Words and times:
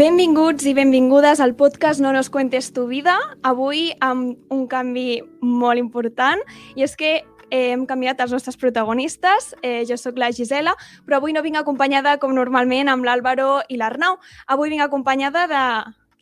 Benvinguts 0.00 0.64
i 0.64 0.72
benvingudes 0.72 1.42
al 1.44 1.52
podcast 1.60 2.00
No 2.00 2.14
nos 2.14 2.30
cuentes 2.32 2.70
tu 2.72 2.86
vida. 2.88 3.18
Avui 3.44 3.90
amb 4.00 4.38
un 4.48 4.62
canvi 4.64 5.18
molt 5.44 5.76
important 5.76 6.40
i 6.72 6.86
és 6.86 6.96
que 6.96 7.10
eh, 7.18 7.58
hem 7.74 7.84
canviat 7.84 8.22
els 8.24 8.32
nostres 8.32 8.56
protagonistes. 8.56 9.50
Eh, 9.60 9.84
jo 9.84 10.00
sóc 10.00 10.16
la 10.16 10.30
Gisela, 10.32 10.72
però 11.04 11.20
avui 11.20 11.36
no 11.36 11.44
vinc 11.44 11.60
acompanyada 11.60 12.16
com 12.16 12.32
normalment 12.32 12.88
amb 12.88 13.04
l'Àlvaro 13.04 13.60
i 13.68 13.76
l'Arnau. 13.76 14.16
Avui 14.48 14.72
vinc 14.72 14.88
acompanyada 14.88 15.44
de 15.52 15.64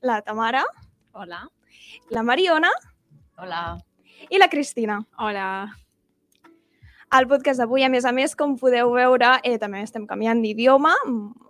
la 0.03 0.21
Tamara, 0.27 0.65
Hola. 1.13 1.45
la 2.11 2.27
Mariona 2.27 2.75
Hola. 3.39 3.79
i 4.29 4.43
la 4.43 4.51
Cristina. 4.51 5.05
Hola. 5.19 5.69
Al 7.11 7.25
podcast 7.25 7.57
d'avui, 7.57 7.81
a 7.81 7.89
més 7.89 8.05
a 8.05 8.11
més, 8.13 8.35
com 8.37 8.51
podeu 8.61 8.91
veure, 8.93 9.31
eh, 9.41 9.57
també 9.57 9.81
estem 9.81 10.05
canviant 10.07 10.43
d'idioma, 10.45 10.91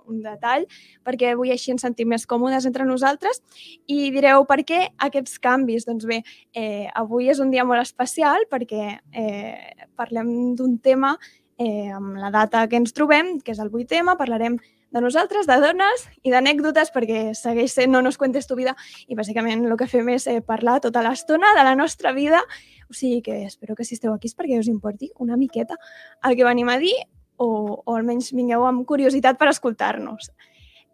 un 0.09 0.21
detall, 0.23 0.67
perquè 1.03 1.33
avui 1.33 1.51
així 1.51 1.73
ens 1.75 1.83
sentim 1.83 2.09
més 2.13 2.27
còmodes 2.31 2.69
entre 2.69 2.87
nosaltres. 2.87 3.43
I 3.91 4.13
direu, 4.15 4.45
per 4.47 4.61
què 4.69 4.85
aquests 5.09 5.41
canvis? 5.43 5.89
Doncs 5.89 6.07
bé, 6.07 6.21
eh, 6.55 6.87
avui 6.95 7.27
és 7.29 7.43
un 7.43 7.51
dia 7.51 7.67
molt 7.67 7.83
especial 7.83 8.47
perquè 8.51 9.01
eh, 9.13 9.89
parlem 9.99 10.55
d'un 10.55 10.79
tema 10.79 11.17
eh, 11.59 11.91
amb 11.93 12.17
la 12.17 12.31
data 12.31 12.67
que 12.69 12.79
ens 12.81 12.95
trobem, 12.97 13.39
que 13.43 13.53
és 13.53 13.61
el 13.61 13.71
8 13.73 13.87
tema, 13.91 14.17
parlarem 14.17 14.57
de 14.91 15.03
nosaltres, 15.05 15.47
de 15.47 15.59
dones 15.61 16.07
i 16.25 16.33
d'anècdotes, 16.33 16.95
perquè 16.95 17.35
segueix 17.37 17.75
sent 17.75 17.93
No 17.93 18.01
nos 18.01 18.17
cuentes 18.17 18.47
tu 18.49 18.57
vida 18.57 18.75
i 19.07 19.19
bàsicament 19.19 19.67
el 19.67 19.77
que 19.77 19.91
fem 19.91 20.09
és 20.15 20.27
eh, 20.27 20.41
parlar 20.41 20.79
tota 20.81 21.05
l'estona 21.05 21.53
de 21.59 21.65
la 21.67 21.77
nostra 21.77 22.15
vida 22.17 22.41
o 22.89 22.95
sigui 22.95 23.21
que 23.23 23.45
espero 23.45 23.77
que 23.77 23.85
si 23.85 23.95
esteu 23.95 24.15
aquí 24.15 24.31
és 24.31 24.37
perquè 24.37 24.59
us 24.59 24.69
importi 24.69 25.11
una 25.21 25.37
miqueta 25.37 25.77
el 26.25 26.37
que 26.37 26.47
venim 26.47 26.69
a 26.73 26.79
dir 26.81 26.95
o, 27.37 27.83
o 27.85 27.97
almenys 27.97 28.33
vingueu 28.33 28.65
amb 28.67 28.87
curiositat 28.89 29.39
per 29.39 29.51
escoltar-nos. 29.53 30.33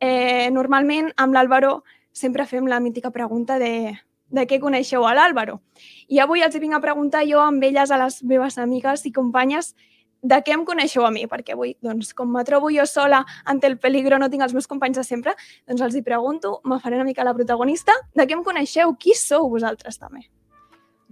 Eh, 0.02 0.50
normalment 0.52 1.12
amb 1.16 1.34
l'Àlvaro 1.36 1.78
sempre 2.12 2.46
fem 2.46 2.66
la 2.68 2.80
mítica 2.82 3.10
pregunta 3.14 3.56
de, 3.62 3.94
de 4.28 4.44
què 4.50 4.58
coneixeu 4.60 5.06
a 5.06 5.14
l'Àlvaro. 5.16 5.60
I 6.10 6.20
avui 6.20 6.42
els 6.44 6.58
vinc 6.60 6.76
a 6.76 6.82
preguntar 6.82 7.24
jo 7.30 7.40
amb 7.40 7.62
elles, 7.64 7.90
a 7.90 8.00
les 8.02 8.20
meves 8.26 8.58
amigues 8.58 9.06
i 9.06 9.14
companyes, 9.14 9.72
de 10.24 10.40
què 10.44 10.54
em 10.56 10.64
coneixeu 10.64 11.04
a 11.04 11.10
mi, 11.14 11.26
perquè 11.30 11.54
avui, 11.54 11.74
doncs, 11.84 12.14
com 12.16 12.30
me 12.32 12.44
trobo 12.48 12.70
jo 12.72 12.86
sola 12.88 13.22
ante 13.44 13.68
el 13.68 13.76
peligro, 13.78 14.18
no 14.18 14.30
tinc 14.32 14.46
els 14.46 14.54
meus 14.56 14.68
companys 14.70 14.98
de 15.00 15.04
sempre, 15.06 15.34
doncs 15.68 15.84
els 15.84 15.98
hi 15.98 16.02
pregunto, 16.06 16.56
me 16.64 16.80
faré 16.80 16.96
una 16.96 17.04
mica 17.08 17.26
la 17.26 17.34
protagonista, 17.36 17.96
de 18.16 18.26
què 18.26 18.36
em 18.36 18.44
coneixeu? 18.46 18.94
Qui 19.00 19.16
sou 19.18 19.50
vosaltres 19.52 20.00
també? 20.00 20.24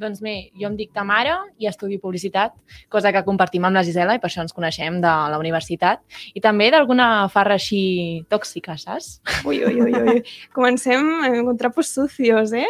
Doncs 0.02 0.22
bé, 0.24 0.48
jo 0.58 0.70
em 0.70 0.76
dic 0.78 0.94
Tamara 0.96 1.34
i 1.60 1.68
estudio 1.68 2.00
publicitat, 2.00 2.54
cosa 2.90 3.12
que 3.12 3.20
compartim 3.26 3.68
amb 3.68 3.76
la 3.76 3.84
Gisela 3.84 4.16
i 4.16 4.22
per 4.22 4.30
això 4.30 4.40
ens 4.42 4.56
coneixem 4.56 4.96
de 5.04 5.12
la 5.34 5.38
universitat. 5.38 6.00
I 6.32 6.40
també 6.42 6.70
d'alguna 6.72 7.28
farra 7.30 7.58
així 7.60 8.24
tòxica, 8.32 8.78
saps? 8.80 9.18
Ui, 9.44 9.60
ui, 9.68 9.84
ui, 9.84 9.92
ui. 9.92 10.24
Comencem 10.56 11.12
amb 11.28 11.52
trapos 11.60 11.92
sucios, 11.92 12.56
eh? 12.56 12.66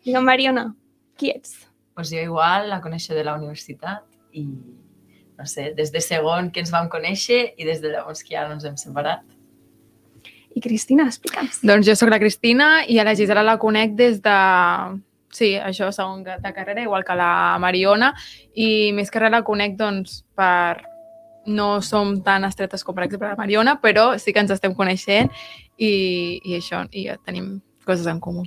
Digue'm, 0.00 0.24
Mariona, 0.24 0.70
qui 1.20 1.30
ets? 1.36 1.60
pues 1.94 2.10
jo 2.10 2.18
igual 2.18 2.68
la 2.68 2.80
coneixo 2.80 3.14
de 3.14 3.24
la 3.24 3.36
universitat 3.38 4.02
i 4.32 4.48
no 5.38 5.46
sé, 5.46 5.72
des 5.74 5.92
de 5.92 6.00
segon 6.00 6.50
que 6.52 6.62
ens 6.62 6.72
vam 6.72 6.88
conèixer 6.92 7.54
i 7.58 7.66
des 7.66 7.80
de 7.82 7.90
llavors 7.92 8.22
que 8.22 8.36
ja 8.36 8.46
no 8.48 8.56
ens 8.56 8.64
hem 8.64 8.76
separat. 8.80 9.24
I 10.54 10.62
Cristina, 10.62 11.08
explica'ns. 11.10 11.60
Doncs 11.66 11.88
jo 11.88 11.96
sóc 11.98 12.12
la 12.12 12.20
Cristina 12.22 12.68
i 12.86 13.00
a 13.00 13.04
la 13.06 13.16
Gisela 13.18 13.42
la 13.42 13.58
conec 13.58 13.96
des 13.98 14.20
de... 14.22 14.38
Sí, 15.34 15.56
això, 15.58 15.88
segon 15.90 16.22
de 16.22 16.50
carrera, 16.54 16.84
igual 16.84 17.02
que 17.02 17.16
la 17.18 17.58
Mariona, 17.58 18.12
i 18.54 18.92
més 18.94 19.10
que 19.10 19.18
res 19.18 19.32
la 19.34 19.42
conec, 19.46 19.78
doncs, 19.78 20.22
per... 20.38 20.84
No 21.44 21.82
som 21.84 22.14
tan 22.24 22.46
estretes 22.46 22.80
com, 22.80 22.94
per 22.96 23.04
exemple, 23.04 23.28
la 23.28 23.36
Mariona, 23.36 23.74
però 23.82 24.14
sí 24.16 24.32
que 24.32 24.40
ens 24.40 24.54
estem 24.54 24.72
coneixent 24.72 25.28
i, 25.76 25.90
i 26.40 26.54
això, 26.56 26.86
i 26.88 27.02
ja 27.10 27.18
tenim 27.20 27.58
coses 27.84 28.08
en 28.08 28.22
comú. 28.24 28.46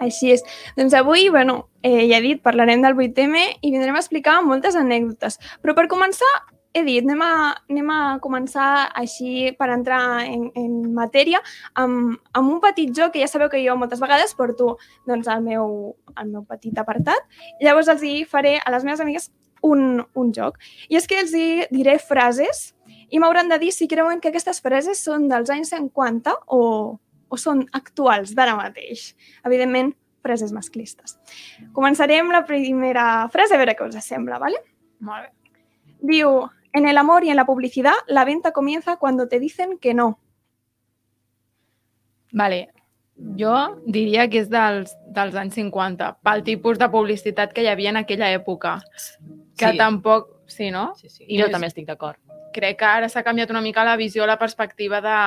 Així 0.00 0.32
és. 0.34 0.44
Doncs 0.78 0.96
avui, 0.96 1.28
bueno, 1.32 1.66
eh, 1.82 2.06
ja 2.08 2.18
he 2.18 2.24
dit, 2.24 2.40
parlarem 2.42 2.82
del 2.84 2.96
8M 2.96 3.36
i 3.60 3.72
vindrem 3.72 3.98
a 3.98 4.02
explicar 4.02 4.40
moltes 4.46 4.78
anècdotes. 4.80 5.38
Però 5.60 5.76
per 5.76 5.86
començar, 5.92 6.30
he 6.72 6.84
dit, 6.86 7.02
anem 7.04 7.22
a, 7.24 7.32
anem 7.70 7.90
a 7.90 8.00
començar 8.22 8.68
així 8.96 9.50
per 9.58 9.70
entrar 9.74 10.00
en, 10.22 10.48
en 10.54 10.94
matèria 10.94 11.40
amb, 11.74 12.16
amb 12.32 12.54
un 12.54 12.60
petit 12.62 12.94
joc 12.96 13.14
que 13.14 13.24
ja 13.24 13.28
sabeu 13.30 13.50
que 13.50 13.62
jo 13.64 13.74
moltes 13.78 14.02
vegades 14.02 14.36
porto 14.38 14.76
doncs, 15.08 15.28
al, 15.28 15.42
meu, 15.42 15.96
al 16.14 16.30
meu 16.30 16.46
petit 16.46 16.78
apartat. 16.78 17.26
Llavors 17.60 17.90
els 17.90 18.06
hi 18.06 18.16
faré 18.24 18.58
a 18.62 18.74
les 18.74 18.86
meves 18.86 19.02
amigues 19.02 19.30
un, 19.66 20.04
un 20.14 20.32
joc. 20.32 20.58
I 20.88 21.00
és 21.00 21.08
que 21.10 21.18
els 21.20 21.34
hi 21.36 21.48
diré 21.74 21.98
frases 22.00 22.70
i 23.10 23.18
m'hauran 23.18 23.50
de 23.50 23.58
dir 23.60 23.74
si 23.74 23.90
creuen 23.90 24.22
que 24.22 24.30
aquestes 24.30 24.62
frases 24.62 25.02
són 25.04 25.26
dels 25.28 25.50
anys 25.50 25.74
50 25.74 26.36
o, 26.46 26.62
o 27.30 27.38
són 27.38 27.64
actuals 27.72 28.34
d'ara 28.36 28.56
mateix. 28.58 29.14
Evidentment, 29.46 29.94
frases 30.20 30.52
masclistes. 30.52 31.16
Començarem 31.72 32.28
la 32.34 32.42
primera 32.44 33.28
frase, 33.32 33.54
a 33.54 33.60
veure 33.62 33.76
què 33.78 33.86
us 33.88 33.96
sembla, 34.04 34.38
¿vale? 34.42 34.58
Molt 35.00 35.28
bé. 35.28 35.30
Diu, 36.02 36.48
en 36.72 36.86
el 36.88 36.98
amor 36.98 37.24
y 37.24 37.30
en 37.30 37.36
la 37.36 37.46
publicidad, 37.46 37.94
la 38.06 38.24
venta 38.24 38.52
comienza 38.52 38.96
cuando 38.96 39.28
te 39.28 39.38
dicen 39.40 39.78
que 39.78 39.94
no. 39.94 40.18
Vale. 42.32 42.70
Jo 43.36 43.54
diria 43.84 44.28
que 44.32 44.40
és 44.40 44.48
dels, 44.48 44.94
dels 45.12 45.34
anys 45.36 45.58
50, 45.58 46.06
pel 46.24 46.42
tipus 46.46 46.78
de 46.80 46.88
publicitat 46.88 47.52
que 47.52 47.64
hi 47.64 47.68
havia 47.68 47.90
en 47.92 47.98
aquella 48.00 48.30
època. 48.32 48.78
Que 49.58 49.72
Sí. 49.72 49.76
tampoc... 49.78 50.30
Sí, 50.46 50.70
no? 50.70 50.94
Sí, 50.96 51.08
sí. 51.08 51.24
I 51.28 51.40
jo 51.42 51.50
també 51.50 51.68
estic 51.68 51.86
d'acord. 51.86 52.16
crec 52.52 52.78
que 52.80 52.84
ara 52.84 53.08
s'ha 53.08 53.22
canviat 53.22 53.50
una 53.50 53.60
mica 53.60 53.84
la 53.84 53.94
visió, 53.96 54.26
la 54.26 54.36
perspectiva 54.38 55.00
de, 55.00 55.18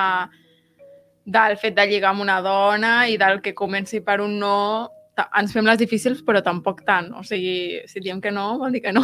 del 1.25 1.57
fet 1.57 1.75
de 1.75 1.85
lligar 1.87 2.11
amb 2.11 2.21
una 2.21 2.41
dona 2.41 3.07
i 3.07 3.17
del 3.17 3.41
que 3.41 3.53
comenci 3.55 4.01
per 4.03 4.19
un 4.21 4.37
no. 4.39 4.89
Ens 5.37 5.53
fem 5.53 5.65
les 5.65 5.77
difícils, 5.77 6.23
però 6.25 6.41
tampoc 6.43 6.83
tant. 6.85 7.11
O 7.13 7.23
sigui, 7.23 7.81
si 7.87 8.01
diem 8.01 8.19
que 8.21 8.31
no, 8.31 8.57
vol 8.59 8.73
dir 8.73 8.81
que 8.81 8.93
no. 8.95 9.03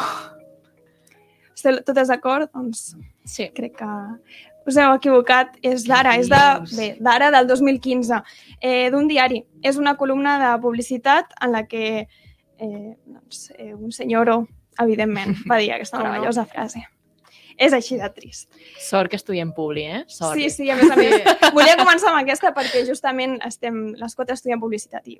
Esteu 1.55 1.81
totes 1.83 2.07
d'acord? 2.07 2.49
Doncs 2.53 2.95
Sí. 3.25 3.49
crec 3.53 3.75
que 3.77 3.87
us 4.65 4.77
heu 4.77 4.93
equivocat. 4.95 5.57
És 5.61 5.85
d'ara, 5.85 6.15
és 6.17 6.29
de, 6.31 6.41
bé, 6.75 6.97
d'ara, 6.99 7.29
del 7.31 7.47
2015, 7.47 8.23
eh, 8.61 8.89
d'un 8.89 9.07
diari. 9.07 9.43
És 9.61 9.77
una 9.77 9.95
columna 9.97 10.37
de 10.39 10.61
publicitat 10.61 11.33
en 11.41 11.51
la 11.51 11.65
que 11.67 12.07
eh, 12.59 12.95
doncs, 13.05 13.51
eh, 13.57 13.73
un 13.73 13.91
senyoro, 13.91 14.47
evidentment, 14.79 15.35
va 15.49 15.57
dir 15.57 15.71
aquesta 15.73 15.99
meravellosa 15.99 16.45
frase. 16.45 16.87
És 17.59 17.75
així 17.75 17.97
de 17.99 18.07
trist. 18.15 18.47
Sort 18.79 19.11
que 19.11 19.19
estudiem 19.19 19.51
publi, 19.55 19.83
eh? 19.83 20.03
Sort. 20.07 20.37
Sí, 20.39 20.47
sí, 20.53 20.69
a 20.71 20.77
més 20.79 20.91
a 20.91 20.95
més. 20.95 21.27
Volia 21.57 21.75
començar 21.79 22.13
amb 22.13 22.21
aquesta 22.21 22.53
perquè 22.55 22.85
justament 22.87 23.37
estem 23.45 23.89
les 23.99 24.15
quatre 24.15 24.37
estudiant 24.37 24.61
publicitat 24.63 25.07
i 25.11 25.19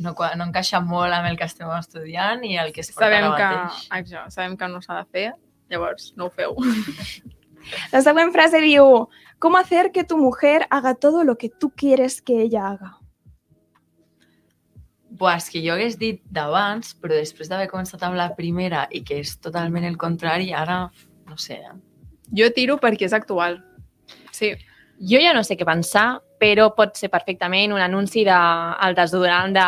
No, 0.00 0.14
no 0.16 0.46
encaixa 0.48 0.80
molt 0.80 1.12
amb 1.12 1.28
el 1.28 1.36
que 1.38 1.46
estem 1.46 1.68
estudiant 1.76 2.40
i 2.48 2.56
el 2.58 2.72
que 2.72 2.80
es 2.80 2.88
porta 2.90 3.06
Sabem 3.06 3.26
ara 3.28 3.36
que, 3.36 3.50
mateix. 3.58 3.82
això, 3.98 4.22
sabem 4.32 4.56
que 4.56 4.68
no 4.72 4.80
s'ha 4.80 4.96
de 5.02 5.04
fer, 5.12 5.26
llavors 5.70 6.14
no 6.16 6.26
ho 6.26 6.32
feu. 6.32 6.56
La 7.92 8.00
següent 8.00 8.32
frase 8.32 8.62
diu 8.64 9.06
¿Cómo 9.40 9.56
hacer 9.56 9.90
que 9.90 10.04
tu 10.04 10.18
mujer 10.18 10.66
haga 10.68 10.94
todo 10.94 11.24
lo 11.24 11.38
que 11.38 11.48
tú 11.48 11.70
quieres 11.70 12.20
que 12.20 12.42
ella 12.42 12.68
haga? 12.68 12.98
Buah, 15.10 15.38
és 15.40 15.48
que 15.48 15.62
jo 15.64 15.72
hagués 15.72 15.96
dit 15.98 16.20
d'abans, 16.28 16.92
però 17.00 17.16
després 17.16 17.48
d'haver 17.48 17.70
començat 17.72 18.04
amb 18.04 18.16
la 18.20 18.28
primera 18.36 18.84
i 18.92 19.00
que 19.00 19.18
és 19.24 19.32
totalment 19.40 19.84
el 19.88 19.96
contrari, 20.00 20.52
ara 20.52 20.90
no 21.30 21.38
sé. 21.38 21.60
Eh? 21.62 21.76
Jo 22.42 22.50
tiro 22.54 22.76
perquè 22.82 23.08
és 23.08 23.16
actual. 23.16 23.60
Sí, 24.34 24.52
Jo 25.00 25.16
ja 25.16 25.30
no 25.32 25.40
sé 25.40 25.56
què 25.56 25.64
pensar, 25.64 26.20
però 26.40 26.66
pot 26.76 26.98
ser 27.00 27.08
perfectament 27.08 27.72
un 27.72 27.80
anunci 27.80 28.20
del 28.26 28.34
de, 28.92 28.96
desodorant 28.98 29.54
de 29.56 29.62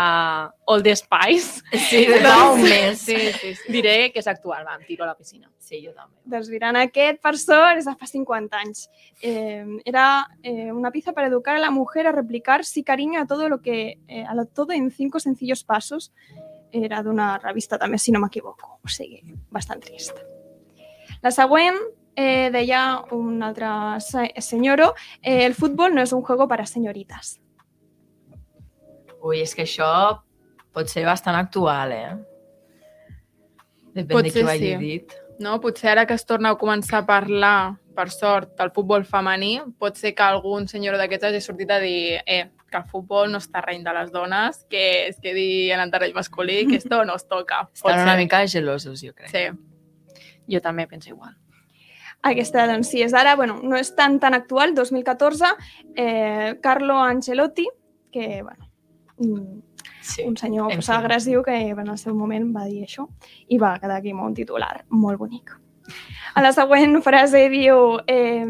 Old 0.69 0.89
Spice. 0.93 1.63
Sí, 1.89 2.03
de 2.05 2.19
fa 2.21 2.51
un 2.53 2.61
mes. 2.61 3.01
Sí, 3.01 3.17
sí, 3.39 3.55
sí. 3.57 3.73
Diré 3.73 4.11
que 4.13 4.21
és 4.21 4.29
actual, 4.29 4.67
va, 4.69 4.77
em 4.77 4.85
tiro 4.85 5.07
a 5.07 5.09
la 5.09 5.17
piscina. 5.17 5.49
Sí, 5.57 5.81
jo 5.81 5.95
també. 5.97 6.19
Doncs 6.29 6.51
diran, 6.53 6.77
aquest, 6.83 7.23
per 7.25 7.33
sort, 7.41 7.81
és 7.81 7.89
de 7.89 7.95
fa 7.97 8.09
50 8.11 8.61
anys. 8.61 8.85
Eh, 9.25 9.65
era 9.89 10.27
eh, 10.43 10.69
una 10.71 10.93
pieza 10.93 11.17
para 11.17 11.33
educar 11.33 11.57
a 11.57 11.65
la 11.65 11.71
mujer 11.73 12.07
a 12.07 12.13
replicar 12.13 12.67
sí 12.67 12.85
cariño 12.85 13.23
a 13.23 13.27
todo 13.27 13.49
lo 13.49 13.63
que, 13.63 14.01
eh, 14.09 14.27
a 14.29 14.35
lo, 14.35 14.45
todo 14.45 14.73
en 14.77 14.91
cinco 14.91 15.19
sencillos 15.19 15.65
pasos. 15.65 16.13
Era 16.73 17.01
d'una 17.03 17.39
revista 17.39 17.81
també, 17.81 17.97
si 17.97 18.13
no 18.13 18.21
m'equivoco. 18.21 18.77
O 18.85 18.93
sigui, 18.93 19.25
bastant 19.49 19.81
trist. 19.81 20.32
La 21.23 21.31
següent 21.31 21.79
eh, 22.17 22.51
deia 22.53 23.03
un 23.13 23.43
altre 23.43 23.69
se 24.01 24.29
senyoro, 24.41 24.95
eh, 25.23 25.45
el 25.47 25.55
futbol 25.55 25.95
no 25.95 26.03
és 26.03 26.13
un 26.13 26.23
juego 26.23 26.49
para 26.49 26.67
señoritas. 26.67 27.39
Ui, 29.23 29.41
és 29.41 29.55
que 29.55 29.63
això 29.63 30.21
pot 30.73 30.89
ser 30.91 31.05
bastant 31.07 31.37
actual, 31.39 31.93
eh? 31.93 32.15
Depèn 33.93 34.17
Pot 34.17 34.25
de 34.25 34.33
qui 34.33 34.43
ho 34.43 34.49
hagi 34.49 34.73
sí. 34.73 34.77
dit. 34.81 35.13
no? 35.39 35.61
Potser 35.61 35.91
ara 35.91 36.07
que 36.07 36.15
es 36.15 36.25
torna 36.25 36.53
a 36.55 36.59
començar 36.59 37.03
a 37.03 37.07
parlar, 37.07 37.77
per 37.93 38.09
sort, 38.11 38.55
del 38.57 38.71
futbol 38.73 39.05
femení, 39.05 39.59
pot 39.79 39.99
ser 40.01 40.15
que 40.17 40.25
algun 40.25 40.69
senyor 40.69 40.97
d'aquests 40.97 41.29
hagi 41.29 41.41
sortit 41.45 41.71
a 41.71 41.79
dir 41.83 42.23
eh, 42.25 42.47
que 42.71 42.79
el 42.79 42.87
futbol 42.89 43.29
no 43.31 43.41
és 43.43 43.51
terreny 43.53 43.83
de 43.85 43.93
les 43.93 44.13
dones, 44.15 44.63
que 44.71 45.09
es 45.09 45.19
quedi 45.21 45.71
en 45.75 45.83
el 45.83 45.91
terreny 45.93 46.15
masculí, 46.17 46.63
que 46.71 46.79
esto 46.81 47.05
no 47.05 47.17
es 47.17 47.27
toca. 47.29 47.67
Pot 47.69 47.93
Estan 47.93 48.01
una 48.01 48.15
ser. 48.15 48.23
mica 48.23 48.47
gelosos, 48.49 49.03
jo 49.05 49.13
crec. 49.13 49.29
Sí. 49.31 49.45
Jo 50.53 50.61
també 50.61 50.87
penso 50.87 51.11
igual. 51.11 51.35
Aquesta, 52.23 52.67
doncs, 52.71 52.91
sí, 52.93 53.01
és 53.03 53.11
d'ara, 53.11 53.35
bueno, 53.35 53.57
no 53.63 53.77
és 53.77 53.95
tan 53.97 54.21
tan 54.21 54.35
actual, 54.35 54.75
2014, 54.77 55.49
eh, 55.97 56.59
Carlo 56.63 57.01
Ancelotti, 57.03 57.67
que, 58.13 58.43
bueno, 58.43 58.69
mm, 59.19 59.63
Sí. 60.03 60.23
un 60.27 60.37
senyor 60.37 60.73
en 60.73 60.81
agressiu 60.89 61.43
que 61.43 61.57
en 61.71 61.89
el 61.89 61.99
seu 61.99 62.15
moment 62.15 62.55
va 62.55 62.65
dir 62.67 62.85
això 62.85 63.09
i 63.49 63.59
va 63.59 63.79
quedar 63.81 63.97
aquí 63.99 64.11
amb 64.11 64.23
un 64.23 64.35
titular 64.35 64.85
molt 64.91 65.19
bonic. 65.19 65.51
A 66.35 66.43
la 66.43 66.53
següent 66.53 67.03
frase 67.03 67.49
diu 67.49 67.99
eh, 68.07 68.47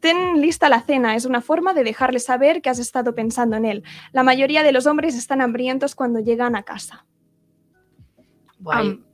Ten 0.00 0.40
lista 0.40 0.68
la 0.68 0.80
cena, 0.82 1.14
es 1.14 1.26
una 1.26 1.40
forma 1.40 1.72
de 1.74 1.84
dejarle 1.84 2.18
saber 2.18 2.60
que 2.60 2.68
has 2.68 2.80
estado 2.80 3.14
pensando 3.14 3.54
en 3.56 3.64
él. 3.64 3.84
La 4.12 4.24
mayoría 4.24 4.64
de 4.64 4.72
los 4.72 4.86
hombres 4.86 5.14
están 5.14 5.40
hambrientos 5.40 5.94
cuando 5.94 6.18
llegan 6.18 6.56
a 6.56 6.64
casa. 6.64 7.06
Guai. 8.58 8.80
Am- 8.88 9.04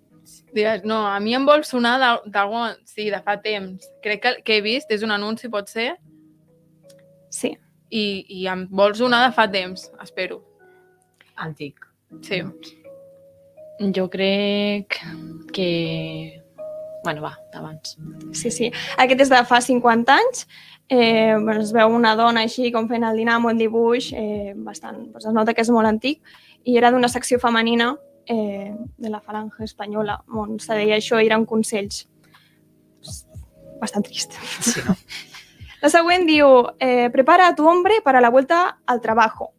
Digues, 0.54 0.84
no, 0.84 1.00
a 1.06 1.18
mi 1.20 1.34
em 1.36 1.44
vol 1.46 1.64
sonar 1.64 1.96
d'al- 2.00 2.22
d'algú, 2.26 2.62
sí, 2.88 3.08
de 3.12 3.20
fa 3.24 3.36
temps. 3.42 3.86
Crec 4.02 4.22
que, 4.22 4.32
que 4.44 4.56
he 4.58 4.64
vist, 4.64 4.90
és 4.92 5.02
un 5.06 5.10
anunci, 5.14 5.48
pot 5.52 5.68
ser, 5.68 5.94
Sí, 7.30 7.50
i, 7.92 8.24
i 8.40 8.46
em 8.48 8.62
vol 8.72 8.94
sonar 8.96 9.20
de 9.26 9.34
fa 9.36 9.44
temps, 9.52 9.90
espero. 10.02 10.38
Antic. 11.36 11.84
Sí. 12.24 12.40
Jo 13.94 14.08
crec 14.10 14.96
que... 15.52 16.42
Bueno, 17.04 17.22
va, 17.22 17.34
d'abans. 17.52 17.96
sí, 18.32 18.50
sí. 18.50 18.72
Aquest 18.98 19.20
és 19.22 19.30
de 19.30 19.42
fa 19.46 19.60
50 19.62 20.16
anys. 20.16 20.46
Eh, 20.88 21.36
bueno, 21.36 21.60
es 21.60 21.70
veu 21.76 21.92
una 21.94 22.14
dona 22.16 22.42
així 22.48 22.72
com 22.72 22.88
fent 22.88 23.04
el 23.04 23.20
dinar 23.20 23.36
amb 23.36 23.50
un 23.52 23.58
dibuix 23.60 24.08
eh, 24.16 24.54
bastant, 24.56 25.02
doncs 25.12 25.28
es 25.28 25.34
nota 25.36 25.52
que 25.52 25.60
és 25.60 25.68
molt 25.70 25.86
antic 25.86 26.22
i 26.64 26.78
era 26.80 26.88
d'una 26.90 27.10
secció 27.12 27.36
femenina 27.38 27.90
eh, 28.28 28.74
de 28.96 29.10
la 29.10 29.20
falange 29.20 29.64
espanyola 29.64 30.20
on 30.28 30.58
se 30.60 30.76
deia 30.76 30.96
això 30.96 31.20
i 31.20 31.26
eren 31.26 31.46
consells. 31.46 32.06
Bastant 33.80 34.06
trist. 34.06 34.34
Sí, 34.60 34.82
no? 34.86 34.96
La 35.78 35.86
següent 35.92 36.24
diu, 36.26 36.48
eh, 36.82 37.06
prepara 37.14 37.46
a 37.46 37.54
tu 37.54 37.68
hombre 37.68 38.00
para 38.02 38.20
la 38.20 38.30
vuelta 38.30 38.80
al 38.84 39.00
trabajo. 39.00 39.52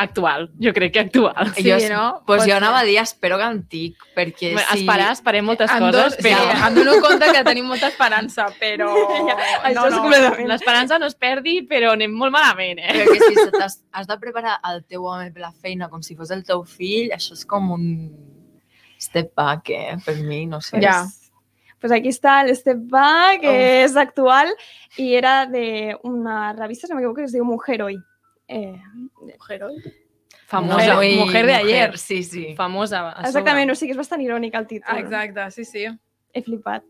Actual, 0.00 0.44
jo 0.62 0.70
crec 0.72 0.92
que 0.94 1.00
actual. 1.00 1.48
Sí, 1.56 1.64
jo, 1.68 1.76
no? 1.90 2.22
Pues 2.24 2.38
Pot 2.42 2.46
jo 2.46 2.52
ser. 2.54 2.56
anava 2.62 2.78
a 2.80 2.84
dir, 2.84 2.98
espero 3.00 3.36
que 3.36 3.42
antic, 3.42 3.96
perquè 4.14 4.52
Bueno, 4.52 4.68
si... 4.70 4.78
Esperar, 4.84 5.08
esperem 5.12 5.44
moltes 5.44 5.72
Em 5.74 5.80
coses, 5.80 6.16
do- 6.16 6.22
però... 6.22 6.38
Sí, 6.44 6.60
em 6.68 6.74
dono 6.76 6.94
compte 7.02 7.32
que 7.34 7.42
tenim 7.48 7.66
molta 7.66 7.88
esperança, 7.90 8.46
però... 8.60 8.92
això 9.66 9.88
és 9.88 9.96
completament- 9.98 10.48
L'esperança 10.52 11.00
no 11.02 11.06
es 11.10 11.16
perdi, 11.18 11.56
però 11.66 11.96
anem 11.96 12.14
molt 12.14 12.30
malament, 12.30 12.78
eh? 12.78 12.94
Però 12.94 13.10
que 13.12 13.18
si 13.26 13.34
se 13.42 13.50
t'has- 13.50 13.80
has 13.90 14.06
de 14.06 14.18
preparar 14.22 14.60
el 14.70 14.84
teu 14.86 15.02
home 15.04 15.32
per 15.34 15.42
la 15.42 15.50
feina 15.52 15.88
com 15.90 16.00
si 16.06 16.14
fos 16.14 16.30
el 16.30 16.44
teu 16.46 16.62
fill, 16.62 17.10
això 17.18 17.34
és 17.34 17.42
com 17.44 17.72
un 17.74 17.88
step 19.00 19.34
back, 19.34 19.70
eh? 19.74 19.96
Per 20.06 20.14
mi, 20.22 20.44
no 20.46 20.60
sé. 20.60 20.78
Ja. 20.80 21.08
Pues 21.80 21.92
aquí 21.92 22.08
está 22.08 22.40
el 22.42 22.56
Step 22.56 22.78
Back, 22.90 23.40
que 23.40 23.48
Oh. 23.48 23.84
es 23.84 23.96
actual 23.96 24.48
y 24.96 25.14
era 25.14 25.46
de 25.46 25.96
una 26.02 26.52
revista, 26.52 26.86
si 26.88 26.92
no 26.92 26.96
me 26.96 27.02
equivoco, 27.02 27.18
que 27.18 27.24
es 27.24 27.32
de 27.32 27.40
Mujer 27.42 27.82
Hoy. 27.82 28.02
Eh, 28.48 28.80
Famosa, 30.46 30.96
Muy 30.96 31.16
mujer 31.16 31.46
de 31.46 31.54
ayer. 31.54 31.98
Sí, 31.98 32.22
sí. 32.22 32.54
Famosa. 32.56 33.14
exactament, 33.20 33.70
o 33.70 33.74
sigui, 33.76 33.92
és 33.92 33.98
bastant 34.00 34.22
irònic 34.24 34.54
el 34.56 34.66
títol. 34.66 34.96
Exacte, 34.96 35.50
sí, 35.52 35.64
sí. 35.64 35.84
He 36.32 36.42
flipat. 36.42 36.84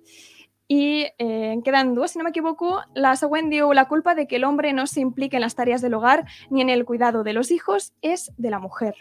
Y 0.69 1.07
eh, 1.19 1.53
en 1.53 1.63
quedan 1.63 1.95
dos, 1.95 2.13
si 2.13 2.19
no 2.19 2.25
me 2.25 2.31
equivoco. 2.31 2.83
La 2.95 3.17
següent 3.17 3.51
diu, 3.51 3.73
la 3.73 3.89
culpa 3.89 4.15
de 4.15 4.29
que 4.29 4.37
el 4.37 4.45
hombre 4.45 4.73
no 4.73 4.87
se 4.87 5.01
implique 5.01 5.37
en 5.37 5.41
las 5.41 5.55
tareas 5.55 5.81
del 5.81 5.95
hogar 5.95 6.27
ni 6.51 6.61
en 6.61 6.69
el 6.69 6.85
cuidado 6.85 7.25
de 7.25 7.33
los 7.33 7.51
hijos 7.51 7.95
es 8.03 8.31
de 8.37 8.51
la 8.51 8.59
mujer. 8.59 8.95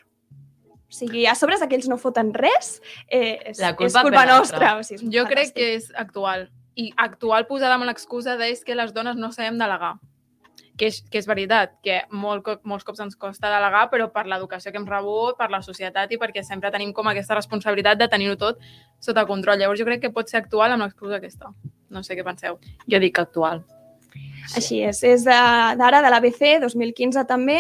O 0.89 0.92
sigui, 0.92 1.25
a 1.25 1.36
sobre 1.36 1.57
de 1.59 1.68
que 1.68 1.75
ells 1.75 1.89
no 1.89 1.98
foten 1.98 2.33
res, 2.33 2.81
eh, 3.09 3.39
és, 3.51 3.59
La 3.59 3.71
és 3.71 3.75
culpa 3.75 4.01
culpa 4.01 4.21
per 4.21 4.27
l'altre. 4.27 4.39
nostra. 4.39 4.77
O 4.77 4.83
sigui, 4.83 5.06
és 5.06 5.13
Jo 5.13 5.25
crec 5.27 5.54
que 5.54 5.75
és 5.75 5.92
actual. 5.95 6.50
I 6.75 6.94
actual 6.95 7.45
posada 7.45 7.75
amb 7.75 7.83
l'excusa 7.83 8.38
de 8.38 8.50
és 8.50 8.63
que 8.63 8.74
les 8.74 8.94
dones 8.94 9.18
no 9.18 9.33
sabem 9.33 9.57
delegar. 9.59 9.98
Que 10.77 10.91
és, 10.91 11.00
que 11.09 11.18
és 11.18 11.25
veritat, 11.25 11.71
que 11.81 12.03
molt, 12.13 12.45
molts 12.63 12.85
cops 12.85 13.00
ens 13.01 13.15
costa 13.18 13.50
delegar, 13.50 13.88
però 13.89 14.12
per 14.13 14.27
l'educació 14.29 14.69
que 14.71 14.77
hem 14.77 14.85
rebut, 14.85 15.35
per 15.39 15.50
la 15.50 15.63
societat 15.65 16.12
i 16.13 16.19
perquè 16.21 16.44
sempre 16.45 16.69
tenim 16.71 16.91
com 16.94 17.07
aquesta 17.09 17.33
responsabilitat 17.33 17.97
de 17.97 18.07
tenir-ho 18.07 18.35
tot 18.38 18.59
sota 19.00 19.25
control. 19.25 19.57
Llavors 19.57 19.79
jo 19.81 19.88
crec 19.89 20.01
que 20.06 20.12
pot 20.13 20.29
ser 20.29 20.38
actual 20.44 20.71
amb 20.75 20.85
l'excusa 20.85 21.18
aquesta. 21.18 21.50
No 21.89 22.03
sé 22.03 22.13
què 22.15 22.24
penseu. 22.24 22.59
Jo 22.85 23.00
dic 23.01 23.18
actual. 23.18 23.63
Així 24.56 24.79
és, 24.85 25.01
és 25.03 25.25
de- 25.25 25.75
d'ara, 25.77 26.00
de 26.01 26.09
l'ABC, 26.13 26.59
2015 26.62 27.25
també, 27.27 27.57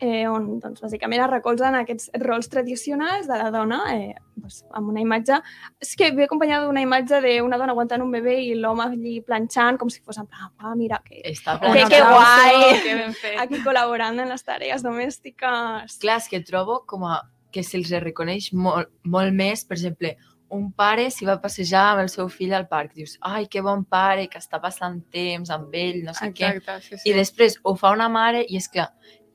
eh, 0.00 0.26
on 0.30 0.58
doncs, 0.62 0.80
bàsicament 0.84 1.22
es 1.24 1.30
recolzen 1.30 1.74
aquests 1.78 2.10
rols 2.22 2.48
tradicionals 2.52 3.26
de 3.28 3.38
la 3.40 3.50
dona 3.54 3.80
eh, 3.94 4.14
doncs, 4.36 4.62
amb 4.74 4.92
una 4.92 5.02
imatge... 5.02 5.40
És 5.82 5.94
que 5.98 6.10
ve 6.14 6.26
acompanyada 6.28 6.66
d'una 6.66 6.82
imatge 6.84 7.20
d'una 7.24 7.58
dona 7.60 7.74
aguantant 7.74 8.02
un 8.04 8.12
bebè 8.14 8.36
i 8.46 8.54
l'home 8.58 8.86
allí 8.86 9.18
planxant 9.26 9.78
com 9.80 9.90
si 9.90 10.00
fos 10.04 10.18
en 10.22 10.26
plan, 10.30 10.52
ah, 10.58 10.74
mira, 10.78 11.00
que 11.04 11.20
Està 11.32 11.58
Que- 11.60 11.86
que 11.90 12.00
guai! 12.04 12.80
Que 12.84 13.34
aquí 13.42 13.62
col·laborant 13.66 14.18
en 14.22 14.32
les 14.32 14.44
tarees 14.46 14.82
domèstiques. 14.86 15.98
Clar, 16.00 16.18
és 16.22 16.28
que 16.30 16.40
trobo 16.46 16.82
com 16.86 17.04
a 17.04 17.20
que 17.52 17.62
se'ls 17.64 17.90
reconeix 18.04 18.52
molt, 18.52 18.90
molt 19.04 19.32
més, 19.34 19.64
per 19.64 19.78
exemple, 19.78 20.16
un 20.50 20.70
pare 20.72 21.10
si 21.12 21.26
va 21.28 21.38
passejar 21.40 21.84
amb 21.92 22.02
el 22.06 22.08
seu 22.12 22.28
fill 22.32 22.54
al 22.56 22.66
parc, 22.68 22.94
dius, 22.96 23.18
ai, 23.20 23.46
que 23.52 23.60
bon 23.64 23.84
pare, 23.84 24.28
que 24.32 24.40
està 24.40 24.60
passant 24.60 25.00
temps 25.12 25.50
amb 25.52 25.74
ell, 25.76 26.02
no 26.06 26.14
sé 26.16 26.30
què. 26.32 26.54
Exacte, 26.56 26.80
sí, 26.86 26.98
sí. 26.98 27.10
I 27.10 27.16
després 27.16 27.58
ho 27.64 27.74
fa 27.76 27.92
una 27.96 28.08
mare 28.08 28.44
i 28.48 28.56
és 28.60 28.68
que... 28.72 28.86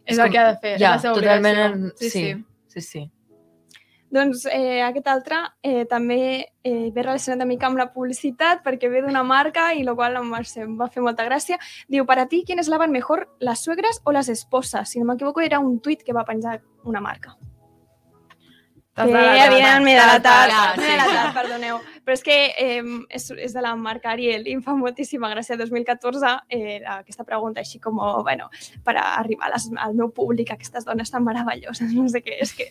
és 0.05 0.17
el 0.19 0.29
que 0.31 0.37
ha 0.39 0.47
de 0.51 0.57
fer, 0.59 0.77
Ja, 0.79 0.95
és 0.95 0.95
la 0.95 0.99
seva 1.01 1.13
totalment 1.15 1.57
obligació. 1.57 1.85
en- 1.87 1.93
Sí, 1.97 2.09
sí. 2.09 2.19
sí. 2.19 2.45
Sí, 2.67 2.81
sí. 2.81 3.11
Doncs 4.13 4.45
eh, 4.45 4.83
aquest 4.83 5.07
altre 5.07 5.35
eh, 5.63 5.85
també 5.89 6.45
eh, 6.63 6.91
ve 6.93 7.01
relacionat 7.01 7.37
una 7.39 7.45
mica 7.49 7.65
amb 7.65 7.77
la 7.79 7.87
publicitat 7.91 8.61
perquè 8.63 8.87
ve 8.89 9.01
d'una 9.01 9.23
marca 9.23 9.73
i 9.73 9.81
lo 9.83 9.95
qual 9.95 10.15
em 10.17 10.31
va, 10.31 10.43
ser- 10.43 10.65
em 10.67 10.75
va 10.79 10.87
fer 10.87 11.01
molta 11.01 11.25
gràcia. 11.25 11.57
Diu, 11.87 12.05
para 12.05 12.27
ti, 12.27 12.43
¿quiénes 12.45 12.67
lavan 12.67 12.91
mejor, 12.91 13.35
las 13.39 13.63
suegras 13.63 14.01
o 14.03 14.11
las 14.11 14.29
esposas? 14.29 14.87
Si 14.89 14.99
no 14.99 15.05
me 15.05 15.15
equivoco, 15.15 15.41
era 15.41 15.57
un 15.59 15.79
tuit 15.81 16.03
que 16.03 16.13
va 16.13 16.25
penjar 16.25 16.61
una 16.83 17.01
marca. 17.01 17.35
Delatat, 18.95 19.47
evidentment, 19.47 19.83
m'he 19.85 19.93
delatat, 19.97 20.77
m'he 20.77 20.85
sí. 20.85 20.91
delatat, 20.91 21.33
perdoneu. 21.33 21.79
Però 22.03 22.15
és 22.17 22.23
que 22.23 22.35
eh, 22.59 22.83
és, 23.15 23.29
és 23.31 23.53
de 23.55 23.61
la 23.63 23.73
marca 23.79 24.11
Ariel 24.11 24.47
i 24.47 24.55
em 24.57 24.61
fa 24.63 24.75
moltíssima 24.75 25.29
gràcia 25.31 25.55
2014 25.59 26.33
eh, 26.51 26.81
aquesta 26.97 27.23
pregunta 27.23 27.63
així 27.63 27.79
com, 27.83 28.01
bueno, 28.27 28.49
per 28.83 28.97
arribar 28.99 29.53
les, 29.53 29.69
al 29.79 29.95
meu 29.95 30.11
públic, 30.11 30.51
aquestes 30.51 30.83
dones 30.83 31.13
tan 31.13 31.23
meravelloses, 31.23 31.93
no 31.95 32.09
sé 32.11 32.23
què, 32.25 32.39
és 32.43 32.51
que 32.57 32.67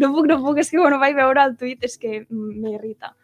no 0.00 0.10
puc, 0.14 0.26
no 0.30 0.40
puc, 0.42 0.58
és 0.64 0.72
que 0.72 0.80
quan 0.82 0.96
ho 0.96 1.02
vaig 1.02 1.14
veure 1.14 1.44
al 1.44 1.54
tuit 1.60 1.86
és 1.86 1.94
que 2.00 2.24
m'irrita. 2.30 3.14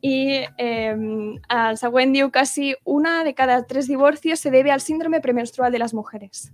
I 0.00 0.46
eh, 0.62 0.94
el 0.94 1.78
següent 1.80 2.14
diu 2.14 2.30
que 2.30 2.46
si 2.46 2.70
una 2.84 3.24
de 3.26 3.34
cada 3.34 3.64
tres 3.66 3.88
divorcios 3.90 4.38
se 4.38 4.52
debe 4.54 4.70
al 4.70 4.80
síndrome 4.80 5.20
premenstrual 5.20 5.72
de 5.72 5.80
las 5.82 5.94
mujeres. 5.94 6.52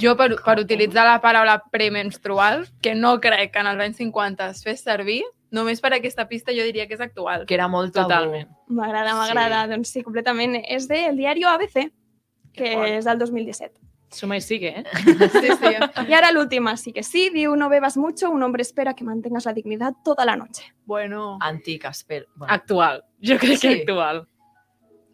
Jo, 0.00 0.16
per, 0.18 0.34
per 0.42 0.58
utilitzar 0.60 1.06
la 1.06 1.20
paraula 1.22 1.60
premenstrual, 1.70 2.66
que 2.82 2.94
no 2.94 3.16
crec 3.22 3.52
que 3.54 3.62
en 3.62 3.70
els 3.70 3.84
anys 3.84 4.00
50 4.02 4.50
es 4.50 4.64
fes 4.66 4.82
servir, 4.82 5.22
només 5.50 5.80
per 5.80 5.92
aquesta 5.94 6.26
pista 6.28 6.52
jo 6.52 6.62
diria 6.64 6.86
que 6.86 6.94
és 6.94 7.00
actual. 7.00 7.46
Que 7.46 7.54
era 7.54 7.68
molt 7.68 7.94
tabú. 7.94 8.08
Totalment. 8.08 8.48
M'agrada, 8.68 9.10
Sí. 9.10 9.16
m'agrada, 9.16 9.66
doncs 9.68 9.88
sí, 9.90 10.02
completament. 10.02 10.56
És 10.68 10.88
del 10.88 11.16
diario 11.16 11.48
ABC, 11.48 11.90
que 12.52 12.96
és 12.96 13.04
del 13.04 13.18
2017. 13.18 13.80
Suma 14.08 14.36
i 14.36 14.40
sigue, 14.40 14.68
eh? 14.80 14.84
Sí, 15.04 15.48
sí. 15.58 15.74
Y 16.08 16.12
ahora 16.14 16.30
la 16.32 16.40
última, 16.40 16.76
sí 16.76 16.92
que 16.92 17.02
sí, 17.02 17.28
diu 17.30 17.56
no 17.56 17.68
bebas 17.68 17.96
mucho, 17.96 18.30
un 18.30 18.42
hombre 18.42 18.62
espera 18.62 18.94
que 18.94 19.04
mantengas 19.04 19.44
la 19.46 19.52
dignidad 19.52 19.94
toda 20.04 20.24
la 20.24 20.36
noche. 20.36 20.62
Bueno, 20.84 21.38
Antic, 21.40 21.84
espera. 21.86 22.24
Bueno, 22.36 22.52
Actual. 22.54 23.04
Jo 23.20 23.36
crec 23.38 23.60
que 23.60 23.68
Sí. 23.74 23.80
actual. 23.80 24.28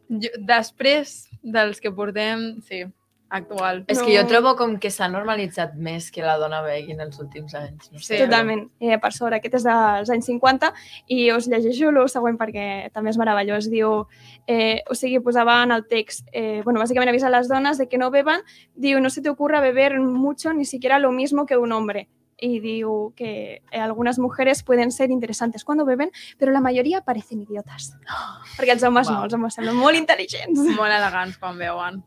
jo, 0.09 0.29
després 0.39 1.29
dels 1.43 1.81
que 1.81 1.91
portem, 1.91 2.61
sí, 2.61 2.85
actual. 3.33 3.85
és 3.89 4.01
que 4.03 4.15
jo 4.15 4.23
trobo 4.29 4.55
com 4.57 4.77
que 4.79 4.91
s'ha 4.93 5.09
normalitzat 5.09 5.75
més 5.75 6.11
que 6.13 6.23
la 6.23 6.37
dona 6.39 6.61
begui 6.63 6.93
en 6.93 7.01
els 7.01 7.19
últims 7.19 7.55
anys. 7.59 7.91
No 7.93 7.99
sé, 7.99 8.17
Sí, 8.17 8.23
Totalment, 8.23 8.67
eh, 8.79 8.99
per 9.01 9.13
sobre. 9.13 9.37
Aquest 9.37 9.55
és 9.55 9.65
dels 9.65 10.11
anys 10.11 10.27
50 10.29 10.73
i 11.09 11.33
us 11.33 11.49
llegeixo 11.49 11.89
el 11.89 12.09
següent 12.13 12.39
perquè 12.39 12.93
també 12.93 13.11
és 13.11 13.19
meravellós. 13.19 13.71
Diu, 13.73 14.07
eh, 14.47 14.83
o 14.89 14.95
sigui, 14.95 15.21
posava 15.21 15.63
en 15.63 15.73
el 15.73 15.87
text, 15.89 16.29
eh, 16.33 16.61
bueno, 16.65 16.81
bàsicament 16.81 17.09
avisa 17.09 17.29
a 17.29 17.31
les 17.31 17.49
dones 17.49 17.79
de 17.79 17.89
que 17.89 17.99
no 17.99 18.11
beban, 18.11 18.43
diu, 18.75 19.01
no 19.01 19.11
se 19.11 19.23
te 19.23 19.31
ocurra 19.31 19.61
beber 19.61 19.99
mucho 20.01 20.53
ni 20.53 20.65
siquiera 20.65 20.99
lo 20.99 21.13
mismo 21.13 21.47
que 21.47 21.57
un 21.57 21.73
hombre. 21.73 22.09
Y 22.45 22.59
diu 22.59 23.15
que 23.15 23.63
eh, 23.71 23.81
algunas 23.81 24.19
mujeres 24.19 24.65
pueden 24.65 24.91
ser 24.91 25.13
interesantes 25.13 25.65
cuando 25.65 25.85
beben, 25.85 26.11
pero 26.39 26.51
la 26.51 26.61
mayoría 26.61 27.03
parecen 27.03 27.41
idiotas. 27.41 27.97
Perquè 28.59 28.73
els 28.73 28.83
homes 28.83 29.07
Uau. 29.07 29.15
no, 29.15 29.25
els 29.25 29.35
homes 29.35 29.55
semblen 29.55 29.77
molt 29.77 29.95
intel·ligents. 29.97 30.59
Molt 30.75 30.91
elegants 30.91 31.39
quan 31.39 31.57
veuen. 31.57 32.03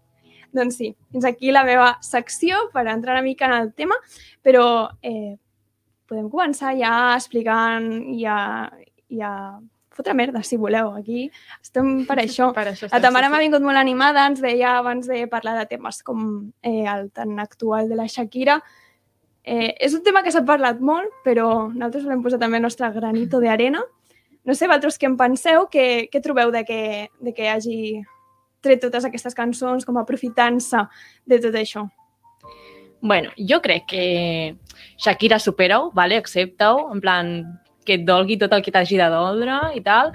Doncs 0.56 0.80
sí, 0.80 0.94
fins 1.12 1.28
aquí 1.28 1.52
la 1.52 1.66
meva 1.68 1.96
secció 2.06 2.70
per 2.74 2.88
entrar 2.88 3.18
una 3.18 3.26
mica 3.26 3.50
en 3.50 3.56
el 3.58 3.74
tema, 3.74 3.98
però 4.46 4.66
eh, 5.04 5.36
podem 6.08 6.30
començar 6.32 6.76
ja 6.80 7.16
explicant 7.16 7.90
i 8.16 8.24
a, 8.30 8.70
i 9.12 9.20
a 9.22 9.34
fotre 9.96 10.14
merda, 10.14 10.44
si 10.44 10.60
voleu. 10.60 10.94
Aquí 11.00 11.28
estem 11.62 12.06
per 12.08 12.20
això. 12.26 12.52
Per 12.56 12.68
això 12.72 12.90
La 12.92 13.02
Tamara 13.04 13.30
sí, 13.30 13.34
m'ha 13.34 13.44
vingut 13.44 13.66
molt 13.66 13.80
animada, 13.82 14.28
ens 14.30 14.42
deia 14.44 14.78
abans 14.80 15.08
de 15.12 15.26
parlar 15.32 15.58
de 15.60 15.68
temes 15.72 16.02
com 16.08 16.26
eh, 16.62 16.84
el 16.84 17.10
tan 17.16 17.40
actual 17.44 17.92
de 17.92 18.00
la 18.00 18.08
Shakira. 18.12 18.60
Eh, 19.46 19.76
és 19.86 19.94
un 19.94 20.02
tema 20.04 20.24
que 20.26 20.34
s'ha 20.34 20.42
parlat 20.46 20.80
molt, 20.82 21.12
però 21.26 21.68
nosaltres 21.70 22.08
volem 22.08 22.24
posar 22.26 22.42
també 22.42 22.58
el 22.58 22.66
nostre 22.66 22.90
granito 22.96 23.40
de 23.44 23.52
arena 23.54 23.84
No 24.46 24.54
sé, 24.54 24.68
vosaltres 24.70 25.00
què 25.02 25.08
en 25.10 25.16
penseu, 25.18 25.64
què, 25.74 25.86
què 26.10 26.22
trobeu 26.22 26.52
de 26.54 26.62
que, 26.66 26.82
de 27.22 27.32
que 27.34 27.48
hagi 27.50 27.78
tret 28.64 28.82
totes 28.82 29.06
aquestes 29.06 29.36
cançons, 29.38 29.86
com 29.86 29.98
aprofitant-se 29.98 30.86
de 31.26 31.40
tot 31.44 31.56
això? 31.60 31.86
Bueno, 33.02 33.30
jo 33.38 33.60
crec 33.62 33.86
que 33.92 34.06
Shakira 34.98 35.40
supera-ho, 35.40 35.92
vale? 35.94 36.18
accepta-ho, 36.18 36.92
en 36.94 37.02
plan 37.02 37.36
que 37.86 38.00
et 38.00 38.06
dolgui 38.06 38.40
tot 38.42 38.54
el 38.56 38.64
que 38.66 38.74
t'hagi 38.74 38.98
de 38.98 39.10
doldre 39.14 39.60
i 39.78 39.82
tal, 39.86 40.10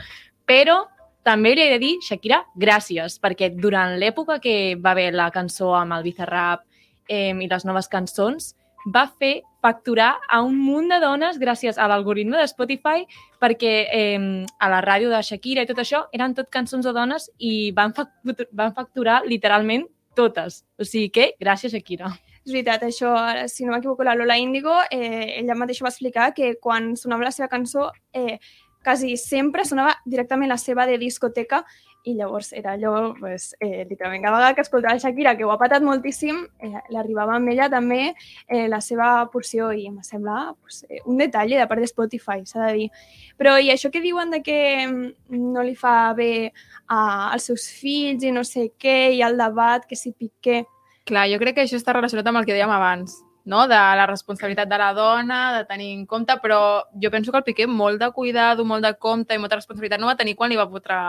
però 0.49 0.81
també 1.23 1.55
li 1.55 1.63
he 1.63 1.71
de 1.71 1.79
dir, 1.79 1.93
Shakira, 2.03 2.41
gràcies, 2.59 3.21
perquè 3.23 3.53
durant 3.55 3.95
l'època 4.01 4.41
que 4.43 4.75
va 4.75 4.95
haver 4.97 5.13
la 5.15 5.31
cançó 5.31 5.75
amb 5.77 5.95
el 5.99 6.03
Bizarrap 6.07 6.65
eh, 7.07 7.31
i 7.31 7.49
les 7.51 7.67
noves 7.69 7.89
cançons, 7.93 8.55
va 8.87 9.07
fer 9.19 9.43
facturar 9.61 10.15
a 10.29 10.41
un 10.43 10.57
munt 10.57 10.89
de 10.89 11.01
dones 11.03 11.39
gràcies 11.39 11.77
a 11.77 11.89
l'algoritme 11.91 12.39
de 12.39 12.49
Spotify 12.49 13.05
perquè 13.41 13.75
eh, 13.93 14.47
a 14.59 14.71
la 14.73 14.81
ràdio 14.81 15.11
de 15.13 15.21
Shakira 15.23 15.65
i 15.65 15.69
tot 15.69 15.83
això 15.83 16.07
eren 16.17 16.35
tot 16.35 16.49
cançons 16.49 16.87
de 16.87 16.95
dones 16.97 17.29
i 17.39 17.71
van, 17.77 17.93
facturar, 17.93 18.49
van 18.53 18.75
facturar 18.75 19.21
literalment 19.27 19.87
totes. 20.17 20.65
O 20.81 20.85
sigui 20.85 21.11
que, 21.13 21.31
gràcies, 21.41 21.73
Shakira. 21.75 22.11
És 22.41 22.55
veritat, 22.55 22.83
això, 22.89 23.13
si 23.53 23.67
no 23.67 23.75
m'equivoco, 23.75 24.05
la 24.07 24.17
Lola 24.17 24.39
Índigo, 24.41 24.73
eh, 24.91 25.37
ella 25.43 25.55
mateixa 25.55 25.85
va 25.85 25.93
explicar 25.93 26.33
que 26.35 26.55
quan 26.59 26.95
sonava 26.97 27.29
la 27.29 27.35
seva 27.37 27.51
cançó, 27.53 27.91
eh, 28.17 28.39
quasi 28.83 29.17
sempre 29.21 29.67
sonava 29.69 29.99
directament 30.07 30.49
la 30.49 30.57
seva 30.57 30.87
de 30.89 30.97
discoteca 30.99 31.65
i 32.05 32.15
llavors 32.15 32.53
era 32.57 32.73
allò, 32.73 33.15
pues, 33.19 33.55
eh, 33.61 33.85
literalment, 33.89 34.23
cada 34.23 34.37
vegada 34.37 34.55
que 34.55 34.61
escoltava 34.63 34.99
Shakira, 34.99 35.37
que 35.37 35.45
ho 35.45 35.51
ha 35.53 35.59
patat 35.59 35.83
moltíssim, 35.83 36.47
eh, 36.59 36.73
l'arribava 36.91 37.35
amb 37.37 37.49
ella 37.53 37.69
també 37.69 38.15
eh, 38.49 38.69
la 38.69 38.81
seva 38.81 39.29
porció 39.33 39.71
i 39.73 39.87
em 39.87 40.01
sembla 40.03 40.55
pues, 40.61 40.85
eh, 40.89 41.03
un 41.05 41.19
detall 41.21 41.51
de 41.51 41.67
part 41.69 41.81
de 41.81 41.91
Spotify, 41.91 42.41
s'ha 42.45 42.71
de 42.71 42.73
dir. 42.79 42.89
Però 43.37 43.59
i 43.61 43.71
això 43.71 43.91
que 43.93 44.01
diuen 44.01 44.31
de 44.31 44.43
que 44.43 44.87
mm, 44.87 45.41
no 45.53 45.63
li 45.63 45.77
fa 45.77 46.13
bé 46.17 46.53
a, 46.87 47.33
als 47.33 47.51
seus 47.51 47.69
fills 47.69 48.25
i 48.25 48.33
no 48.33 48.45
sé 48.45 48.71
què, 48.79 49.13
i 49.17 49.23
el 49.23 49.37
debat, 49.37 49.85
que 49.87 49.97
si 49.97 50.13
Piqué... 50.13 50.65
Clar, 51.05 51.29
jo 51.29 51.41
crec 51.41 51.57
que 51.57 51.67
això 51.67 51.77
està 51.77 51.93
relacionat 51.97 52.27
amb 52.29 52.41
el 52.41 52.47
que 52.49 52.55
dèiem 52.55 52.71
abans, 52.71 53.19
no? 53.45 53.67
de 53.69 53.77
la 53.77 54.07
responsabilitat 54.07 54.69
de 54.69 54.79
la 54.79 54.93
dona, 54.95 55.41
de 55.59 55.65
tenir 55.69 55.93
en 55.99 56.05
compte, 56.07 56.37
però 56.41 56.85
jo 57.03 57.11
penso 57.11 57.33
que 57.33 57.41
el 57.41 57.45
Piqué 57.45 57.67
molt 57.67 58.01
de 58.01 58.11
cuidado, 58.13 58.65
molt 58.65 58.85
de 58.85 58.95
compte 58.97 59.35
i 59.35 59.41
molta 59.43 59.59
responsabilitat 59.61 60.01
no 60.01 60.09
va 60.09 60.17
tenir 60.17 60.37
quan 60.39 60.53
li 60.53 60.61
va 60.61 60.69
fotre 60.71 61.01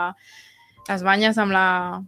les 0.88 1.02
banyes 1.06 1.38
amb 1.38 1.52
la... 1.54 1.64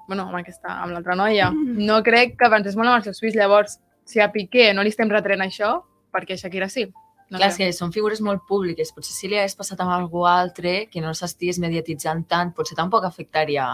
Bueno, 0.09 0.26
amb 0.28 0.37
aquesta, 0.40 0.81
amb 0.83 0.93
l'altra 0.93 1.14
noia. 1.16 1.50
No 1.54 2.02
crec 2.02 2.37
que 2.40 2.50
pensés 2.50 2.76
molt 2.76 2.88
amb 2.90 2.97
els 2.99 3.04
seus 3.11 3.21
fills. 3.23 3.37
Llavors, 3.38 3.78
si 4.04 4.21
a 4.21 4.31
Piqué 4.33 4.73
no 4.75 4.83
li 4.83 4.90
estem 4.93 5.11
retrent 5.11 5.40
això, 5.45 5.76
perquè 6.12 6.37
Shakira 6.37 6.69
sí. 6.69 6.88
No 7.31 7.38
Clar, 7.40 7.54
que 7.57 7.71
són 7.73 7.93
figures 7.95 8.21
molt 8.21 8.43
públiques. 8.47 8.90
Potser 8.93 9.14
si 9.16 9.28
li 9.31 9.38
hagués 9.38 9.54
passat 9.57 9.81
amb 9.81 9.90
algú 9.95 10.26
altre 10.28 10.88
que 10.93 11.00
no 11.00 11.14
s'estigués 11.16 11.59
mediatitzant 11.62 12.26
tant, 12.28 12.52
potser 12.54 12.76
tampoc 12.76 13.04
afectaria 13.09 13.71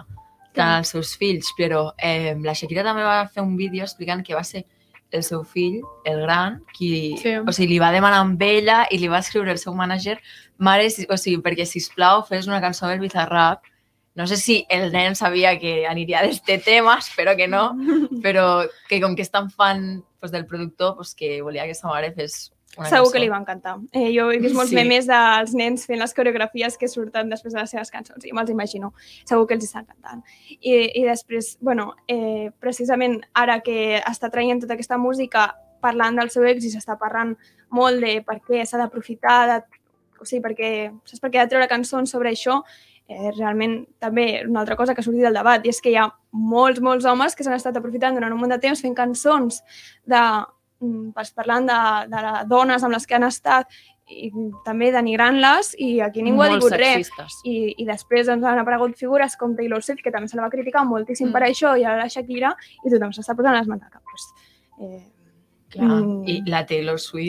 tant 0.55 0.77
als 0.81 0.89
seus 0.95 1.17
fills, 1.19 1.49
però 1.59 1.93
eh, 1.99 2.35
la 2.43 2.55
Shakira 2.55 2.83
també 2.87 3.03
va 3.07 3.25
fer 3.31 3.43
un 3.43 3.57
vídeo 3.57 3.83
explicant 3.87 4.23
que 4.27 4.35
va 4.35 4.43
ser 4.45 4.65
el 5.11 5.23
seu 5.27 5.43
fill, 5.43 5.81
el 6.07 6.21
gran, 6.23 6.61
qui 6.77 7.17
Sí. 7.19 7.35
o 7.39 7.51
sigui, 7.53 7.73
li 7.75 7.79
va 7.83 7.91
demanar 7.91 8.21
amb 8.23 8.41
ella 8.43 8.85
i 8.91 8.99
li 8.99 9.09
va 9.11 9.19
escriure 9.19 9.51
el 9.51 9.59
seu 9.59 9.75
mànager 9.75 10.21
mare, 10.59 10.89
si- 10.91 11.07
o 11.11 11.17
sigui, 11.19 11.41
perquè, 11.43 11.67
sisplau, 11.67 12.23
fes 12.27 12.47
una 12.47 12.61
cançó 12.61 12.87
del 12.87 13.01
Bizarrap. 13.03 13.63
No 14.15 14.27
sé 14.27 14.37
si 14.37 14.67
el 14.69 14.91
nen 14.93 15.15
sabia 15.15 15.59
que 15.59 15.87
aniria 15.87 16.21
d'este 16.23 16.59
tema, 16.59 16.97
espero 16.99 17.37
que 17.37 17.47
no, 17.49 17.77
però 18.25 18.67
que 18.89 19.01
com 19.01 19.15
que 19.17 19.23
és 19.23 19.31
tan 19.31 19.51
fan 19.51 20.03
pues, 20.19 20.33
del 20.33 20.47
productor, 20.47 20.97
pues, 20.97 21.15
que 21.15 21.41
volia 21.43 21.67
que 21.67 21.75
sa 21.75 21.89
mare 21.89 22.11
fes 22.13 22.51
una 22.77 22.87
Segur 22.89 23.05
cançó. 23.07 23.13
que 23.13 23.19
li 23.21 23.29
va 23.29 23.39
encantar. 23.39 23.77
Eh, 23.93 24.11
jo 24.15 24.29
he 24.31 24.39
vist 24.39 24.55
molts 24.55 24.71
Sí. 24.71 24.77
memes 24.77 25.07
dels 25.07 25.55
nens 25.55 25.87
fent 25.87 25.99
les 25.99 26.13
coreografies 26.15 26.77
que 26.79 26.87
surten 26.89 27.29
després 27.31 27.53
de 27.55 27.61
les 27.61 27.71
seves 27.71 27.91
cançons 27.91 28.25
i 28.27 28.33
me'ls 28.33 28.51
imagino. 28.51 28.93
Segur 29.27 29.47
que 29.49 29.55
els 29.55 29.65
està 29.67 29.81
encantant. 29.83 30.23
I, 30.61 31.01
i 31.01 31.03
després, 31.05 31.57
bueno, 31.61 31.95
eh, 32.07 32.51
precisament 32.61 33.21
ara 33.35 33.61
que 33.61 33.99
està 34.07 34.31
traient 34.31 34.61
tota 34.63 34.75
aquesta 34.75 34.99
música 34.99 35.49
parlant 35.81 36.19
del 36.21 36.31
seu 36.31 36.45
ex 36.45 36.65
i 36.65 36.71
s'està 36.71 36.99
parlant 36.99 37.35
molt 37.71 38.01
de 38.03 38.21
per 38.23 38.39
què 38.47 38.63
s'ha 38.67 38.79
d'aprofitar, 38.79 39.39
de, 39.49 39.81
o 40.21 40.25
sigui, 40.29 40.43
perquè, 40.45 40.93
saps 41.07 41.21
per 41.25 41.31
què 41.31 41.41
ha 41.41 41.47
de 41.47 41.55
treure 41.57 41.69
cançons 41.71 42.11
sobre 42.11 42.31
això, 42.31 42.61
eh, 43.11 43.33
realment 43.37 43.81
també 43.99 44.45
una 44.47 44.61
altra 44.63 44.77
cosa 44.79 44.95
que 44.95 45.03
ha 45.03 45.07
sortit 45.07 45.25
del 45.27 45.35
debat 45.35 45.65
i 45.67 45.73
és 45.73 45.81
que 45.83 45.91
hi 45.91 45.97
ha 45.99 46.07
molts, 46.31 46.81
molts 46.81 47.05
homes 47.11 47.35
que 47.35 47.43
s'han 47.45 47.59
estat 47.59 47.77
aprofitant 47.77 48.15
durant 48.15 48.33
un 48.33 48.39
munt 48.39 48.55
de 48.55 48.61
temps 48.63 48.81
fent 48.85 48.95
cançons 48.95 49.63
de, 50.07 50.21
mm, 50.81 51.11
pues, 51.17 51.33
parlant 51.35 51.67
de, 51.67 51.81
de 52.13 52.23
les 52.29 52.45
dones 52.49 52.85
amb 52.87 52.95
les 52.95 53.07
que 53.11 53.19
han 53.19 53.27
estat 53.27 53.67
i 54.11 54.31
també 54.67 54.89
denigrant-les 54.91 55.75
i 55.79 56.01
aquí 56.03 56.23
ningú 56.27 56.43
ha 56.43 56.49
Molt 56.51 56.65
dit 56.65 56.73
res. 56.81 57.07
sexistes. 57.07 57.37
I, 57.47 57.75
I 57.79 57.85
després 57.87 58.27
doncs, 58.27 58.43
han 58.45 58.59
aparegut 58.59 58.97
figures 58.99 59.37
com 59.39 59.53
Taylor 59.55 59.83
Swift, 59.87 60.03
que 60.03 60.11
també 60.11 60.27
se 60.27 60.37
la 60.37 60.43
va 60.43 60.51
criticar 60.51 60.83
moltíssim 60.85 61.29
Mm. 61.29 61.33
per 61.33 61.43
això, 61.47 61.77
i 61.79 61.85
ara 61.85 61.97
la 62.03 62.09
Shakira, 62.09 62.51
i 62.85 62.91
tothom 62.91 63.13
s'està 63.15 63.37
posant 63.39 63.55
les 63.55 63.69
mans 63.71 63.83
al 63.85 63.91
cap. 63.91 64.03
Pues, 64.03 64.27
eh, 64.83 65.07
Clar, 65.71 65.87
Mm. 65.87 66.25
i 66.27 66.43
la 66.51 66.67
Taylor 66.67 66.99
Swift, 66.99 67.29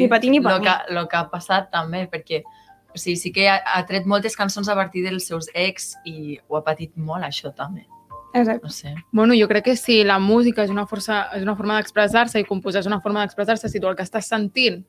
mi. 0.59 0.65
que, 0.65 0.93
lo 0.95 1.07
que 1.07 1.17
ha 1.17 1.29
passat 1.29 1.69
també, 1.69 2.09
perquè 2.09 2.41
o 2.93 2.97
sigui, 2.97 3.15
sí 3.17 3.31
que 3.31 3.47
ha, 3.49 3.61
ha 3.65 3.85
tret 3.85 4.05
moltes 4.05 4.35
cançons 4.35 4.67
a 4.69 4.75
partir 4.75 5.03
dels 5.03 5.25
seus 5.27 5.49
ex 5.53 5.95
i 6.05 6.39
ho 6.47 6.57
ha 6.57 6.63
patit 6.63 6.91
molt, 6.95 7.23
això 7.23 7.53
també. 7.55 7.85
exacte. 8.33 8.63
No 8.63 8.69
sé. 8.69 8.93
Bueno, 9.11 9.33
jo 9.35 9.47
crec 9.47 9.65
que 9.65 9.75
si 9.75 10.03
la 10.03 10.17
música 10.19 10.63
és 10.63 10.69
una, 10.69 10.85
força, 10.87 11.29
és 11.35 11.43
una 11.43 11.55
forma 11.55 11.75
d'expressar-se 11.77 12.39
i 12.39 12.45
composar 12.45 12.79
és 12.79 12.87
una 12.87 13.01
forma 13.01 13.21
d'expressar-se, 13.25 13.67
si 13.69 13.79
tu 13.79 13.87
el 13.87 13.95
que 13.95 14.03
estàs 14.03 14.27
sentint 14.27 14.83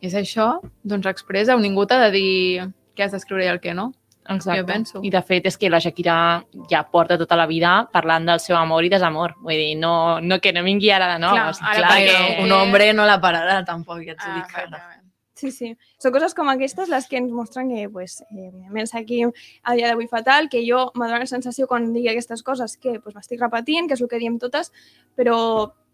és 0.00 0.14
això, 0.14 0.60
doncs 0.82 1.06
expressa-ho. 1.06 1.58
Ningú 1.60 1.84
t'ha 1.86 1.98
de 2.06 2.10
dir 2.14 2.68
què 2.96 3.04
has 3.04 3.12
d'escriure 3.12 3.44
i 3.44 3.48
el 3.48 3.60
que 3.60 3.74
no. 3.74 3.92
Exacte. 4.28 4.60
Jo 4.60 4.66
penso. 4.66 5.00
I 5.02 5.08
de 5.10 5.22
fet 5.22 5.46
és 5.48 5.56
que 5.56 5.70
la 5.70 5.78
Shakira 5.80 6.44
ja 6.70 6.82
porta 6.90 7.16
tota 7.18 7.34
la 7.36 7.46
vida 7.46 7.88
parlant 7.92 8.26
del 8.28 8.40
seu 8.40 8.56
amor 8.56 8.84
i 8.84 8.90
desamor. 8.92 9.34
Vull 9.40 9.56
dir, 9.56 9.74
no, 9.80 10.20
no 10.20 10.38
que 10.38 10.52
no 10.52 10.62
vingui 10.62 10.90
ara 10.92 11.14
de 11.14 11.18
nou. 11.18 11.32
Clar, 11.32 11.48
o 11.48 11.54
sigui, 11.54 11.68
ara 11.70 11.78
Clar, 11.78 11.90
perquè- 11.98 12.36
que 12.36 12.42
un 12.44 12.52
hombre 12.52 12.92
no 12.92 13.06
la 13.06 13.18
pararà 13.20 13.64
tampoc, 13.64 14.02
ja 14.04 14.14
t'ho 14.14 14.28
Ah, 14.28 14.34
dic 14.36 14.44
ara. 14.54 14.64
efectivament. 14.66 14.97
Sí, 15.38 15.52
sí. 15.54 15.68
Són 16.02 16.10
coses 16.10 16.32
com 16.34 16.48
aquestes 16.50 16.88
les 16.90 17.04
que 17.06 17.18
ens 17.20 17.30
mostren 17.30 17.68
que, 17.70 17.84
pues, 17.88 18.16
eh, 18.26 18.48
evidentment, 18.48 18.88
aquí 18.98 19.20
a 19.22 19.74
dia 19.74 19.86
d'avui 19.86 20.08
fatal, 20.10 20.48
que 20.50 20.64
jo 20.66 20.88
m'adona 20.98 21.20
la 21.22 21.30
sensació 21.30 21.68
quan 21.70 21.92
digui 21.94 22.08
aquestes 22.10 22.42
coses 22.42 22.76
que 22.76 22.98
pues, 22.98 23.14
m'estic 23.14 23.38
repetint, 23.40 23.86
que 23.86 23.94
és 23.94 24.00
el 24.02 24.08
que 24.10 24.18
diem 24.18 24.40
totes, 24.42 24.72
però 25.14 25.36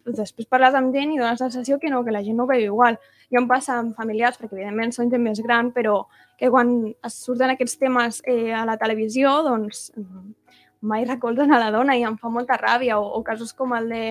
després 0.05 0.49
parles 0.49 0.77
amb 0.77 0.95
gent 0.97 1.13
i 1.13 1.19
dones 1.19 1.43
la 1.43 1.51
sensació 1.51 1.79
que 1.79 1.91
no, 1.93 2.01
que 2.05 2.13
la 2.13 2.23
gent 2.25 2.39
no 2.41 2.47
ho 2.47 2.49
veu 2.49 2.63
igual. 2.63 2.97
Jo 3.33 3.43
em 3.43 3.49
passa 3.49 3.77
amb 3.83 3.93
familiars, 3.97 4.39
perquè 4.41 4.57
evidentment 4.57 4.95
són 4.97 5.11
gent 5.13 5.25
més 5.25 5.43
gran, 5.45 5.69
però 5.77 6.07
que 6.41 6.49
quan 6.49 6.73
es 7.05 7.19
surten 7.27 7.53
aquests 7.53 7.77
temes 7.81 8.23
eh, 8.25 8.53
a 8.53 8.65
la 8.65 8.79
televisió, 8.81 9.43
doncs 9.45 9.91
mm, 9.97 10.31
mai 10.89 11.05
recolzen 11.05 11.53
a 11.53 11.59
la 11.61 11.69
dona 11.75 11.99
i 12.01 12.07
em 12.09 12.17
fa 12.17 12.33
molta 12.33 12.57
ràbia, 12.61 12.97
o, 12.97 13.13
o 13.19 13.21
casos 13.25 13.53
com 13.53 13.77
el 13.77 13.93
de 13.93 14.07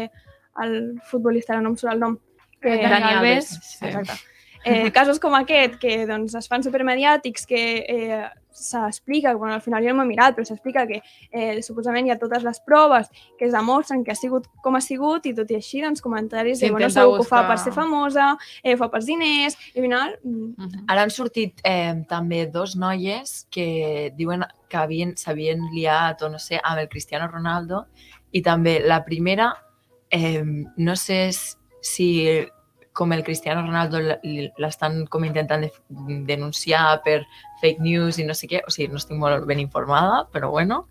el 0.62 0.78
futbolista, 1.10 1.58
no 1.58 1.74
em 1.74 1.80
surt 1.82 1.96
el 1.96 2.06
nom, 2.06 2.20
que, 2.62 2.78
Dani 2.78 3.16
Alves. 3.16 3.50
Sí. 3.58 3.88
Exacte. 3.90 4.33
Eh, 4.66 4.92
casos 4.92 5.20
com 5.20 5.34
aquest, 5.36 5.76
que 5.80 6.06
doncs, 6.08 6.36
es 6.36 6.48
fan 6.48 6.64
supermediàtics, 6.64 7.46
que 7.46 7.64
eh, 7.88 8.24
s'explica, 8.54 9.34
bueno, 9.36 9.56
al 9.56 9.62
final 9.62 9.84
jo 9.84 9.90
no 9.94 10.04
m'he 10.04 10.12
mirat, 10.14 10.36
però 10.36 10.46
s'explica 10.46 10.86
que 10.88 11.00
eh, 11.32 11.62
suposament 11.66 12.06
hi 12.08 12.12
ha 12.14 12.18
totes 12.22 12.44
les 12.46 12.60
proves 12.62 13.10
que 13.38 13.46
es 13.48 13.52
demostren 13.56 14.04
que 14.06 14.12
ha 14.14 14.16
sigut 14.16 14.46
com 14.64 14.76
ha 14.78 14.82
sigut 14.82 15.26
i 15.26 15.34
tot 15.34 15.50
i 15.52 15.58
així, 15.58 15.82
doncs, 15.82 16.02
comentaris 16.06 16.60
de, 16.62 16.70
bueno, 16.72 16.90
segur 16.94 17.18
que 17.18 17.22
ho 17.22 17.24
fa 17.24 17.42
buscar- 17.42 17.48
per 17.50 17.58
ser 17.64 17.74
famosa, 17.74 18.28
eh, 18.64 18.76
ho 18.76 18.78
fa 18.78 18.90
pels 18.94 19.06
diners, 19.10 19.58
i 19.74 19.80
al 19.80 19.84
final, 19.88 20.16
mm, 20.24 20.54
Mhm. 20.58 20.86
Ara 20.88 21.02
han 21.02 21.10
sortit 21.10 21.60
eh, 21.64 21.96
també 22.08 22.46
dos 22.48 22.76
noies 22.76 23.48
que 23.52 24.14
diuen 24.16 24.46
que 24.70 24.78
havien- 24.78 25.18
s'havien 25.18 25.60
liat, 25.74 26.22
o 26.22 26.30
no 26.30 26.40
sé, 26.40 26.60
amb 26.64 26.80
el 26.80 26.90
Cristiano 26.90 27.28
Ronaldo, 27.28 27.88
i 28.32 28.42
també 28.42 28.80
la 28.86 29.04
primera, 29.04 29.56
eh, 30.10 30.44
no 30.78 30.96
sé 30.96 31.32
si 31.82 32.46
com 32.94 33.12
el 33.14 33.24
Cristiano 33.26 33.66
Ronaldo 33.66 34.00
l'estan 34.62 35.04
com 35.12 35.26
intentant 35.26 35.66
de, 35.66 35.72
denunciar 36.30 37.02
per 37.06 37.24
fake 37.62 37.82
news 37.82 38.20
i 38.22 38.28
no 38.28 38.36
sé 38.38 38.48
què, 38.52 38.62
o 38.66 38.74
sigui, 38.74 38.92
no 38.94 39.02
estic 39.02 39.18
molt 39.20 39.48
ben 39.50 39.62
informada, 39.64 40.24
però 40.32 40.52
bueno. 40.54 40.86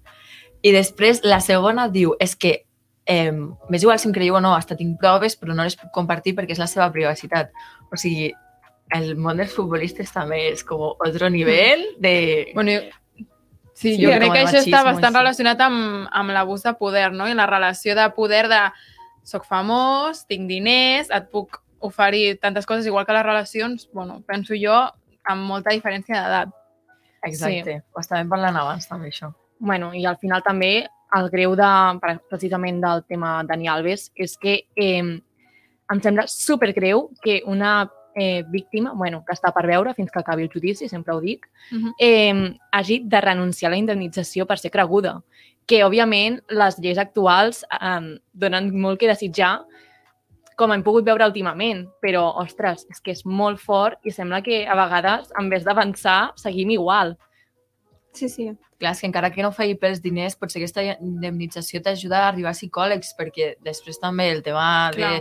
I 0.62 0.74
després 0.74 1.22
la 1.26 1.40
segona 1.42 1.88
diu, 1.90 2.14
és 2.22 2.36
que 2.36 2.52
eh, 3.06 3.32
m'és 3.32 3.82
igual 3.82 3.98
si 3.98 4.08
em 4.10 4.14
creieu 4.14 4.38
o 4.38 4.42
no, 4.42 4.54
hasta 4.54 4.78
tinc 4.78 4.98
proves, 5.00 5.38
però 5.38 5.54
no 5.54 5.66
les 5.66 5.78
puc 5.78 5.90
compartir 5.94 6.36
perquè 6.36 6.54
és 6.54 6.62
la 6.62 6.70
seva 6.70 6.90
privacitat. 6.94 7.54
O 7.90 7.98
sigui, 7.98 8.30
el 8.92 9.14
món 9.16 9.40
dels 9.40 9.54
futbolistes 9.54 10.12
també 10.12 10.48
és 10.52 10.66
com 10.66 10.90
otro 10.92 11.30
nivell 11.32 11.86
de... 12.02 12.14
Bueno, 12.54 12.76
jo, 12.76 12.82
sí, 13.16 13.28
Sí, 13.74 13.96
jo 13.98 14.12
crec 14.12 14.30
que 14.30 14.42
això 14.44 14.60
està 14.60 14.82
bastant 14.86 15.14
sí. 15.14 15.18
relacionat 15.18 15.62
amb, 15.64 16.06
amb 16.12 16.34
l'abús 16.34 16.62
de 16.66 16.74
poder, 16.78 17.08
no? 17.16 17.26
I 17.26 17.34
la 17.34 17.48
relació 17.50 17.96
de 17.98 18.04
poder 18.14 18.44
de 18.52 18.60
soc 19.26 19.46
famós, 19.48 20.24
tinc 20.28 20.46
diners, 20.50 21.10
et 21.14 21.30
puc 21.32 21.61
oferir 21.82 22.38
tantes 22.40 22.66
coses, 22.66 22.86
igual 22.86 23.04
que 23.06 23.12
les 23.12 23.22
relacions, 23.26 23.88
bueno, 23.92 24.22
penso 24.26 24.54
jo, 24.58 24.74
amb 25.24 25.46
molta 25.46 25.70
diferència 25.70 26.22
d'edat. 26.22 26.48
Exacte. 27.22 27.76
Sí. 27.78 27.92
Ho 27.94 28.00
estàvem 28.00 28.28
parlant 28.30 28.56
abans, 28.58 28.88
també, 28.88 29.10
això. 29.12 29.32
Bueno, 29.62 29.92
i 29.94 30.04
al 30.06 30.16
final 30.18 30.42
també 30.42 30.88
el 31.14 31.28
greu 31.30 31.54
de, 31.54 31.68
pre- 32.00 32.18
precisament 32.30 32.80
del 32.82 33.04
tema 33.04 33.42
Dani 33.44 33.68
Alves 33.68 34.08
és 34.16 34.36
que 34.40 34.62
eh, 34.74 35.02
em 35.92 36.00
sembla 36.02 36.24
supergreu 36.26 37.10
que 37.22 37.42
una 37.46 37.90
eh, 38.16 38.42
víctima, 38.48 38.92
bueno, 38.94 39.22
que 39.24 39.32
està 39.36 39.52
per 39.52 39.66
veure 39.68 39.94
fins 39.94 40.10
que 40.10 40.18
acabi 40.18 40.42
el 40.42 40.50
judici, 40.52 40.88
sempre 40.88 41.14
ho 41.14 41.20
dic, 41.20 41.46
Uh 41.70 41.78
-huh. 41.78 41.92
eh, 41.98 42.56
hagi 42.72 43.02
de 43.04 43.20
renunciar 43.20 43.70
a 43.70 43.74
la 43.74 43.78
indemnització 43.78 44.46
per 44.46 44.58
ser 44.58 44.70
creguda. 44.70 45.22
Que, 45.66 45.84
òbviament, 45.84 46.40
les 46.48 46.78
lleis 46.78 46.98
actuals 46.98 47.62
eh, 47.70 48.18
donen 48.32 48.80
molt 48.80 48.98
que 48.98 49.06
desitjar, 49.06 49.60
com 50.58 50.72
hem 50.74 50.82
pogut 50.84 51.06
veure 51.06 51.26
últimament, 51.28 51.86
però, 52.04 52.24
ostres, 52.42 52.86
és 52.92 53.00
que 53.00 53.14
és 53.14 53.24
molt 53.26 53.60
fort 53.60 54.00
i 54.06 54.14
sembla 54.14 54.42
que 54.44 54.62
a 54.66 54.76
vegades, 54.78 55.30
en 55.38 55.50
vez 55.52 55.66
d'avançar, 55.66 56.32
seguim 56.40 56.72
igual. 56.74 57.16
Sí, 58.12 58.28
sí. 58.28 58.50
Clar, 58.78 58.92
és 58.92 59.00
que 59.00 59.08
encara 59.08 59.30
que 59.32 59.44
no 59.44 59.52
faci 59.54 59.76
pels 59.80 60.02
diners, 60.04 60.36
potser 60.36 60.60
aquesta 60.60 60.84
indemnització 60.92 61.80
t'ajuda 61.84 62.24
a 62.24 62.28
arribar 62.32 62.52
a 62.52 62.58
psicòlegs, 62.58 63.14
perquè 63.18 63.54
després 63.64 64.00
també 64.02 64.28
el 64.32 64.42
tema 64.44 64.90
de 64.92 65.00
Clar. 65.00 65.12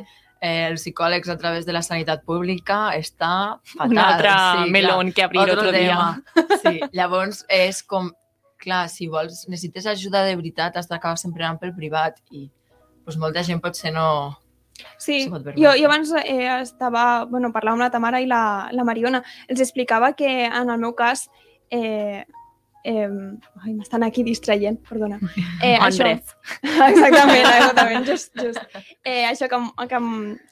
eh, 0.41 0.67
els 0.67 0.81
psicòlegs 0.83 1.29
a 1.29 1.37
través 1.37 1.67
de 1.67 1.75
la 1.75 1.83
sanitat 1.85 2.25
pública 2.27 2.89
està 2.97 3.61
fatal. 3.63 3.93
Un 3.93 4.01
altre 4.01 4.33
sí, 4.33 4.71
melón 4.73 5.13
que 5.13 5.23
abrir 5.23 5.43
Otro 5.45 5.59
otro 5.59 5.71
dia. 5.71 6.17
Sí, 6.63 6.81
llavors 6.97 7.45
és 7.47 7.83
com, 7.83 8.11
clar, 8.61 8.87
si 8.89 9.07
vols, 9.07 9.45
necessites 9.47 9.87
ajuda 9.87 10.25
de 10.25 10.35
veritat, 10.35 10.75
has 10.75 10.89
d'acabar 10.89 11.21
sempre 11.21 11.45
anant 11.45 11.61
pel 11.61 11.75
privat 11.77 12.19
i 12.31 12.49
pues, 13.05 13.17
molta 13.17 13.43
gent 13.43 13.61
potser 13.63 13.93
no... 13.95 14.07
Sí, 14.97 15.23
jo, 15.29 15.71
jo 15.77 15.87
abans 15.87 16.13
eh, 16.23 16.49
estava, 16.61 17.25
bueno, 17.25 17.51
parlava 17.53 17.77
amb 17.77 17.85
la 17.85 17.91
Tamara 17.93 18.21
i 18.21 18.29
la, 18.29 18.69
la 18.71 18.85
Mariona. 18.87 19.23
Els 19.47 19.63
explicava 19.63 20.13
que 20.17 20.45
en 20.45 20.69
el 20.69 20.79
meu 20.81 20.95
cas 20.97 21.27
eh, 21.69 22.25
eh, 22.83 23.09
ai, 23.63 23.73
m'estan 23.73 24.03
aquí 24.03 24.23
distraient, 24.23 24.81
perdona. 24.87 25.19
Eh, 25.63 25.77
Andrés. 25.77 26.35
Exactament, 26.63 27.45
exactament, 27.45 28.05
just, 28.07 28.33
just. 28.35 28.81
Eh, 29.03 29.23
això 29.29 29.47
que, 29.49 29.61
que, 29.87 30.01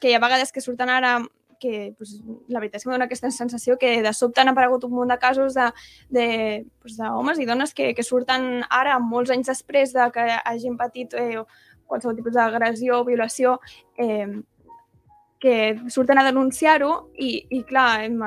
que 0.00 0.10
hi 0.10 0.14
ha 0.14 0.22
vegades 0.22 0.52
que 0.54 0.62
surten 0.62 0.90
ara 0.92 1.18
que 1.60 1.94
pues, 1.98 2.16
la 2.48 2.58
veritat 2.58 2.80
és 2.80 2.86
que 2.86 2.90
em 2.90 2.94
dona 2.96 3.06
aquesta 3.06 3.30
sensació 3.30 3.76
que 3.78 4.00
de 4.02 4.12
sobte 4.16 4.40
han 4.40 4.50
aparegut 4.50 4.86
un 4.88 4.94
munt 4.96 5.12
de 5.12 5.18
casos 5.20 5.54
de, 5.54 5.68
de, 6.08 6.26
pues, 6.80 6.96
d'homes 6.98 7.38
i 7.38 7.46
dones 7.46 7.74
que, 7.76 7.92
que 7.94 8.06
surten 8.06 8.64
ara, 8.70 8.96
molts 8.98 9.30
anys 9.34 9.52
després 9.52 9.92
de 9.94 10.08
que 10.14 10.26
hagin 10.40 10.78
patit 10.80 11.14
eh, 11.20 11.44
qualsevol 11.90 12.16
tipus 12.16 12.36
d'agressió 12.38 13.00
o 13.02 13.04
violació, 13.08 13.58
eh, 13.98 14.26
que 15.40 15.76
surten 15.88 16.18
a 16.20 16.24
denunciar-ho 16.26 17.10
i, 17.16 17.46
i 17.50 17.62
clar, 17.64 18.04
em, 18.04 18.18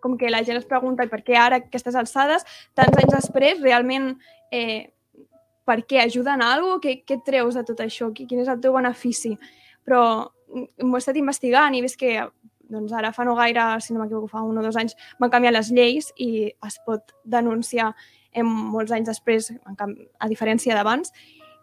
com 0.00 0.14
que 0.16 0.30
la 0.30 0.44
gent 0.46 0.56
es 0.60 0.66
pregunta 0.70 1.02
"I 1.04 1.10
per 1.10 1.24
què 1.26 1.34
ara 1.36 1.56
aquestes 1.58 1.96
alçades, 1.98 2.44
tants 2.78 2.96
anys 3.00 3.14
després, 3.16 3.60
realment 3.60 4.12
eh, 4.52 4.92
per 5.66 5.82
què 5.84 6.00
ajuden 6.04 6.40
a 6.40 6.52
alguna 6.54 6.78
cosa? 6.78 6.84
Què, 6.86 7.02
què 7.04 7.16
treus 7.26 7.54
de 7.58 7.64
tot 7.66 7.80
això? 7.84 8.12
Qui- 8.14 8.26
Quin 8.30 8.40
és 8.40 8.48
el 8.48 8.60
teu 8.62 8.72
benefici? 8.72 9.34
Però 9.84 10.30
mm, 10.54 10.86
m'ho 10.86 10.96
he 10.96 11.02
estat 11.02 11.16
investigant 11.18 11.74
i 11.74 11.80
he 11.80 11.82
vist 11.82 11.98
que 11.98 12.14
doncs 12.70 12.92
ara 12.92 13.10
fa 13.12 13.24
no 13.24 13.34
gaire, 13.34 13.80
si 13.80 13.92
no 13.94 14.00
m'equivoco, 14.00 14.28
fa 14.28 14.42
un 14.44 14.58
o 14.58 14.62
dos 14.62 14.76
anys, 14.76 14.94
van 15.18 15.30
canviar 15.32 15.52
les 15.54 15.70
lleis 15.72 16.12
i 16.16 16.52
es 16.66 16.78
pot 16.86 17.14
denunciar 17.24 17.94
en 18.32 18.46
molts 18.46 18.92
anys 18.92 19.08
després, 19.08 19.50
a 20.20 20.28
diferència 20.28 20.74
d'abans, 20.76 21.10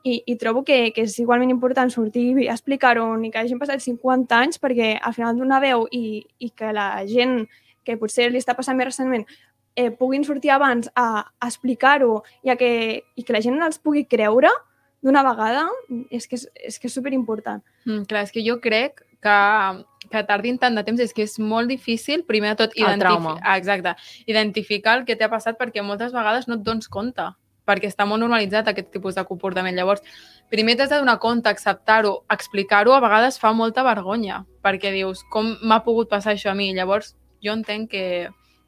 i, 0.05 0.21
i 0.29 0.35
trobo 0.37 0.61
que, 0.63 0.91
que 0.93 1.07
és 1.07 1.17
igualment 1.19 1.49
important 1.49 1.89
sortir 1.89 2.27
i 2.43 2.47
explicar-ho, 2.51 3.07
ni 3.17 3.31
que 3.33 3.41
hagin 3.41 3.59
passat 3.61 3.81
50 3.81 4.37
anys, 4.37 4.61
perquè 4.61 4.93
al 5.01 5.15
final 5.17 5.37
donar 5.37 5.63
veu 5.63 5.87
i, 5.89 6.21
i 6.37 6.51
que 6.53 6.69
la 6.75 6.89
gent 7.09 7.41
que 7.85 7.97
potser 7.97 8.29
li 8.29 8.41
està 8.41 8.53
passant 8.57 8.77
més 8.77 8.91
recentment 8.91 9.25
eh, 9.75 9.89
puguin 9.89 10.23
sortir 10.25 10.53
abans 10.53 10.91
a, 10.93 11.25
a 11.25 11.49
explicar-ho 11.49 12.19
i, 12.43 12.51
a 12.53 12.55
que, 12.59 12.69
i 13.17 13.25
que 13.25 13.33
la 13.33 13.41
gent 13.41 13.57
els 13.65 13.81
pugui 13.81 14.05
creure 14.09 14.51
d'una 15.05 15.21
vegada, 15.25 15.65
és 16.09 16.25
que 16.29 16.37
és, 16.37 16.45
és, 16.55 16.77
que 16.81 16.89
és 16.89 16.93
superimportant. 16.93 17.61
Mm, 17.85 18.05
clar, 18.09 18.23
és 18.25 18.33
que 18.33 18.41
jo 18.45 18.57
crec 18.61 19.03
que, 19.25 19.37
que 20.09 20.23
tardin 20.25 20.57
tant 20.61 20.77
de 20.77 20.85
temps 20.85 21.01
és 21.01 21.13
que 21.13 21.25
és 21.25 21.35
molt 21.41 21.69
difícil, 21.69 22.23
primer 22.29 22.53
de 22.53 22.61
tot, 22.63 22.77
El 22.77 23.01
trauma. 23.01 23.35
ah, 23.41 23.57
exacte, 23.57 23.93
identificar 24.29 24.99
el 24.99 25.05
que 25.09 25.17
t'ha 25.17 25.29
passat 25.33 25.57
perquè 25.61 25.85
moltes 25.85 26.13
vegades 26.13 26.49
no 26.49 26.57
et 26.57 26.65
dones 26.65 26.89
compte 26.89 27.25
perquè 27.65 27.89
està 27.89 28.05
molt 28.05 28.21
normalitzat 28.21 28.69
aquest 28.69 28.91
tipus 28.93 29.17
de 29.17 29.25
comportament. 29.25 29.75
Llavors, 29.77 30.03
primer 30.53 30.77
t'has 30.77 30.91
de 30.93 31.01
donar 31.01 31.17
compte, 31.19 31.49
acceptar-ho, 31.49 32.19
explicar-ho, 32.31 32.93
a 32.93 33.03
vegades 33.03 33.39
fa 33.41 33.53
molta 33.53 33.83
vergonya, 33.83 34.43
perquè 34.65 34.93
dius, 34.93 35.25
com 35.33 35.55
m'ha 35.63 35.81
pogut 35.85 36.09
passar 36.11 36.35
això 36.35 36.53
a 36.53 36.57
mi? 36.57 36.71
Llavors, 36.77 37.15
jo 37.43 37.53
entenc 37.57 37.89
que, 37.91 38.05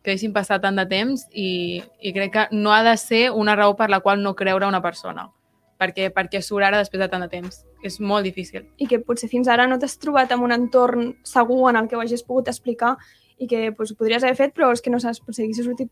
que 0.04 0.14
deixin 0.14 0.34
passar 0.34 0.60
tant 0.64 0.78
de 0.80 0.86
temps 0.90 1.28
i, 1.34 1.82
i 2.02 2.14
crec 2.16 2.34
que 2.34 2.48
no 2.56 2.74
ha 2.74 2.84
de 2.86 2.98
ser 2.98 3.28
una 3.32 3.56
raó 3.56 3.76
per 3.78 3.90
la 3.94 4.02
qual 4.02 4.24
no 4.24 4.36
creure 4.36 4.70
una 4.70 4.82
persona, 4.82 5.30
perquè, 5.78 6.10
perquè 6.14 6.42
surt 6.42 6.66
ara 6.66 6.82
després 6.82 7.04
de 7.04 7.10
tant 7.12 7.26
de 7.26 7.32
temps. 7.32 7.64
És 7.86 8.00
molt 8.02 8.26
difícil. 8.26 8.66
i 8.82 8.88
que 8.90 8.98
potser 9.06 9.30
fins 9.30 9.48
ara 9.48 9.68
no 9.68 9.78
t'has 9.78 10.00
trobat 10.02 10.32
en 10.34 10.42
un 10.42 10.52
entorn 10.52 11.12
segur 11.24 11.70
en 11.70 11.78
el 11.78 11.88
que 11.88 11.96
ho 11.96 12.02
hagis 12.02 12.24
pogut 12.26 12.50
explicar 12.50 12.96
i 13.38 13.46
que 13.46 13.70
doncs, 13.70 13.92
ho 13.92 13.98
podries 14.00 14.24
haver 14.24 14.38
fet, 14.38 14.54
però 14.56 14.72
és 14.74 14.82
que 14.82 14.90
no 14.90 15.00
saps, 15.00 15.22
potser 15.22 15.46
haguessis 15.46 15.68
sortit 15.68 15.92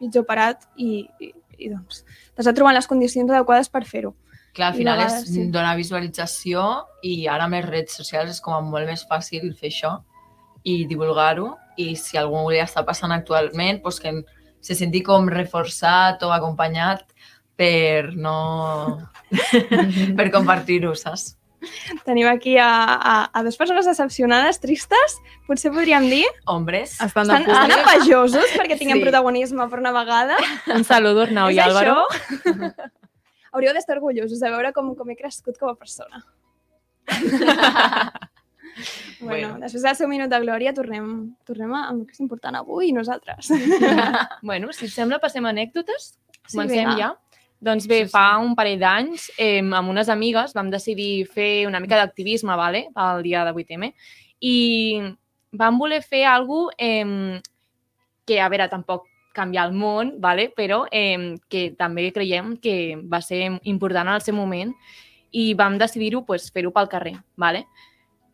pitjor 0.00 0.26
parat 0.28 0.66
i, 0.76 1.06
i, 1.20 1.30
i 1.58 1.70
doncs 1.72 2.04
t'has 2.34 2.48
de 2.48 2.54
trobar 2.56 2.74
les 2.76 2.88
condicions 2.90 3.30
adequades 3.30 3.70
per 3.72 3.84
fer-ho. 3.88 4.14
Clar, 4.54 4.70
al 4.70 4.78
final 4.78 5.00
a 5.00 5.06
és 5.06 5.12
vegades 5.12 5.30
sí. 5.34 5.44
donar 5.50 5.74
visualització 5.78 6.64
i 7.02 7.26
ara 7.26 7.48
amb 7.48 7.58
les 7.58 7.66
redes 7.66 7.96
socials 7.98 8.30
és 8.36 8.42
com 8.42 8.70
molt 8.70 8.86
més 8.86 9.02
fàcil 9.10 9.50
fer 9.58 9.72
això 9.72 9.96
i 10.64 10.84
divulgar-ho 10.88 11.50
i 11.76 11.94
si 11.98 12.18
algú 12.20 12.46
li 12.50 12.60
està 12.62 12.84
passant 12.86 13.12
actualment 13.12 13.82
doncs 13.82 13.98
que 14.00 14.14
se 14.64 14.76
senti 14.78 15.02
com 15.04 15.26
reforçat 15.28 16.22
o 16.24 16.30
acompanyat 16.32 17.02
per 17.58 18.14
no... 18.14 18.36
per 20.18 20.30
compartir-ho, 20.32 20.94
saps? 20.98 21.34
Tenim 22.04 22.26
aquí 22.28 22.56
a, 22.58 22.68
a, 22.68 23.14
a 23.32 23.42
dues 23.42 23.56
persones 23.56 23.86
decepcionades, 23.86 24.60
tristes, 24.60 25.18
potser 25.46 25.72
podríem 25.72 26.08
dir. 26.10 26.26
Hombres. 26.46 26.96
Estan, 27.00 27.24
Estan, 27.30 27.42
estan 27.48 27.70
envejosos 27.78 28.46
perquè 28.56 28.78
tinguem 28.78 28.98
Sí. 28.98 29.04
protagonisme 29.06 29.68
per 29.70 29.78
una 29.80 29.92
vegada. 29.92 30.36
Un 30.74 30.84
saludo, 30.84 31.22
Arnau 31.28 31.50
i 31.50 31.58
Álvaro. 31.58 32.06
això? 32.10 32.90
Hauríeu 33.52 33.72
d'estar 33.72 33.96
orgullosos 33.98 34.40
de 34.40 34.50
veure 34.50 34.72
com, 34.74 34.94
com 34.98 35.10
he 35.10 35.16
crescut 35.16 35.58
com 35.58 35.68
a 35.70 35.76
persona. 35.78 36.24
bueno, 39.20 39.48
Bueno. 39.54 39.58
després 39.62 39.82
del 39.84 39.94
seu 39.96 40.08
minut 40.10 40.28
de 40.32 40.38
glòria 40.42 40.72
tornem, 40.74 41.06
tornem 41.46 41.72
a, 41.76 41.84
amb 41.90 42.00
el 42.02 42.06
que 42.08 42.16
és 42.16 42.20
important 42.24 42.56
avui, 42.58 42.90
nosaltres. 42.92 43.50
Bueno, 44.42 44.72
si 44.74 44.86
et 44.88 44.92
sembla, 44.92 45.20
passem 45.22 45.44
a 45.46 45.52
anècdotes. 45.54 46.14
Sí, 46.44 46.56
Comencem 46.56 46.90
vinga. 46.90 46.96
ja. 46.98 47.12
Doncs 47.60 47.86
bé, 47.86 48.02
Sí, 48.02 48.04
sí. 48.04 48.10
fa 48.12 48.38
un 48.38 48.54
parell 48.54 48.78
d'anys, 48.80 49.30
eh, 49.38 49.60
amb 49.60 49.88
unes 49.90 50.08
amigues, 50.08 50.52
vam 50.54 50.70
decidir 50.70 51.26
fer 51.26 51.66
una 51.66 51.80
mica 51.80 51.96
d'activisme, 51.96 52.56
vale? 52.56 52.88
pel 52.94 53.22
dia 53.22 53.44
de 53.44 53.52
8M, 53.52 53.92
i 54.40 55.00
vam 55.52 55.78
voler 55.78 56.02
fer 56.02 56.24
alguna 56.24 56.72
eh, 56.78 57.40
que, 58.26 58.40
a 58.40 58.48
veure, 58.48 58.68
tampoc 58.68 59.06
canviar 59.34 59.66
el 59.68 59.74
món, 59.74 60.14
vale? 60.20 60.50
però 60.54 60.84
eh, 60.90 61.36
que 61.48 61.74
també 61.76 62.10
creiem 62.12 62.56
que 62.56 62.96
va 62.96 63.20
ser 63.20 63.58
important 63.64 64.08
en 64.08 64.14
el 64.14 64.22
seu 64.22 64.34
moment 64.34 64.72
i 65.32 65.54
vam 65.58 65.78
decidir-ho 65.78 66.22
pues, 66.24 66.50
fer-ho 66.52 66.70
pel 66.70 66.88
carrer. 66.88 67.16
Vale? 67.36 67.64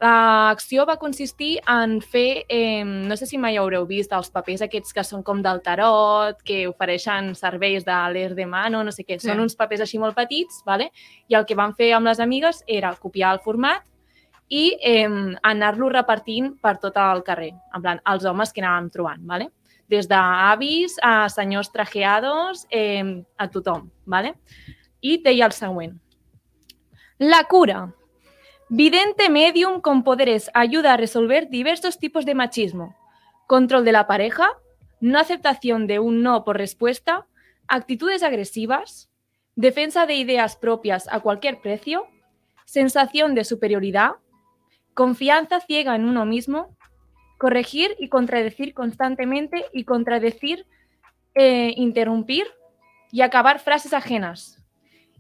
L'acció 0.01 0.87
va 0.89 0.97
consistir 0.97 1.59
en 1.69 1.99
fer, 2.01 2.47
eh, 2.49 2.83
no 2.85 3.17
sé 3.21 3.27
si 3.29 3.37
mai 3.37 3.59
haureu 3.61 3.85
vist 3.87 4.13
els 4.17 4.31
papers 4.33 4.63
aquests 4.65 4.95
que 4.97 5.05
són 5.05 5.23
com 5.23 5.43
del 5.45 5.61
tarot, 5.61 6.39
que 6.43 6.63
ofereixen 6.71 7.35
serveis 7.37 7.85
de 7.85 7.93
l'Air 7.93 8.35
de 8.35 8.47
Mano, 8.47 8.83
no 8.83 8.93
sé 8.93 9.05
què, 9.05 9.19
Sí. 9.21 9.29
són 9.29 9.41
uns 9.41 9.55
papers 9.55 9.83
així 9.83 9.99
molt 9.99 10.17
petits, 10.17 10.63
vale? 10.65 10.91
i 11.29 11.35
el 11.35 11.45
que 11.45 11.55
vam 11.55 11.75
fer 11.75 11.93
amb 11.93 12.07
les 12.07 12.19
amigues 12.19 12.65
era 12.67 12.95
copiar 12.97 13.35
el 13.35 13.41
format 13.41 13.83
i 14.49 14.79
eh, 14.81 15.37
anar-lo 15.43 15.91
repartint 15.91 16.59
per 16.61 16.79
tot 16.79 16.97
el 16.97 17.23
carrer, 17.23 17.53
en 17.75 17.83
plan, 17.83 18.01
els 18.07 18.25
homes 18.25 18.53
que 18.53 18.63
anàvem 18.63 18.91
trobant, 18.91 19.21
vale? 19.27 19.51
des 19.91 20.07
d'avis 20.07 20.97
a 21.03 21.29
senyors 21.29 21.73
trajeados, 21.73 22.67
eh, 22.71 23.25
a 23.37 23.49
tothom. 23.49 23.91
Vale? 24.07 24.37
I 25.03 25.17
deia 25.23 25.47
el 25.47 25.53
següent. 25.53 25.99
La 27.19 27.43
cura. 27.45 27.93
Vidente 28.73 29.29
medium 29.31 29.81
con 29.81 30.05
poderes 30.05 30.49
ayuda 30.55 30.93
a 30.93 30.97
resolver 30.97 31.49
diversos 31.49 31.99
tipos 31.99 32.25
de 32.25 32.37
machismo. 32.37 32.95
Control 33.49 33.85
de 33.85 33.91
la 33.91 34.07
pareja, 34.07 34.49
no 35.01 35.19
aceptación 35.19 35.89
de 35.89 35.99
un 35.99 36.23
no 36.23 36.45
por 36.45 36.57
respuesta, 36.57 37.27
actitudes 37.67 38.23
agresivas, 38.23 39.11
defensa 39.57 40.07
de 40.07 40.15
ideas 40.15 40.55
propias 40.55 41.09
a 41.11 41.19
cualquier 41.19 41.61
precio, 41.61 42.07
sensación 42.65 43.35
de 43.35 43.43
superioridad, 43.43 44.13
confianza 44.95 45.59
ciega 45.59 45.97
en 45.97 46.05
uno 46.05 46.25
mismo, 46.25 46.77
corregir 47.39 47.97
y 47.99 48.09
contradecir 48.09 48.73
constantemente 48.73 49.65
y 49.73 49.83
contradecir, 49.83 50.65
eh, 51.35 51.75
interrumpir 51.77 52.47
y 53.11 53.23
acabar 53.23 53.59
frases 53.59 53.93
ajenas. 53.93 54.65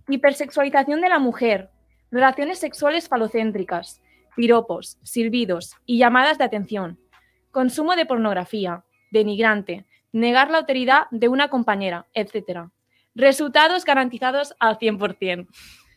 Hipersexualización 0.09 1.01
de 1.01 1.09
la 1.09 1.19
mujer, 1.19 1.71
relaciones 2.11 2.59
sexuales 2.59 3.09
falocéntricas, 3.09 4.01
piropos, 4.37 4.99
silbidos 5.03 5.77
y 5.87 5.99
llamadas 5.99 6.38
de 6.38 6.44
atención, 6.44 6.99
consumo 7.51 7.96
de 7.96 8.07
pornografía, 8.07 8.85
denigrante, 9.11 9.87
negar 10.12 10.51
la 10.51 10.59
autoridad 10.59 11.07
de 11.11 11.29
una 11.29 11.49
compañera, 11.49 12.07
etc. 12.14 12.68
Resultados 13.14 13.85
garantizados 13.85 14.55
al 14.59 14.79
100%. 14.79 15.46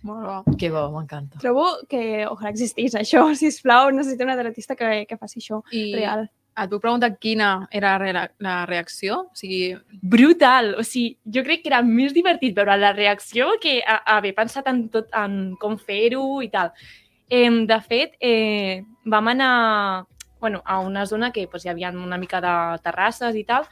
Molt 0.03 0.25
bo. 0.25 0.57
Que 0.57 0.69
bo, 0.69 0.89
m'encanta. 0.91 1.39
Trobo 1.39 1.65
que 1.87 2.25
ojalà 2.27 2.51
existís 2.51 2.95
això, 2.99 3.23
si 3.39 3.49
plau, 3.63 3.89
necessito 3.95 4.25
un 4.27 4.33
artista 4.35 4.75
que, 4.75 5.05
que 5.07 5.17
faci 5.17 5.39
això 5.39 5.61
I, 5.71 5.93
real. 5.95 6.27
Et 6.57 6.69
puc 6.69 6.81
preguntar 6.81 7.15
quina 7.17 7.67
era 7.71 7.97
la 7.99 8.27
la 8.39 8.55
reacció? 8.65 9.19
O 9.31 9.35
sigui, 9.37 9.75
brutal. 10.01 10.75
O 10.77 10.83
sigui, 10.83 11.17
jo 11.25 11.43
crec 11.43 11.63
que 11.63 11.71
era 11.71 11.81
més 11.81 12.13
divertit 12.13 12.55
veure 12.55 12.77
la 12.77 12.93
reacció 12.93 13.55
que 13.61 13.81
a, 13.81 14.01
a 14.03 14.17
haver 14.17 14.35
pensat 14.35 14.67
en 14.67 14.87
tot, 14.89 15.09
en 15.13 15.55
com 15.61 15.77
fer-ho 15.77 16.41
i 16.41 16.49
tal. 16.53 16.73
Eh, 17.29 17.49
de 17.65 17.79
fet, 17.81 18.17
eh, 18.19 18.83
vam 19.05 19.27
anar 19.27 20.05
bueno, 20.43 20.61
a 20.65 20.79
una 20.79 21.05
zona 21.05 21.31
que 21.31 21.47
pues, 21.47 21.63
hi 21.65 21.69
havia 21.69 21.89
una 21.89 22.17
mica 22.17 22.41
de 22.43 22.53
terrasses 22.83 23.35
i 23.39 23.45
tal, 23.47 23.63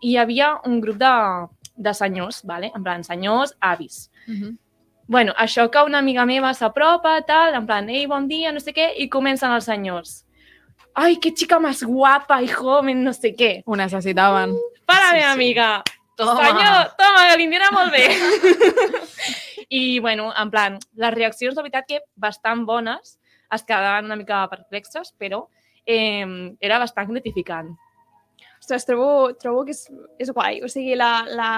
i 0.00 0.12
hi 0.12 0.16
havia 0.16 0.52
un 0.64 0.80
grup 0.80 0.96
de, 0.96 1.10
de 1.74 1.94
senyors, 1.94 2.44
vale? 2.46 2.70
en 2.74 2.84
plan, 2.84 3.02
senyors, 3.04 3.56
avis. 3.60 4.10
uh 4.28 4.32
-huh. 4.32 4.56
Bueno, 5.08 5.32
això 5.36 5.68
que 5.70 5.82
una 5.82 5.98
amiga 5.98 6.24
meva 6.24 6.54
s'apropa, 6.54 7.20
tal, 7.26 7.54
en 7.54 7.66
plan, 7.66 7.88
ei, 7.88 8.06
bon 8.06 8.28
dia, 8.28 8.52
no 8.52 8.60
sé 8.60 8.72
què, 8.72 8.92
i 8.96 9.08
comencen 9.08 9.50
els 9.50 9.64
senyors. 9.64 10.24
Ai, 11.00 11.16
que 11.16 11.32
chica 11.32 11.58
más 11.58 11.82
guapa 11.82 12.42
y 12.42 12.48
joven, 12.48 13.02
no 13.02 13.14
sé 13.16 13.32
què. 13.34 13.62
ho 13.64 13.76
necessitaven. 13.76 14.52
Para, 14.84 15.10
Sí, 15.10 15.16
meva 15.16 15.26
sí. 15.28 15.32
amiga, 15.32 15.82
Toma! 16.16 16.34
Senyor, 16.36 16.90
toma, 16.98 17.36
que 17.36 17.56
era 17.56 17.70
molt 17.72 17.90
bé. 17.90 18.04
I, 19.70 19.98
bueno, 20.00 20.32
en 20.36 20.50
plan, 20.50 20.78
les 20.92 21.14
reaccions, 21.14 21.54
de 21.56 21.62
veritat, 21.62 21.86
que 21.88 22.00
bastant 22.14 22.66
bones, 22.66 23.18
es 23.50 23.64
quedaven 23.64 24.04
una 24.04 24.16
mica 24.16 24.42
perplexes, 24.50 25.14
però 25.16 25.46
eh, 25.86 26.26
era 26.60 26.78
bastant 26.78 27.08
gratificant. 27.08 27.72
Ostres, 28.60 28.84
trobo, 28.84 29.32
trobo 29.40 29.64
que 29.64 29.72
és, 29.72 29.86
és 30.20 30.30
guai. 30.36 30.60
O 30.60 30.68
sigui, 30.68 30.92
la, 31.00 31.24
la, 31.24 31.50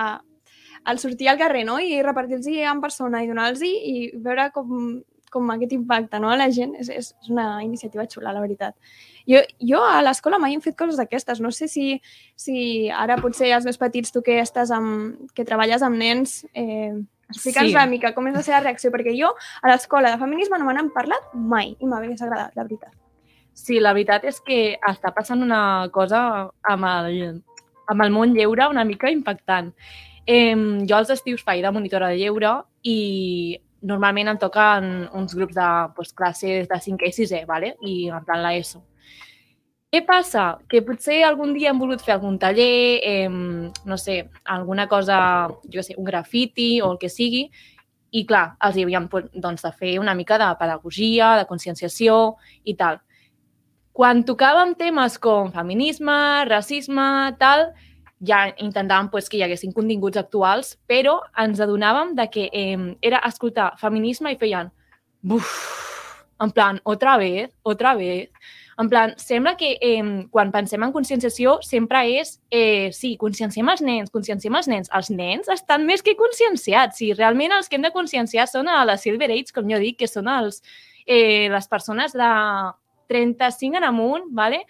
el 0.87 1.03
sortir 1.03 1.29
al 1.33 1.41
carrer 1.43 1.65
no? 1.67 1.81
i 1.83 1.99
repartir-los 2.03 2.47
en 2.47 2.81
persona 2.85 3.25
i 3.25 3.33
donar-los 3.33 3.67
i 3.67 4.13
veure 4.15 4.51
com, 4.55 5.03
com 5.33 5.49
aquest 5.55 5.73
impacte 5.75 6.21
no? 6.21 6.31
a 6.31 6.37
la 6.37 6.51
gent 6.53 6.75
és, 6.79 6.91
és, 6.93 7.13
una 7.33 7.63
iniciativa 7.65 8.05
xula, 8.11 8.35
la 8.35 8.43
veritat. 8.45 8.77
Jo, 9.29 9.41
jo 9.63 9.81
a 9.87 10.03
l'escola 10.05 10.39
mai 10.43 10.57
hem 10.57 10.63
fet 10.65 10.77
coses 10.79 11.01
d'aquestes. 11.01 11.41
No 11.41 11.51
sé 11.55 11.69
si, 11.73 11.97
si 12.37 12.91
ara 12.91 13.17
potser 13.23 13.53
els 13.57 13.67
més 13.69 13.81
petits, 13.81 14.13
tu 14.13 14.23
que 14.27 14.41
estàs 14.43 14.73
amb, 14.75 15.31
que 15.37 15.47
treballes 15.49 15.83
amb 15.83 15.99
nens, 15.99 16.43
eh, 16.53 16.93
explica'ns 17.33 17.71
Sí. 17.71 17.77
una 17.77 17.87
mica 17.87 18.13
com 18.15 18.29
és 18.29 18.37
la 18.37 18.43
seva 18.43 18.61
reacció, 18.61 18.91
perquè 18.93 19.15
jo 19.19 19.33
a 19.63 19.73
l'escola 19.73 20.11
de 20.13 20.21
feminisme 20.21 20.59
no 20.59 20.69
me 20.69 20.75
n'han 20.75 20.93
parlat 20.93 21.33
mai 21.35 21.77
i 21.79 21.87
m'hagués 21.87 22.23
agradat, 22.23 22.55
la 22.57 22.67
veritat. 22.69 22.93
Sí, 23.55 23.81
la 23.81 23.93
veritat 23.93 24.25
és 24.25 24.41
que 24.41 24.79
està 24.81 25.13
passant 25.15 25.43
una 25.43 25.89
cosa 25.93 26.51
amb 26.63 26.89
el, 26.89 27.43
amb 27.87 28.03
el 28.03 28.11
món 28.11 28.35
lleure 28.35 28.69
una 28.69 28.85
mica 28.85 29.11
impactant. 29.11 29.73
Eh, 30.27 30.55
jo 30.89 30.97
als 30.97 31.11
estius 31.11 31.43
faig 31.43 31.63
de 31.63 31.71
monitora 31.71 32.09
de 32.09 32.17
lleure 32.21 32.63
i 32.83 33.59
normalment 33.83 34.31
em 34.33 34.39
toquen 34.39 34.89
uns 35.19 35.35
grups 35.35 35.55
de 35.57 35.69
pues, 35.97 36.13
classes 36.15 36.69
de 36.71 36.81
5è 36.87 37.11
i 37.11 37.15
6è, 37.19 37.45
vale? 37.47 37.77
i 37.83 38.09
en 38.09 38.25
plan 38.25 38.43
l'ESO. 38.45 38.83
Què 39.93 40.01
passa? 40.09 40.57
Que 40.73 40.81
potser 40.81 41.19
algun 41.27 41.51
dia 41.53 41.69
hem 41.69 41.81
volgut 41.83 42.01
fer 42.01 42.15
algun 42.15 42.39
taller, 42.41 43.03
eh, 43.05 43.29
no 43.29 43.99
sé, 44.01 44.23
alguna 44.49 44.87
cosa, 44.89 45.19
jo 45.69 45.85
sé, 45.85 45.99
un 46.01 46.07
grafiti 46.09 46.81
o 46.81 46.95
el 46.95 46.99
que 46.99 47.11
sigui, 47.13 47.43
i 48.13 48.23
clar, 48.29 48.55
els 48.65 48.77
hi 48.77 48.87
havíem 48.87 49.09
doncs, 49.35 49.65
de 49.65 49.73
fer 49.77 49.99
una 50.01 50.15
mica 50.17 50.39
de 50.41 50.49
pedagogia, 50.61 51.35
de 51.37 51.45
conscienciació 51.49 52.39
i 52.65 52.75
tal. 52.77 53.03
Quan 53.93 54.25
tocàvem 54.25 54.73
temes 54.81 55.19
com 55.21 55.53
feminisme, 55.53 56.17
racisme, 56.49 57.09
tal, 57.41 57.71
ja 58.27 58.47
intentàvem 58.63 59.11
pues, 59.11 59.29
que 59.29 59.39
hi 59.39 59.45
haguessin 59.47 59.75
continguts 59.75 60.21
actuals, 60.21 60.77
però 60.89 61.19
ens 61.43 61.61
adonàvem 61.61 62.15
de 62.19 62.29
que 62.31 62.49
eh, 62.53 62.79
era 63.03 63.23
escoltar 63.29 63.73
feminisme 63.81 64.33
i 64.33 64.39
feien 64.41 64.71
buf, 65.23 65.49
en 66.43 66.51
plan, 66.51 66.81
otra 66.85 67.17
vez, 67.17 67.51
otra 67.63 67.95
vez. 67.95 68.31
En 68.79 68.89
plan, 68.89 69.13
sembla 69.17 69.57
que 69.57 69.77
eh, 69.81 70.03
quan 70.31 70.51
pensem 70.51 70.83
en 70.83 70.93
conscienciació 70.95 71.59
sempre 71.63 72.01
és, 72.19 72.39
eh, 72.51 72.91
sí, 72.97 73.15
conscienciem 73.21 73.69
els 73.69 73.83
nens, 73.85 74.11
conscienciem 74.11 74.57
els 74.59 74.69
nens. 74.71 74.91
Els 74.97 75.11
nens 75.13 75.51
estan 75.53 75.87
més 75.87 76.03
que 76.03 76.17
conscienciats. 76.19 76.99
Sí, 76.99 77.13
realment 77.15 77.53
els 77.53 77.69
que 77.69 77.79
hem 77.79 77.85
de 77.87 77.93
conscienciar 77.95 78.49
són 78.51 78.71
a 78.73 78.83
la 78.89 78.97
Silver 78.99 79.31
Age, 79.31 79.55
com 79.55 79.69
jo 79.71 79.79
dic, 79.79 80.01
que 80.01 80.09
són 80.11 80.31
els, 80.33 80.63
eh, 81.07 81.49
les 81.53 81.69
persones 81.69 82.17
de 82.17 82.33
35 83.13 83.77
en 83.77 83.85
amunt, 83.85 84.27
¿vale? 84.31 84.65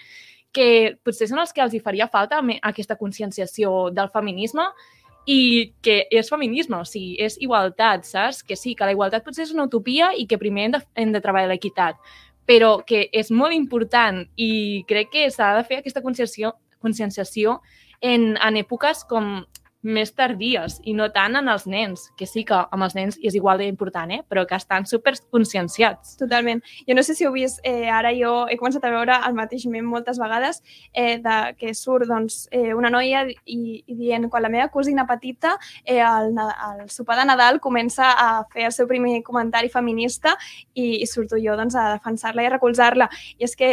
Que 0.52 0.96
potser 1.04 1.28
són 1.30 1.40
els 1.42 1.52
que 1.52 1.62
els 1.64 1.74
hi 1.74 1.80
faria 1.80 2.08
falta 2.12 2.40
aquesta 2.62 2.96
conscienciació 2.96 3.90
del 3.90 4.10
feminisme 4.12 4.66
i 5.26 5.72
que 5.82 6.02
és 6.10 6.28
feminisme, 6.28 6.76
o 6.76 6.84
sigui, 6.84 7.14
és 7.22 7.38
igualtat, 7.40 8.04
saps? 8.04 8.42
Que 8.42 8.56
sí, 8.56 8.74
que 8.74 8.84
la 8.84 8.92
igualtat 8.92 9.24
potser 9.24 9.46
és 9.46 9.54
una 9.54 9.68
utopia 9.68 10.12
i 10.18 10.26
que 10.26 10.38
primer 10.38 10.66
hem 10.66 10.72
de, 10.76 10.82
hem 10.94 11.12
de 11.14 11.22
treballar 11.22 11.52
l'equitat, 11.52 11.96
però 12.46 12.80
que 12.86 13.06
és 13.12 13.30
molt 13.30 13.54
important 13.54 14.24
i 14.36 14.82
crec 14.88 15.12
que 15.12 15.30
s'ha 15.30 15.54
de 15.56 15.64
fer 15.64 15.78
aquesta 15.78 16.02
conscienciació, 16.02 16.56
conscienciació 16.82 17.60
en, 18.00 18.34
en 18.36 18.58
èpoques 18.58 19.04
com 19.08 19.44
més 19.82 20.12
tardies 20.14 20.78
i 20.86 20.94
no 20.94 21.08
tant 21.12 21.36
en 21.38 21.48
els 21.50 21.66
nens, 21.66 22.06
que 22.18 22.26
sí 22.26 22.44
que 22.46 22.54
amb 22.54 22.86
els 22.86 22.94
nens 22.94 23.18
és 23.22 23.34
igual 23.34 23.58
d'important, 23.58 24.10
eh? 24.14 24.20
però 24.28 24.44
que 24.46 24.56
estan 24.56 24.86
superconscienciats. 24.86 26.16
Totalment. 26.20 26.62
Jo 26.86 26.94
no 26.94 27.02
sé 27.02 27.16
si 27.18 27.26
heu 27.26 27.32
vist, 27.34 27.60
eh, 27.66 27.90
ara 27.90 28.12
jo 28.14 28.46
he 28.48 28.56
començat 28.60 28.84
a 28.86 28.92
veure 28.94 29.18
el 29.26 29.34
mateix 29.34 29.66
mem 29.66 29.86
moltes 29.86 30.20
vegades, 30.22 30.62
eh, 30.92 31.18
de, 31.22 31.38
que 31.58 31.74
surt 31.74 32.06
doncs, 32.08 32.46
eh, 32.50 32.72
una 32.74 32.90
noia 32.90 33.24
i, 33.26 33.82
i 33.86 33.98
dient 33.98 34.28
quan 34.30 34.46
la 34.46 34.52
meva 34.52 34.68
cosina 34.72 35.06
petita 35.06 35.56
eh, 35.84 36.00
Na- 36.32 36.52
al 36.70 36.88
sopar 36.90 37.18
de 37.18 37.26
Nadal 37.26 37.58
comença 37.60 38.12
a 38.12 38.44
fer 38.52 38.66
el 38.68 38.72
seu 38.72 38.86
primer 38.86 39.22
comentari 39.26 39.68
feminista 39.68 40.36
i, 40.74 41.02
i 41.02 41.06
surto 41.06 41.40
jo 41.40 41.56
doncs, 41.58 41.74
a 41.74 41.92
defensar-la 41.96 42.44
i 42.44 42.46
a 42.46 42.54
recolzar-la. 42.54 43.08
I 43.38 43.48
és 43.48 43.56
que 43.58 43.72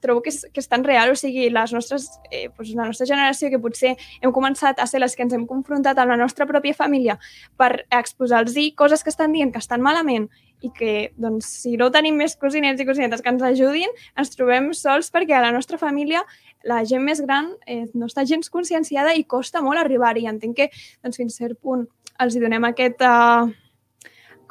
trobo 0.00 0.22
que 0.24 0.32
és, 0.32 0.42
que 0.52 0.62
és 0.62 0.68
tan 0.68 0.84
real, 0.84 1.12
o 1.12 1.18
sigui, 1.18 1.48
les 1.52 1.72
nostres, 1.76 2.08
eh, 2.30 2.48
doncs 2.56 2.74
la 2.74 2.88
nostra 2.88 3.06
generació 3.06 3.50
que 3.52 3.60
potser 3.62 3.96
hem 4.20 4.32
començat 4.32 4.80
a 4.80 4.86
ser 4.90 5.00
les 5.00 5.16
que 5.16 5.24
ens 5.26 5.34
hem 5.36 5.46
confrontat 5.46 5.98
amb 5.98 6.14
la 6.14 6.18
nostra 6.20 6.46
pròpia 6.48 6.76
família 6.76 7.18
per 7.56 7.86
exposar-los 7.90 8.56
coses 8.76 9.04
que 9.04 9.10
estan 9.10 9.32
dient 9.32 9.52
que 9.52 9.60
estan 9.60 9.82
malament 9.82 10.28
i 10.60 10.70
que, 10.76 11.12
doncs, 11.16 11.46
si 11.62 11.76
no 11.80 11.90
tenim 11.92 12.18
més 12.20 12.36
cosinets 12.36 12.80
i 12.80 12.86
cosinetes 12.86 13.22
que 13.22 13.32
ens 13.32 13.42
ajudin, 13.42 13.92
ens 14.18 14.32
trobem 14.34 14.72
sols 14.76 15.08
perquè 15.12 15.38
a 15.38 15.44
la 15.46 15.52
nostra 15.52 15.78
família 15.80 16.22
la 16.68 16.82
gent 16.84 17.02
més 17.04 17.22
gran 17.24 17.54
eh, 17.66 17.86
no 17.94 18.10
està 18.10 18.26
gens 18.28 18.50
conscienciada 18.52 19.14
i 19.16 19.24
costa 19.24 19.62
molt 19.64 19.80
arribar-hi. 19.80 20.26
Entenc 20.28 20.56
que, 20.56 20.68
doncs, 21.02 21.16
fins 21.16 21.38
a 21.38 21.46
cert 21.46 21.60
punt 21.60 21.86
els 22.20 22.36
hi 22.36 22.42
donem 22.42 22.66
aquest, 22.68 23.00
uh, 23.00 23.48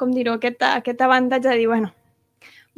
com 0.00 0.10
dir-ho, 0.14 0.34
aquest, 0.40 0.62
aquest 0.66 1.06
avantatge 1.06 1.52
de 1.52 1.58
dir, 1.60 1.68
bueno, 1.70 1.92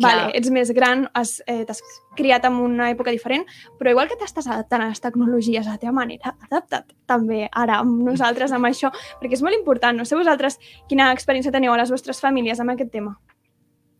vale, 0.02 0.30
ets 0.38 0.50
més 0.54 0.70
gran, 0.76 1.06
has, 1.18 1.36
eh, 1.46 1.62
t'has 1.68 1.80
criat 2.18 2.44
en 2.48 2.58
una 2.60 2.90
època 2.92 3.14
diferent, 3.14 3.46
però 3.78 3.92
igual 3.94 4.10
que 4.10 4.18
t'estàs 4.20 4.48
adaptant 4.50 4.84
a 4.84 4.88
les 4.90 5.00
tecnologies 5.00 5.66
a 5.66 5.76
la 5.76 5.82
teva 5.82 5.94
manera, 5.96 6.34
adapta't 6.48 6.92
també 7.06 7.46
ara 7.50 7.80
amb 7.80 8.02
nosaltres 8.04 8.52
amb 8.52 8.68
això, 8.68 8.92
perquè 9.20 9.38
és 9.38 9.44
molt 9.44 9.56
important. 9.56 9.96
No 9.96 10.04
sé 10.08 10.16
vosaltres 10.18 10.58
quina 10.88 11.12
experiència 11.12 11.52
teniu 11.52 11.72
a 11.72 11.78
les 11.80 11.90
vostres 11.90 12.20
famílies 12.20 12.60
amb 12.60 12.74
aquest 12.74 12.92
tema. 12.92 13.16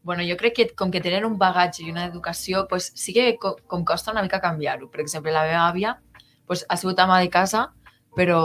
Bueno, 0.03 0.25
jo 0.27 0.37
crec 0.37 0.57
que 0.57 0.69
com 0.75 0.91
que 0.91 1.01
tenen 1.01 1.25
un 1.25 1.37
bagatge 1.39 1.85
i 1.85 1.91
una 1.93 2.09
educació, 2.09 2.67
pues, 2.69 2.91
sí 2.99 3.15
que 3.15 3.37
co 3.39 3.55
com 3.71 3.85
costa 3.85 4.11
una 4.11 4.23
mica 4.23 4.41
canviar-ho. 4.43 4.91
Per 4.91 5.01
exemple, 5.01 5.31
la 5.31 5.45
meva 5.47 5.69
àvia 5.69 6.01
pues, 6.47 6.67
ha 6.69 6.77
sigut 6.77 6.99
ama 6.99 7.21
de 7.21 7.31
casa, 7.31 7.69
però 8.17 8.41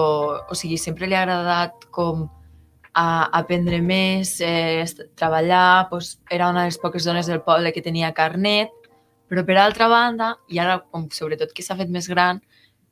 o 0.48 0.56
sigui, 0.56 0.78
sempre 0.78 1.08
li 1.08 1.16
ha 1.18 1.24
agradat 1.26 1.90
com 1.92 2.28
a 2.98 3.30
aprendre 3.38 3.78
més, 3.82 4.40
eh, 4.42 4.86
treballar, 5.16 5.88
pues, 5.90 6.18
era 6.30 6.50
una 6.50 6.64
de 6.64 6.72
les 6.72 6.80
poques 6.82 7.06
dones 7.06 7.28
del 7.28 7.44
poble 7.46 7.72
que 7.74 7.84
tenia 7.86 8.14
carnet, 8.14 8.72
però 9.30 9.44
per 9.46 9.58
altra 9.62 9.88
banda, 9.88 10.38
i 10.50 10.58
ara 10.60 10.80
com 10.80 11.08
sobretot 11.12 11.54
que 11.54 11.62
s'ha 11.62 11.78
fet 11.78 11.90
més 11.94 12.08
gran, 12.10 12.42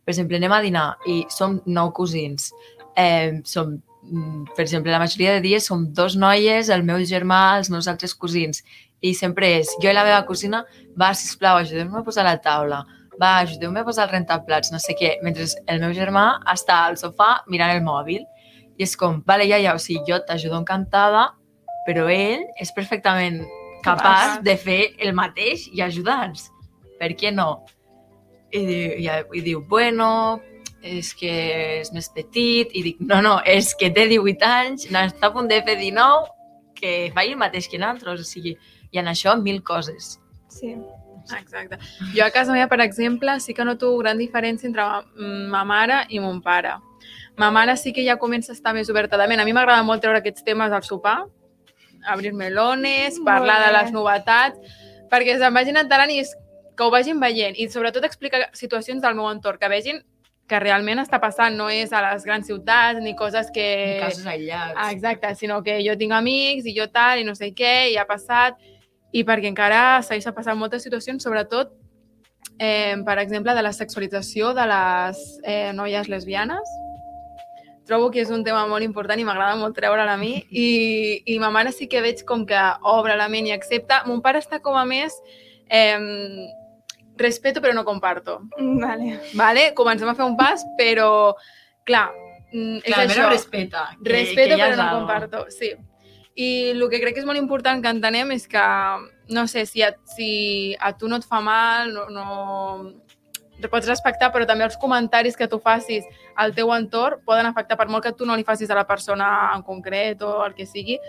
per 0.06 0.14
exemple, 0.14 0.38
anem 0.38 0.54
a 0.54 0.62
dinar 0.62 0.88
i 1.10 1.24
som 1.34 1.58
nou 1.66 1.90
cosins, 1.92 2.52
eh, 2.96 3.42
som 3.44 3.80
mm, 4.04 4.54
per 4.56 4.62
exemple, 4.68 4.92
la 4.92 5.02
majoria 5.02 5.34
de 5.34 5.42
dies 5.42 5.66
som 5.66 5.88
dos 5.94 6.16
noies, 6.16 6.70
el 6.70 6.84
meu 6.84 7.02
germà, 7.02 7.58
els 7.58 7.72
meus 7.74 7.88
altres 7.88 8.14
cosins, 8.14 8.62
i 9.02 9.14
sempre 9.14 9.50
és 9.62 9.74
jo 9.82 9.90
i 9.90 9.96
la 9.96 10.06
meva 10.06 10.22
cosina, 10.28 10.64
va, 11.00 11.14
sisplau, 11.14 11.58
ajudeu-me 11.58 12.00
a 12.00 12.06
posar 12.06 12.28
la 12.28 12.38
taula, 12.38 12.84
va, 13.22 13.40
ajudeu-me 13.40 13.82
a 13.82 13.88
posar 13.88 14.06
el 14.06 14.14
rentaplats, 14.14 14.72
no 14.72 14.80
sé 14.80 14.94
què, 15.00 15.16
mentre 15.24 15.48
el 15.72 15.82
meu 15.82 15.94
germà 15.98 16.28
està 16.54 16.84
al 16.86 16.98
sofà 17.02 17.40
mirant 17.50 17.74
el 17.74 17.84
mòbil. 17.86 18.26
I 18.76 18.84
és 18.84 18.96
com, 19.00 19.22
vale, 19.28 19.48
ja, 19.48 19.60
ja, 19.62 19.76
o 19.76 19.80
sigui, 19.80 20.04
jo 20.10 20.20
t'ajudo 20.28 20.58
encantada, 20.60 21.30
però 21.86 22.10
ell 22.12 22.44
és 22.60 22.74
perfectament 22.76 23.44
capaç 23.86 24.42
de 24.44 24.56
fer 24.58 24.82
el 25.00 25.14
mateix 25.16 25.70
i 25.72 25.84
ajudar-nos. 25.86 26.50
Per 27.00 27.12
què 27.20 27.32
no? 27.32 27.66
I 28.52 28.66
diu, 28.66 28.92
i, 29.00 29.08
i 29.40 29.44
diu, 29.46 29.62
bueno, 29.70 30.10
és 30.86 31.14
que 31.18 31.32
és 31.82 31.92
més 31.94 32.10
petit, 32.14 32.72
i 32.74 32.84
dic, 32.86 33.00
no, 33.02 33.22
no, 33.26 33.38
és 33.46 33.74
que 33.78 33.92
té 33.94 34.08
18 34.12 34.50
anys, 34.50 34.90
no, 34.94 35.06
està 35.10 35.30
a 35.30 35.34
punt 35.36 35.50
de 35.52 35.62
fer 35.66 35.78
19, 35.82 36.30
que 36.76 36.94
faci 37.16 37.34
el 37.34 37.42
mateix 37.42 37.70
que 37.72 37.82
nosaltres, 37.82 38.22
o 38.22 38.28
sigui, 38.28 38.56
i 38.92 39.02
en 39.02 39.10
això 39.12 39.36
mil 39.42 39.64
coses. 39.64 40.16
Sí. 40.52 40.76
Exacte. 41.34 41.80
Jo 42.14 42.26
a 42.26 42.30
casa 42.30 42.54
meva, 42.54 42.68
per 42.70 42.84
exemple, 42.84 43.40
sí 43.42 43.56
que 43.58 43.66
noto 43.66 43.90
gran 43.98 44.20
diferència 44.22 44.68
entre 44.70 44.84
ma, 44.86 45.00
ma 45.50 45.64
mare 45.66 46.04
i 46.14 46.20
mon 46.22 46.38
pare. 46.46 46.76
Ma 47.38 47.52
mare 47.52 47.76
sí 47.78 47.92
que 47.92 48.06
ja 48.06 48.18
comença 48.18 48.54
a 48.54 48.56
estar 48.56 48.74
més 48.74 48.90
oberta 48.90 49.18
de 49.20 49.28
ment. 49.28 49.42
A 49.42 49.46
mi 49.46 49.54
m'agrada 49.54 49.84
molt 49.84 50.02
treure 50.02 50.22
aquests 50.22 50.44
temes 50.44 50.72
al 50.72 50.84
sopar, 50.88 51.26
obrir 52.14 52.34
melones, 52.34 53.20
parlar 53.26 53.60
de 53.66 53.72
les 53.76 53.92
novetats, 53.92 54.76
perquè 55.12 55.38
se'n 55.40 55.54
vagin 55.54 55.78
enterant 55.82 56.12
i 56.12 56.22
que 56.76 56.84
ho 56.84 56.92
vagin 56.92 57.20
veient 57.20 57.56
i 57.58 57.70
sobretot 57.72 58.04
explicar 58.04 58.50
situacions 58.54 59.02
del 59.02 59.16
meu 59.16 59.28
entorn, 59.32 59.60
que 59.60 59.72
vegin 59.72 60.04
que 60.46 60.60
realment 60.62 61.02
està 61.02 61.18
passant, 61.22 61.56
no 61.58 61.72
és 61.74 61.90
a 61.96 62.04
les 62.04 62.26
grans 62.28 62.46
ciutats 62.46 63.02
ni 63.02 63.16
coses 63.18 63.50
que... 63.54 63.66
Casos 64.04 64.28
aïllats. 64.30 64.76
Ah, 64.78 64.92
exacte, 64.94 65.32
sinó 65.40 65.62
que 65.66 65.80
jo 65.82 65.96
tinc 65.98 66.14
amics 66.14 66.68
i 66.70 66.76
jo 66.76 66.86
tal 66.94 67.22
i 67.22 67.26
no 67.26 67.34
sé 67.38 67.50
què 67.58 67.90
i 67.94 67.98
ha 67.98 68.06
passat 68.06 68.60
i 69.16 69.24
perquè 69.26 69.50
encara 69.50 70.04
segueix 70.06 70.28
passant 70.36 70.60
moltes 70.60 70.86
situacions, 70.86 71.24
sobretot, 71.24 71.74
eh, 72.60 72.94
per 73.08 73.18
exemple, 73.24 73.56
de 73.58 73.64
la 73.66 73.74
sexualització 73.74 74.54
de 74.54 74.68
les 74.70 75.24
eh, 75.44 75.72
noies 75.74 76.12
lesbianes. 76.12 76.76
Trobo 77.86 78.10
que 78.10 78.22
és 78.24 78.32
un 78.34 78.44
tema 78.44 78.64
molt 78.68 78.82
important 78.84 79.20
i 79.20 79.24
m'agrada 79.28 79.56
molt 79.60 79.76
treure'l 79.78 80.10
a 80.10 80.18
mi 80.18 80.32
i, 80.50 81.22
i 81.26 81.38
ma 81.40 81.52
mare 81.54 81.72
sí 81.72 81.86
que 81.88 82.02
veig 82.02 82.24
com 82.26 82.46
que 82.50 82.58
obre 82.82 83.16
la 83.16 83.28
ment 83.30 83.46
i 83.46 83.52
accepta. 83.54 84.04
Mon 84.08 84.22
pare 84.26 84.40
està 84.42 84.60
com 84.60 84.74
a 84.76 84.86
més 84.90 85.14
eh, 85.70 86.00
respeto 87.18 87.62
però 87.62 87.74
no 87.78 87.86
comparto. 87.86 88.42
Vale. 88.58 89.20
Vale? 89.34 89.74
Comencem 89.78 90.10
a 90.10 90.16
fer 90.18 90.26
un 90.26 90.36
pas, 90.38 90.66
però 90.80 91.36
clar, 91.86 92.10
mm, 92.52 92.78
és 92.82 92.90
Clar, 92.90 93.06
això. 93.06 93.14
però 93.16 93.30
respeta. 93.30 93.84
que- 94.04 94.10
Respeto, 94.10 94.56
que 94.56 94.62
ja 94.62 94.70
però 94.72 94.76
no 94.78 94.84
algo. 94.84 95.00
comparto. 95.00 95.46
Sí. 95.52 95.74
I 96.38 96.72
el 96.72 96.90
que 96.90 97.00
crec 97.00 97.14
que 97.14 97.20
és 97.22 97.26
molt 97.26 97.38
important 97.40 97.82
que 97.82 97.88
entenem 97.90 98.32
és 98.32 98.48
que, 98.48 98.60
no 99.30 99.48
sé, 99.48 99.66
si 99.66 99.82
a, 99.84 99.94
si 100.18 100.76
a 100.82 100.92
tu 100.98 101.08
no 101.08 101.16
et 101.16 101.24
fa 101.24 101.40
mal, 101.40 101.94
no, 101.94 102.10
no 102.10 103.05
pots 103.72 103.88
respectar, 103.90 104.32
però 104.34 104.48
també 104.48 104.66
els 104.66 104.78
comentaris 104.82 105.38
que 105.38 105.48
tu 105.52 105.60
facis 105.64 106.06
al 106.36 106.54
teu 106.56 106.72
entorn 106.76 107.22
poden 107.26 107.50
afectar, 107.50 107.78
per 107.78 107.88
molt 107.88 108.04
que 108.06 108.14
tu 108.14 108.26
no 108.26 108.36
li 108.36 108.46
facis 108.48 108.70
a 108.70 108.78
la 108.78 108.86
persona 108.88 109.52
en 109.56 109.64
concret 109.64 110.22
o 110.22 110.38
el 110.46 110.56
que 110.58 110.68
sigui, 110.70 111.00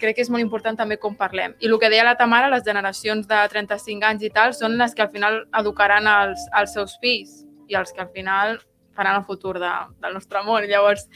crec 0.00 0.16
que 0.16 0.24
és 0.24 0.32
molt 0.32 0.42
important 0.42 0.78
també 0.78 0.96
com 1.00 1.14
parlem. 1.16 1.54
I 1.60 1.68
el 1.68 1.78
que 1.78 1.90
deia 1.92 2.06
la 2.06 2.16
Tamara, 2.16 2.50
les 2.52 2.64
generacions 2.64 3.28
de 3.28 3.42
35 3.52 4.08
anys 4.08 4.24
i 4.26 4.32
tal, 4.34 4.56
són 4.56 4.78
les 4.80 4.96
que 4.96 5.04
al 5.04 5.12
final 5.12 5.44
educaran 5.60 6.08
els, 6.08 6.48
els 6.56 6.74
seus 6.76 6.96
fills 7.02 7.44
i 7.68 7.76
els 7.78 7.92
que 7.92 8.02
al 8.02 8.10
final 8.14 8.58
faran 8.96 9.20
el 9.20 9.24
futur 9.24 9.58
de, 9.60 9.70
del 10.02 10.16
nostre 10.16 10.42
món. 10.44 10.66
Llavors, 10.68 11.06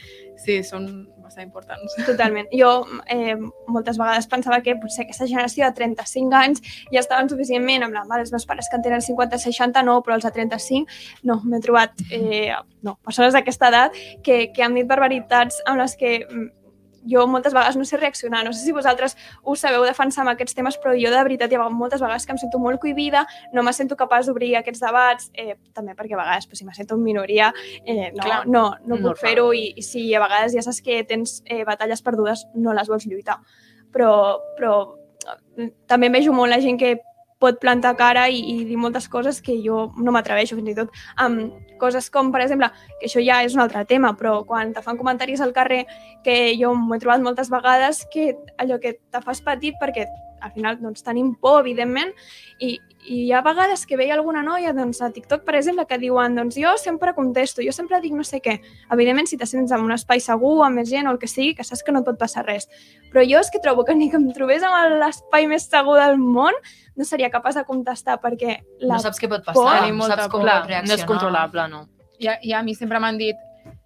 sí, 0.41 0.61
són 0.63 0.87
bastant 1.25 1.45
importants. 1.47 1.95
Totalment. 2.09 2.49
Jo 2.55 2.71
eh, 3.11 3.35
moltes 3.67 3.99
vegades 4.01 4.29
pensava 4.31 4.61
que 4.65 4.77
potser 4.81 5.05
aquesta 5.05 5.27
generació 5.29 5.67
de 5.67 5.77
35 5.79 6.39
anys 6.39 6.63
ja 6.93 7.01
estaven 7.01 7.29
suficientment 7.31 7.87
amb 7.87 7.97
la, 7.97 8.05
vale, 8.09 8.25
els 8.25 8.33
meus 8.35 8.47
pares 8.49 8.69
que 8.69 8.79
en 8.79 8.85
tenen 8.85 9.03
50-60 9.05 9.85
no, 9.87 9.99
però 10.05 10.19
els 10.19 10.27
de 10.27 10.33
35 10.35 11.25
no, 11.29 11.39
m'he 11.43 11.61
trobat 11.63 12.05
eh, 12.09 12.53
no, 12.85 12.97
persones 13.05 13.35
d'aquesta 13.35 13.71
edat 13.73 13.97
que, 14.23 14.45
que 14.53 14.65
han 14.65 14.77
dit 14.77 14.87
barbaritats 14.87 15.61
amb 15.65 15.81
les 15.81 15.97
que 15.99 16.19
mm, 16.23 16.51
jo 17.05 17.25
moltes 17.27 17.53
vegades 17.53 17.77
no 17.77 17.85
sé 17.85 17.97
reaccionar. 17.97 18.43
No 18.45 18.53
sé 18.53 18.65
si 18.65 18.73
vosaltres 18.75 19.15
ho 19.43 19.55
sabeu 19.55 19.85
defensar 19.85 20.23
amb 20.23 20.33
aquests 20.33 20.57
temes, 20.57 20.77
però 20.81 20.95
jo 20.97 21.11
de 21.13 21.23
veritat 21.27 21.51
hi 21.51 21.59
ha 21.59 21.69
moltes 21.69 22.01
vegades 22.01 22.25
que 22.25 22.33
em 22.35 22.41
sento 22.41 22.59
molt 22.59 22.81
cohibida, 22.81 23.25
no 23.53 23.63
me 23.63 23.73
sento 23.73 23.95
capaç 23.95 24.27
d'obrir 24.27 24.55
aquests 24.59 24.83
debats, 24.83 25.31
eh, 25.33 25.55
també 25.73 25.95
perquè 25.95 26.17
a 26.17 26.21
vegades, 26.23 26.47
pues, 26.47 26.59
si 26.59 26.65
me 26.65 26.73
sento 26.73 26.95
en 26.95 27.03
minoria, 27.03 27.53
eh, 27.85 28.11
no, 28.11 28.23
Clar. 28.23 28.43
no, 28.47 28.65
no 28.85 28.95
puc 28.95 29.15
Normal. 29.15 29.21
fer-ho 29.21 29.47
i, 29.53 29.73
i 29.75 29.85
si 29.85 30.07
a 30.13 30.21
vegades 30.23 30.53
ja 30.55 30.65
saps 30.65 30.81
que 30.81 31.03
tens 31.03 31.41
eh, 31.45 31.63
batalles 31.65 32.01
perdudes, 32.01 32.47
no 32.55 32.73
les 32.73 32.89
vols 32.89 33.07
lluitar. 33.07 33.39
Però, 33.93 34.39
però 34.57 34.77
eh, 35.57 35.71
també 35.87 36.09
vejo 36.09 36.33
molt 36.33 36.51
la 36.51 36.61
gent 36.63 36.79
que 36.79 36.97
pot 37.39 37.59
plantar 37.59 37.95
cara 37.99 38.27
i, 38.31 38.39
i 38.39 38.65
dir 38.67 38.77
moltes 38.79 39.09
coses 39.11 39.41
que 39.43 39.57
jo 39.63 39.89
no 39.97 40.13
m'atreveixo, 40.15 40.57
fins 40.57 40.71
i 40.71 40.77
tot 40.77 40.93
amb 41.21 41.55
coses 41.81 42.09
com, 42.09 42.31
per 42.31 42.41
exemple, 42.45 42.69
que 42.99 43.09
això 43.09 43.23
ja 43.23 43.41
és 43.43 43.55
un 43.57 43.63
altre 43.65 43.83
tema, 43.89 44.13
però 44.15 44.37
quan 44.47 44.71
te 44.73 44.83
fan 44.85 44.97
comentaris 44.97 45.43
al 45.43 45.53
carrer 45.55 45.83
que 46.23 46.55
jo 46.59 46.73
m'ho 46.75 46.95
he 46.95 47.01
trobat 47.03 47.23
moltes 47.25 47.51
vegades 47.51 48.05
que 48.13 48.33
allò 48.57 48.79
que 48.79 48.95
te 49.11 49.21
fas 49.25 49.43
petit 49.43 49.75
perquè 49.81 50.07
al 50.45 50.51
final 50.53 50.77
doncs, 50.79 51.03
tenim 51.03 51.33
por, 51.41 51.63
evidentment, 51.63 52.13
i, 52.61 52.77
i 53.07 53.25
hi 53.27 53.31
ha 53.31 53.41
vegades 53.45 53.85
que 53.85 53.97
veia 53.97 54.15
alguna 54.15 54.41
noia 54.41 54.71
doncs, 54.73 55.01
a 55.01 55.11
TikTok, 55.13 55.43
per 55.45 55.55
exemple, 55.59 55.85
que 55.85 55.97
diuen 56.01 56.35
doncs, 56.35 56.55
jo 56.57 56.71
sempre 56.81 57.13
contesto, 57.13 57.61
jo 57.61 57.71
sempre 57.71 57.99
dic 58.01 58.13
no 58.17 58.23
sé 58.25 58.39
què. 58.41 58.59
Evidentment, 58.91 59.27
si 59.29 59.37
te 59.37 59.45
sents 59.45 59.71
en 59.71 59.81
un 59.85 59.91
espai 59.93 60.19
segur, 60.19 60.63
amb 60.65 60.79
més 60.81 60.89
gent 60.89 61.07
o 61.07 61.11
el 61.13 61.19
que 61.21 61.27
sigui, 61.27 61.53
que 61.55 61.63
saps 61.63 61.83
que 61.83 61.91
no 61.93 61.99
et 62.01 62.05
pot 62.05 62.17
passar 62.17 62.45
res. 62.47 62.67
Però 63.13 63.21
jo 63.23 63.37
és 63.39 63.51
que 63.53 63.59
trobo 63.61 63.85
que 63.85 63.93
ni 63.95 64.09
que 64.09 64.17
em 64.17 64.25
trobés 64.33 64.63
amb 64.65 64.97
l'espai 64.99 65.45
més 65.47 65.67
segur 65.69 65.99
del 66.01 66.17
món 66.17 66.53
no 66.95 67.03
seria 67.05 67.29
capaç 67.29 67.55
de 67.55 67.65
contestar 67.65 68.19
perquè 68.21 68.59
la 68.79 68.95
No 68.95 68.99
saps 69.03 69.19
què 69.21 69.29
pot 69.29 69.43
por. 69.45 69.53
passar, 69.53 69.81
Tenim 69.83 69.97
no 69.97 70.07
saps 70.07 70.27
com 70.27 70.41
por. 70.41 70.47
Clar, 70.49 70.61
pot 70.61 70.69
no 70.69 70.73
reaccionar. 70.73 70.99
és 70.99 71.05
controlable, 71.05 71.67
no. 71.69 71.87
I, 72.19 72.27
a- 72.27 72.39
I 72.41 72.53
a 72.53 72.63
mi 72.63 72.73
sempre 72.75 72.99
m'han 72.99 73.17
dit, 73.17 73.35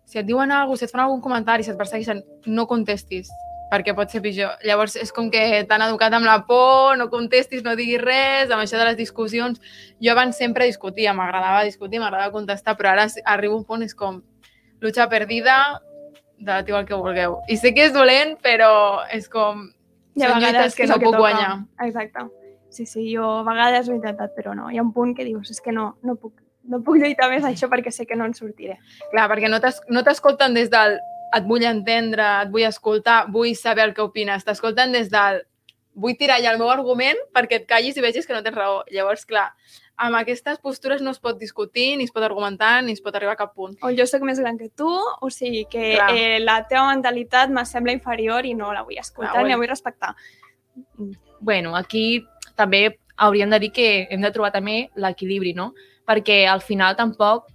si 0.06 0.18
et 0.18 0.26
diuen 0.26 0.52
alguna 0.52 0.68
cosa, 0.72 0.80
si 0.80 0.86
et 0.86 0.92
fan 0.92 1.02
algun 1.02 1.22
comentari, 1.22 1.64
si 1.64 1.72
et 1.72 1.78
persegueixen, 1.78 2.24
no 2.46 2.66
contestis, 2.68 3.30
perquè 3.70 3.94
pot 3.96 4.10
ser 4.12 4.22
pitjor. 4.24 4.58
Llavors 4.66 4.98
és 5.00 5.12
com 5.16 5.30
que 5.32 5.64
t'han 5.70 5.86
educat 5.86 6.14
amb 6.18 6.28
la 6.28 6.40
por, 6.48 6.98
no 6.98 7.10
contestis, 7.12 7.64
no 7.66 7.76
diguis 7.78 8.02
res, 8.02 8.50
amb 8.50 8.64
això 8.64 8.80
de 8.80 8.88
les 8.90 8.98
discussions. 8.98 9.62
Jo 10.04 10.14
abans 10.16 10.38
sempre 10.38 10.68
discutia, 10.70 11.14
m'agradava 11.14 11.64
discutir, 11.68 12.02
m'agradava 12.02 12.34
contestar, 12.34 12.76
però 12.80 12.94
ara 12.94 13.08
arriba 13.26 13.56
un 13.56 13.66
punt, 13.68 13.86
és 13.86 13.96
com 13.96 14.22
lucha 14.82 15.08
perdida, 15.12 15.80
debatiu 16.40 16.80
el 16.80 16.88
que 16.88 16.98
vulgueu. 16.98 17.40
I 17.48 17.60
sé 17.60 17.74
que 17.76 17.86
és 17.90 17.94
dolent, 17.94 18.38
però 18.44 19.06
és 19.14 19.30
com... 19.30 19.68
Hi 20.18 20.26
ha 20.26 20.34
vegades 20.36 20.76
que 20.76 20.84
és 20.88 20.92
no 20.92 20.98
puc 21.00 21.14
toca. 21.14 21.22
guanyar. 21.22 21.52
Exacte. 21.86 22.26
Sí, 22.74 22.86
sí, 22.86 23.06
jo 23.14 23.26
a 23.40 23.46
vegades 23.48 23.88
ho 23.88 23.94
he 23.94 23.98
intentat, 23.98 24.34
però 24.38 24.54
no. 24.58 24.70
Hi 24.70 24.80
ha 24.80 24.86
un 24.86 24.92
punt 24.94 25.16
que 25.18 25.26
dius, 25.26 25.50
és 25.54 25.62
que 25.62 25.74
no, 25.76 25.94
no 26.06 26.16
puc, 26.20 26.34
no 26.70 26.82
puc 26.86 27.00
lluitar 27.02 27.30
més 27.32 27.46
això 27.48 27.70
perquè 27.70 27.94
sé 27.94 28.06
que 28.10 28.18
no 28.18 28.28
en 28.30 28.36
sortiré. 28.38 28.78
Clar, 29.14 29.30
perquè 29.32 29.50
no 29.50 30.04
t'escolten 30.06 30.58
des 30.58 30.70
del 30.74 31.00
et 31.36 31.46
vull 31.46 31.66
entendre, 31.68 32.26
et 32.44 32.52
vull 32.54 32.66
escoltar, 32.68 33.26
vull 33.34 33.56
saber 33.56 33.88
el 33.88 33.94
que 33.94 34.06
opines. 34.06 34.46
T'escolten 34.46 34.96
des 34.96 35.12
del 35.14 35.44
vull 36.00 36.16
tirar 36.18 36.40
ja 36.44 36.54
el 36.54 36.60
meu 36.62 36.70
argument 36.72 37.18
perquè 37.36 37.62
et 37.62 37.68
callis 37.70 37.98
i 37.98 38.04
vegis 38.04 38.28
que 38.28 38.34
no 38.34 38.44
tens 38.46 38.56
raó. 38.56 38.82
Llavors, 38.94 39.26
clar, 39.30 39.50
amb 40.00 40.16
aquestes 40.16 40.60
postures 40.64 41.04
no 41.04 41.12
es 41.12 41.20
pot 41.20 41.38
discutir, 41.40 41.92
ni 41.98 42.08
es 42.08 42.14
pot 42.16 42.24
argumentar, 42.24 42.80
ni 42.84 42.96
es 42.96 43.04
pot 43.04 43.16
arribar 43.16 43.36
a 43.36 43.42
cap 43.42 43.54
punt. 43.56 43.76
O 43.84 43.92
jo 43.96 44.08
sóc 44.08 44.24
més 44.28 44.40
gran 44.40 44.58
que 44.58 44.70
tu, 44.70 44.88
o 44.90 45.30
sigui 45.34 45.66
que 45.72 45.92
Clar. 45.98 46.10
eh, 46.16 46.40
la 46.40 46.62
teva 46.70 46.88
mentalitat 46.94 47.52
me 47.52 47.66
sembla 47.68 47.96
inferior 47.96 48.48
i 48.48 48.56
no 48.56 48.72
la 48.74 48.86
vull 48.88 49.02
escoltar 49.02 49.36
Clar, 49.36 49.46
ni 49.46 49.56
la 49.56 49.60
vull 49.60 49.72
respectar. 49.72 50.16
bueno, 51.40 51.76
aquí 51.76 52.26
també 52.56 53.00
hauríem 53.18 53.50
de 53.50 53.60
dir 53.60 53.72
que 53.72 54.08
hem 54.10 54.22
de 54.22 54.32
trobar 54.32 54.52
també 54.52 54.90
l'equilibri, 54.96 55.54
no? 55.54 55.74
Perquè 56.08 56.46
al 56.48 56.62
final 56.62 56.96
tampoc... 56.96 57.48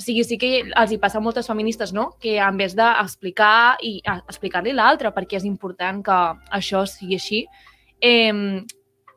O 0.00 0.02
sigui, 0.02 0.22
sí 0.24 0.38
que 0.40 0.62
els 0.64 0.92
hi 0.94 0.96
passa 0.96 1.18
a 1.20 1.20
moltes 1.20 1.50
feministes, 1.50 1.90
no? 1.92 2.14
Que 2.24 2.38
en 2.40 2.56
vez 2.56 2.72
d'explicar 2.72 3.76
i 3.84 3.98
explicar-li 4.08 4.72
l'altre, 4.72 5.12
perquè 5.12 5.36
és 5.36 5.44
important 5.44 6.00
que 6.06 6.20
això 6.56 6.86
sigui 6.88 7.18
així, 7.20 7.42
eh, 8.00 8.62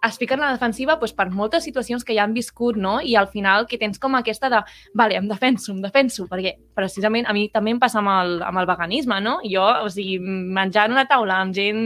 es 0.04 0.18
fiquen 0.20 0.42
a 0.42 0.50
la 0.50 0.58
defensiva 0.58 0.98
doncs, 1.00 1.14
per 1.16 1.30
moltes 1.32 1.64
situacions 1.64 2.04
que 2.04 2.16
ja 2.18 2.26
han 2.26 2.34
viscut, 2.36 2.76
no? 2.76 2.98
I 3.00 3.16
al 3.16 3.30
final 3.32 3.68
que 3.70 3.80
tens 3.80 4.00
com 4.00 4.18
aquesta 4.20 4.50
de, 4.52 4.60
vale, 4.94 5.16
em 5.16 5.30
defenso, 5.30 5.72
em 5.72 5.80
defenso, 5.82 6.28
perquè 6.28 6.58
precisament 6.76 7.30
a 7.30 7.36
mi 7.36 7.48
també 7.54 7.72
em 7.72 7.80
passa 7.80 8.02
amb 8.02 8.12
el, 8.12 8.36
amb 8.44 8.60
el 8.60 8.68
veganisme, 8.68 9.22
no? 9.24 9.38
Jo, 9.48 9.64
o 9.86 9.92
sigui, 9.94 10.20
menjar 10.20 10.90
en 10.90 10.98
una 10.98 11.08
taula 11.08 11.40
amb 11.40 11.56
gent 11.56 11.86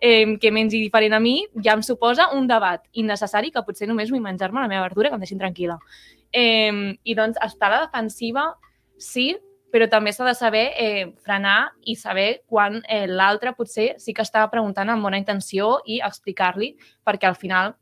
eh, 0.00 0.36
que 0.38 0.52
mengi 0.54 0.78
diferent 0.84 1.18
a 1.18 1.20
mi 1.20 1.40
ja 1.64 1.74
em 1.74 1.82
suposa 1.82 2.30
un 2.38 2.46
debat 2.46 2.84
innecessari 2.92 3.50
que 3.50 3.64
potser 3.66 3.90
només 3.90 4.14
vull 4.14 4.22
menjar-me 4.22 4.62
la 4.62 4.70
meva 4.70 4.86
verdura 4.86 5.10
que 5.10 5.18
em 5.18 5.26
deixin 5.26 5.42
tranquil·la. 5.42 5.80
Eh, 6.32 6.98
I 7.04 7.14
doncs 7.14 7.38
estar 7.44 7.70
a 7.70 7.74
la 7.74 7.84
defensiva, 7.86 8.50
sí, 8.98 9.32
però 9.72 9.88
també 9.90 10.12
s'ha 10.12 10.26
de 10.26 10.34
saber 10.34 10.64
eh, 10.80 11.06
frenar 11.24 11.70
i 11.84 11.96
saber 11.96 12.42
quan 12.48 12.80
eh, 12.88 13.06
l'altre 13.06 13.52
potser 13.56 13.94
sí 14.00 14.14
que 14.16 14.24
està 14.24 14.46
preguntant 14.52 14.88
amb 14.88 15.04
bona 15.04 15.20
intenció 15.20 15.78
i 15.86 16.00
explicar-li, 16.04 16.74
perquè 17.04 17.28
al 17.28 17.36
final 17.36 17.74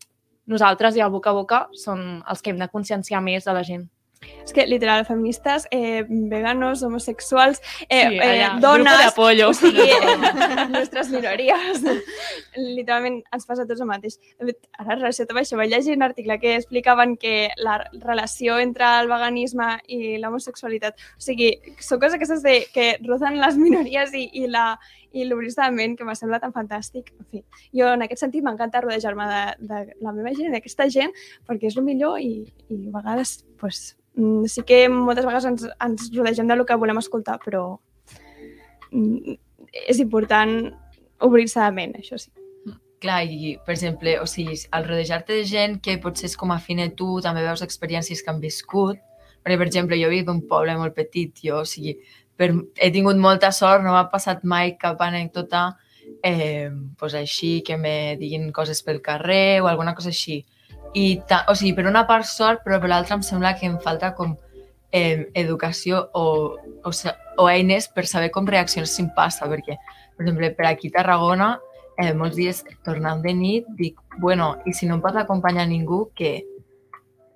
nosaltres 0.47 0.97
i 0.97 1.03
el 1.03 1.13
boca 1.15 1.31
a 1.31 1.37
boca 1.37 1.61
són 1.75 2.23
els 2.27 2.43
que 2.43 2.51
hem 2.51 2.59
de 2.63 2.71
conscienciar 2.73 3.23
més 3.23 3.47
de 3.47 3.55
la 3.55 3.63
gent. 3.67 3.87
És 4.45 4.53
que, 4.53 4.67
literal, 4.67 5.05
feministes, 5.05 5.67
eh, 5.71 6.05
veganos, 6.09 6.83
homosexuals, 6.83 7.61
eh, 7.89 8.09
Sí, 8.09 8.19
eh, 8.23 8.49
grupo 8.49 8.55
de 8.55 8.61
dones, 8.61 9.07
apoyo. 9.07 9.49
o 9.51 9.55
sigui, 9.55 9.87
nostres 10.71 11.11
minories. 11.11 11.83
Literalment 12.55 13.23
ens 13.33 13.47
passa 13.47 13.63
a 13.63 13.67
tots 13.67 13.83
el 13.83 13.91
mateix. 13.91 14.19
Ara, 14.79 14.97
relacionat 14.97 15.35
amb 15.35 15.43
això, 15.43 15.59
vaig 15.61 15.71
llegir 15.71 15.97
un 15.97 16.07
article 16.07 16.39
que 16.41 16.55
explicaven 16.57 17.17
que 17.17 17.51
la 17.59 17.79
relació 18.01 18.59
entre 18.59 18.89
el 19.01 19.09
veganisme 19.09 19.81
i 19.89 20.17
l'homosexualitat, 20.23 20.95
o 21.19 21.21
sigui, 21.21 21.53
són 21.79 22.01
coses 22.01 22.17
aquestes 22.17 22.43
de, 22.47 22.61
que 22.73 22.97
rozen 23.07 23.41
les 23.41 23.59
minories 23.61 24.15
i, 24.15 24.29
i 24.33 24.47
la 24.47 24.79
i 25.17 25.25
l'obrir-se 25.25 25.63
de 25.63 25.73
ment, 25.75 25.97
que 25.97 26.05
m'ha 26.07 26.17
semblat 26.19 26.45
tan 26.45 26.55
fantàstic. 26.55 27.13
En 27.17 27.29
fi, 27.31 27.43
jo 27.77 27.89
en 27.95 28.05
aquest 28.05 28.23
sentit 28.23 28.45
m'encanta 28.45 28.83
rodejar-me 28.85 29.27
de, 29.31 29.43
de 29.71 29.83
la 30.05 30.15
meva 30.17 30.35
gent, 30.37 30.53
d'aquesta 30.55 30.89
gent, 30.93 31.15
perquè 31.49 31.71
és 31.71 31.79
el 31.81 31.87
millor 31.87 32.21
i, 32.23 32.45
i 32.69 32.81
a 32.91 32.95
vegades, 32.99 33.39
pues, 33.61 33.85
mm, 34.19 34.47
sí 34.53 34.65
que 34.69 34.85
moltes 34.93 35.27
vegades 35.29 35.49
ens, 35.53 35.69
ens 35.89 36.11
rodegem 36.15 36.51
del 36.51 36.67
que 36.69 36.81
volem 36.81 37.01
escoltar, 37.03 37.39
però 37.45 37.69
mm, 38.93 39.39
és 39.87 40.03
important 40.03 40.59
obrir-se 41.25 41.63
de 41.63 41.73
ment, 41.73 41.97
això 42.01 42.21
sí. 42.21 42.31
Clar, 43.03 43.23
i, 43.29 43.57
per 43.65 43.75
exemple, 43.75 44.15
o 44.23 44.27
sigui, 44.29 44.57
al 44.73 44.87
rodejar-te 44.89 45.37
de 45.37 45.45
gent 45.49 45.81
que 45.85 45.99
potser 46.01 46.31
és 46.31 46.37
com 46.41 46.53
afina 46.55 46.89
tu, 46.97 47.19
també 47.25 47.45
veus 47.45 47.65
experiències 47.65 48.23
que 48.25 48.33
han 48.33 48.41
viscut, 48.41 49.03
perquè, 49.45 49.59
per 49.61 49.67
exemple, 49.69 49.99
jo 50.01 50.09
visc 50.13 50.29
d'un 50.29 50.41
poble 50.49 50.77
molt 50.81 50.97
petit, 50.97 51.35
jo, 51.45 51.61
o 51.61 51.69
sigui, 51.69 51.99
per, 52.37 52.53
he 52.77 52.91
tingut 52.95 53.19
molta 53.21 53.51
sort, 53.53 53.85
no 53.85 53.95
m'ha 53.95 54.07
passat 54.13 54.45
mai 54.45 54.77
cap 54.81 55.01
anècdota 55.03 55.71
eh, 56.23 56.71
pues 56.99 57.15
així, 57.15 57.63
que 57.63 57.77
me 57.77 58.17
diguin 58.21 58.53
coses 58.53 58.83
pel 58.83 59.03
carrer 59.03 59.61
o 59.63 59.69
alguna 59.69 59.95
cosa 59.95 60.13
així. 60.13 60.45
I, 60.97 61.21
ta, 61.29 61.45
o 61.51 61.55
sigui, 61.55 61.75
per 61.77 61.87
una 61.91 62.07
part 62.09 62.29
sort, 62.29 62.63
però 62.65 62.81
per 62.81 62.91
l'altra 62.91 63.19
em 63.19 63.25
sembla 63.27 63.57
que 63.59 63.67
em 63.69 63.79
falta 63.83 64.15
com 64.17 64.37
eh, 64.93 65.29
educació 65.35 66.07
o, 66.15 66.27
o, 66.85 66.93
o 67.37 67.49
eines 67.51 67.89
per 67.93 68.07
saber 68.07 68.31
com 68.33 68.49
reaccionar 68.49 68.89
si 68.89 69.03
em 69.05 69.11
passa, 69.15 69.49
perquè, 69.51 69.77
per 70.17 70.25
exemple, 70.25 70.53
per 70.57 70.71
aquí 70.71 70.93
a 70.93 70.99
Tarragona, 70.99 71.57
eh, 71.99 72.13
molts 72.15 72.37
dies 72.39 72.63
tornant 72.87 73.23
de 73.25 73.35
nit, 73.37 73.69
dic, 73.79 74.01
bueno, 74.23 74.55
i 74.65 74.73
si 74.77 74.89
no 74.89 74.97
em 74.97 75.05
pot 75.05 75.17
acompanyar 75.21 75.67
ningú, 75.69 76.07
què? 76.17 76.39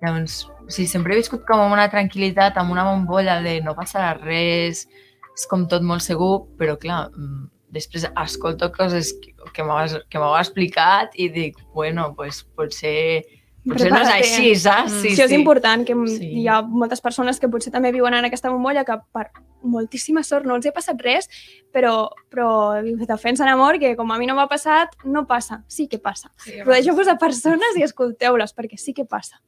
Llavors, 0.01 0.47
o 0.65 0.69
sigui, 0.71 0.87
sempre 0.89 1.13
he 1.13 1.19
viscut 1.19 1.43
com 1.45 1.61
amb 1.61 1.75
una 1.75 1.89
tranquil·litat, 1.91 2.57
amb 2.57 2.73
una 2.73 2.87
bombolla 2.87 3.39
de 3.43 3.59
no 3.61 3.75
passarà 3.77 4.15
res, 4.17 4.87
és 5.35 5.43
com 5.49 5.67
tot 5.69 5.83
molt 5.85 6.01
segur, 6.01 6.47
però 6.57 6.77
clar, 6.79 7.03
mm, 7.13 7.43
després 7.71 8.07
escolto 8.09 8.71
coses 8.73 9.13
que, 9.53 9.63
m'heu 9.63 10.33
explicat 10.39 11.13
i 11.15 11.29
dic, 11.29 11.59
bueno, 11.73 12.13
pues, 12.17 12.41
potser, 12.57 13.23
potser 13.67 13.91
no 13.93 14.01
és 14.01 14.09
així, 14.15 14.55
saps? 14.55 14.97
Sí, 15.03 15.13
sí, 15.15 15.21
és 15.21 15.31
important, 15.31 15.85
que 15.85 15.93
Sí. 15.93 16.17
sí. 16.17 16.31
hi 16.41 16.47
ha 16.47 16.61
moltes 16.61 16.99
persones 16.99 17.39
que 17.39 17.47
potser 17.47 17.71
també 17.71 17.91
viuen 17.91 18.13
en 18.13 18.25
aquesta 18.25 18.49
bombolla 18.49 18.83
que 18.83 18.97
per 19.13 19.29
moltíssima 19.61 20.23
sort 20.23 20.45
no 20.45 20.55
els 20.55 20.65
ha 20.65 20.71
passat 20.71 20.99
res, 20.99 21.29
però, 21.71 22.09
però 22.29 22.81
defensen 23.05 23.47
amor 23.47 23.77
que 23.77 23.95
com 23.95 24.11
a 24.11 24.17
mi 24.17 24.25
no 24.25 24.35
m'ha 24.35 24.47
passat, 24.49 24.89
no 25.05 25.27
passa. 25.27 25.63
Sí 25.67 25.87
que 25.87 25.99
passa. 25.99 26.31
Sí, 26.37 26.59
Rodegeu-vos 26.63 27.07
a 27.07 27.17
persones 27.17 27.77
i 27.77 27.83
escolteu-les, 27.83 28.55
perquè 28.55 28.77
sí 28.77 28.93
que 28.93 29.05
passa. 29.05 29.39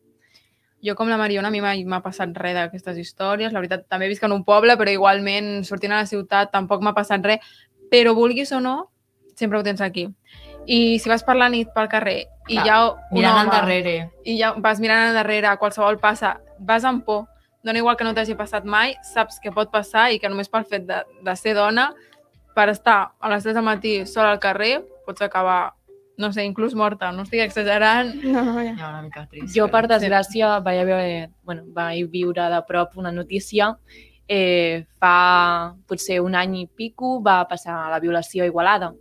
Jo, 0.83 0.95
com 0.99 1.07
la 1.07 1.17
Mariona, 1.17 1.47
a 1.47 1.51
mi 1.51 1.61
mai 1.63 1.85
m'ha 1.87 2.01
passat 2.03 2.33
res 2.35 2.57
d'aquestes 2.57 2.97
històries. 2.99 3.53
La 3.53 3.61
veritat, 3.61 3.85
també 3.87 4.09
visc 4.11 4.23
en 4.27 4.33
un 4.35 4.43
poble, 4.43 4.75
però 4.79 4.91
igualment, 4.91 5.63
sortint 5.63 5.93
a 5.93 6.01
la 6.01 6.09
ciutat, 6.09 6.51
tampoc 6.51 6.83
m'ha 6.83 6.93
passat 6.95 7.23
res. 7.23 7.39
Però 7.91 8.13
vulguis 8.17 8.51
o 8.51 8.59
no, 8.59 8.89
sempre 9.35 9.59
ho 9.59 9.63
tens 9.63 9.81
aquí. 9.81 10.09
I 10.65 10.99
si 10.99 11.09
vas 11.09 11.23
per 11.23 11.35
la 11.35 11.49
nit 11.51 11.69
pel 11.75 11.89
carrer 11.91 12.17
i 12.47 12.55
Clar, 12.55 12.65
hi 12.65 12.69
ha 12.69 12.79
un 12.89 13.17
Mirant 13.17 13.33
home 13.33 13.43
endarrere. 13.49 13.95
i 14.23 14.37
ja 14.39 14.53
vas 14.57 14.79
mirant 14.79 15.09
endarrere, 15.09 15.51
qualsevol 15.59 15.99
passa, 15.99 16.37
vas 16.59 16.83
amb 16.87 17.03
por, 17.03 17.25
dona 17.63 17.79
igual 17.79 17.97
que 17.97 18.03
no 18.03 18.13
t'hagi 18.13 18.35
passat 18.35 18.63
mai, 18.63 18.95
saps 19.03 19.39
que 19.43 19.51
pot 19.51 19.71
passar 19.71 20.09
i 20.11 20.19
que 20.19 20.29
només 20.29 20.49
pel 20.49 20.65
fet 20.65 20.85
de, 20.87 21.01
de 21.23 21.35
ser 21.35 21.55
dona, 21.55 21.93
per 22.55 22.69
estar 22.69 23.13
a 23.19 23.29
les 23.31 23.43
3 23.43 23.55
del 23.55 23.63
matí 23.65 24.05
sola 24.05 24.31
al 24.31 24.39
carrer, 24.39 24.83
pots 25.05 25.21
acabar, 25.21 25.73
no 26.17 26.31
sé, 26.33 26.45
inclús 26.45 26.75
morta, 26.75 27.11
no 27.11 27.25
estic 27.25 27.41
exagerant. 27.43 28.13
No, 28.23 28.43
no, 28.45 28.55
ja. 28.61 28.75
Ja 28.77 28.89
una 28.89 29.03
mica 29.05 29.25
trist. 29.29 29.53
Jo, 29.55 29.67
per 29.73 29.85
desgràcia, 29.91 30.59
vaig, 30.65 30.81
haver, 30.83 31.29
bueno, 31.43 31.65
vaig 31.73 32.09
viure 32.11 32.49
de 32.53 32.59
prop 32.67 32.97
una 33.01 33.11
notícia. 33.11 33.73
Eh, 34.27 34.85
fa 35.01 35.75
potser 35.87 36.21
un 36.23 36.35
any 36.39 36.61
i 36.61 36.67
pico 36.67 37.17
va 37.21 37.41
passar 37.49 37.89
la 37.91 37.99
violació 37.99 38.43
a 38.43 38.47
Igualada. 38.47 38.93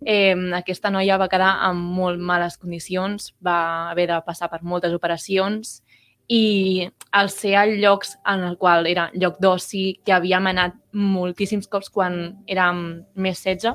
Eh, 0.00 0.34
aquesta 0.56 0.90
noia 0.90 1.18
va 1.20 1.28
quedar 1.28 1.56
en 1.68 1.80
molt 1.80 2.20
males 2.20 2.56
condicions, 2.56 3.34
va 3.44 3.90
haver 3.90 4.08
de 4.12 4.20
passar 4.24 4.48
per 4.48 4.62
moltes 4.62 4.94
operacions 4.96 5.80
i 6.30 6.86
al 7.10 7.28
ser 7.28 7.56
a 7.58 7.66
llocs 7.66 8.14
en 8.24 8.44
el 8.46 8.56
qual 8.56 8.86
era 8.86 9.10
lloc 9.12 9.40
d'oci, 9.42 10.00
que 10.06 10.14
havíem 10.14 10.46
anat 10.46 10.76
moltíssims 10.92 11.66
cops 11.68 11.90
quan 11.90 12.20
érem 12.46 13.02
més 13.14 13.42
16, 13.42 13.74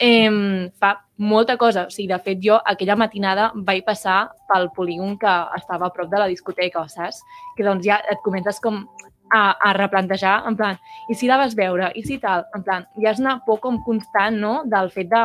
eh, 0.00 0.70
fa 0.78 0.94
molta 1.16 1.56
cosa. 1.56 1.86
O 1.86 1.90
sigui, 1.90 2.08
de 2.10 2.18
fet, 2.18 2.38
jo 2.42 2.58
aquella 2.64 2.96
matinada 2.96 3.50
vaig 3.54 3.84
passar 3.86 4.28
pel 4.50 4.70
polígon 4.76 5.18
que 5.18 5.34
estava 5.56 5.86
a 5.86 5.94
prop 5.94 6.10
de 6.10 6.22
la 6.22 6.30
discoteca, 6.30 6.86
saps? 6.88 7.22
Que 7.56 7.66
doncs 7.66 7.86
ja 7.86 8.00
et 8.10 8.22
comences 8.24 8.60
com 8.60 8.84
a, 9.32 9.50
a 9.50 9.72
replantejar, 9.72 10.42
en 10.48 10.56
plan, 10.56 10.78
i 11.08 11.14
si 11.18 11.28
la 11.30 11.38
vas 11.40 11.56
veure, 11.58 11.90
i 11.94 12.02
si 12.06 12.18
tal, 12.22 12.44
en 12.54 12.62
plan, 12.62 12.86
ja 13.00 13.14
és 13.14 13.22
una 13.22 13.38
por 13.46 13.60
com 13.62 13.80
constant, 13.82 14.36
no?, 14.38 14.62
del 14.70 14.90
fet 14.94 15.10
de 15.10 15.22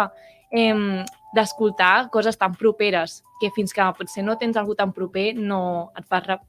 eh, 0.52 1.04
d'escoltar 1.36 2.10
coses 2.10 2.38
tan 2.38 2.56
properes, 2.58 3.20
que 3.40 3.52
fins 3.56 3.74
que 3.74 3.86
potser 3.98 4.24
no 4.26 4.38
tens 4.38 4.58
algú 4.58 4.76
tan 4.76 4.94
proper 4.94 5.34
no 5.38 5.92
et 5.98 6.08
fas 6.10 6.26
re 6.26 6.40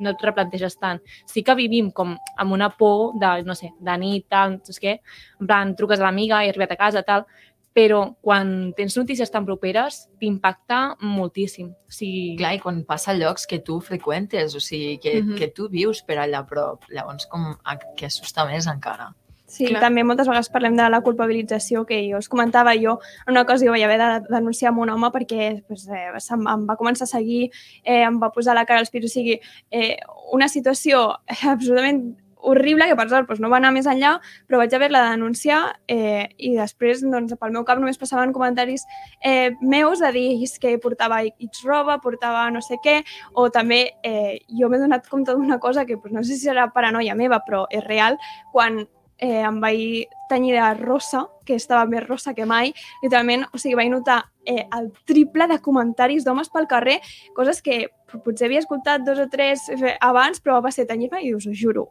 no 0.00 0.14
et 0.14 0.22
replanteges 0.24 0.78
tant. 0.80 0.96
Sí 1.28 1.42
que 1.44 1.52
vivim 1.52 1.90
com 1.92 2.14
amb 2.40 2.54
una 2.56 2.70
por 2.72 3.18
de, 3.20 3.42
no 3.44 3.52
sé, 3.52 3.74
de 3.84 3.96
nit, 4.00 4.24
tal, 4.32 4.54
no 4.56 4.72
sé 4.72 4.80
què, 4.80 4.94
en 5.42 5.50
plan, 5.50 5.74
truques 5.76 6.00
a 6.00 6.06
l'amiga, 6.06 6.38
he 6.40 6.48
arribat 6.48 6.72
a 6.72 6.78
casa, 6.80 7.02
tal, 7.04 7.26
però 7.72 8.16
quan 8.20 8.72
tens 8.76 8.96
notícies 8.98 9.30
tan 9.30 9.44
properes 9.46 10.08
t'impacta 10.18 10.96
moltíssim. 11.00 11.68
O 11.70 11.90
sigui, 11.94 12.36
Clar, 12.36 12.54
i 12.56 12.58
quan 12.58 12.82
passa 12.84 13.14
llocs 13.14 13.46
que 13.46 13.60
tu 13.60 13.80
freqüentes, 13.80 14.54
o 14.56 14.60
sigui, 14.60 14.98
que, 14.98 15.22
Mhm. 15.22 15.36
que 15.38 15.48
tu 15.48 15.68
vius 15.68 16.02
per 16.02 16.18
allà 16.18 16.38
a 16.40 16.46
prop, 16.46 16.82
llavors 16.90 17.26
com 17.26 17.56
a- 17.64 17.78
que 17.96 18.06
assusta 18.06 18.44
més 18.46 18.66
encara. 18.66 19.14
Sí, 19.46 19.66
Clar. 19.66 19.80
també 19.80 20.04
moltes 20.04 20.28
vegades 20.28 20.48
parlem 20.48 20.76
de 20.76 20.88
la 20.88 21.00
culpabilització 21.00 21.84
que 21.84 22.08
jo 22.08 22.18
us 22.18 22.28
comentava 22.28 22.72
jo. 22.76 23.00
En 23.26 23.32
una 23.32 23.44
cosa 23.44 23.64
jo 23.64 23.72
vaig 23.72 23.82
haver 23.82 23.98
de 23.98 24.20
denunciar 24.28 24.68
amb 24.70 24.78
un 24.78 24.90
home 24.90 25.08
perquè 25.10 25.64
pues, 25.66 25.88
eh, 25.88 26.12
se'm, 26.20 26.46
em 26.46 26.68
va 26.68 26.76
començar 26.76 27.02
a 27.02 27.06
seguir, 27.06 27.50
eh, 27.82 28.02
em 28.04 28.20
va 28.22 28.30
posar 28.30 28.54
la 28.54 28.64
cara 28.64 28.78
als 28.78 28.90
pits, 28.90 29.06
o 29.06 29.08
sigui, 29.08 29.40
eh, 29.72 29.96
una 30.32 30.46
situació 30.48 31.16
absolutament 31.48 32.16
horrible 32.42 32.88
que 32.88 32.96
per 32.98 33.08
sort 33.08 33.28
doncs, 33.28 33.40
no 33.42 33.50
va 33.52 33.58
anar 33.60 33.72
més 33.76 33.88
enllà, 33.90 34.16
però 34.48 34.60
vaig 34.60 34.74
haver-la 34.74 35.04
de 35.06 35.16
denunciar 35.16 35.60
eh, 35.88 36.28
i 36.38 36.54
després 36.56 37.04
doncs, 37.04 37.34
pel 37.40 37.54
meu 37.56 37.64
cap 37.68 37.80
només 37.80 38.00
passaven 38.00 38.34
comentaris 38.36 38.86
eh, 39.24 39.50
meus 39.60 40.00
de 40.00 40.12
dir 40.16 40.28
que 40.60 40.76
portava 40.82 41.22
X 41.24 41.64
roba, 41.66 41.98
portava 42.02 42.48
no 42.50 42.62
sé 42.64 42.78
què, 42.84 43.00
o 43.34 43.48
també 43.50 43.82
eh, 44.02 44.40
jo 44.58 44.68
m'he 44.68 44.80
donat 44.80 45.08
compte 45.08 45.34
d'una 45.34 45.60
cosa 45.60 45.84
que 45.84 45.96
doncs, 45.96 46.14
no 46.14 46.24
sé 46.24 46.36
si 46.36 46.48
serà 46.48 46.70
paranoia 46.72 47.14
meva, 47.14 47.42
però 47.46 47.66
és 47.70 47.84
real, 47.86 48.18
quan 48.52 48.82
eh, 49.20 49.44
em 49.44 49.60
vaig 49.60 50.08
tenyir 50.30 50.56
de 50.56 50.74
rosa, 50.80 51.26
que 51.46 51.54
estava 51.54 51.84
més 51.86 52.06
rosa 52.06 52.34
que 52.34 52.46
mai, 52.46 52.72
literalment, 53.04 53.44
o 53.52 53.60
sigui, 53.60 53.76
vaig 53.78 53.90
notar 53.92 54.22
eh, 54.46 54.66
el 54.76 54.90
triple 55.06 55.46
de 55.50 55.60
comentaris 55.62 56.24
d'homes 56.24 56.50
pel 56.50 56.68
carrer, 56.70 56.98
coses 57.36 57.60
que 57.62 57.86
potser 58.24 58.48
havia 58.48 58.64
escoltat 58.64 59.04
dos 59.06 59.20
o 59.20 59.28
tres 59.30 59.68
abans, 60.00 60.40
però 60.40 60.60
va 60.64 60.72
ser 60.74 60.88
tenyir-me 60.88 61.20
i 61.20 61.30
dius, 61.30 61.46
ho 61.46 61.54
juro, 61.54 61.90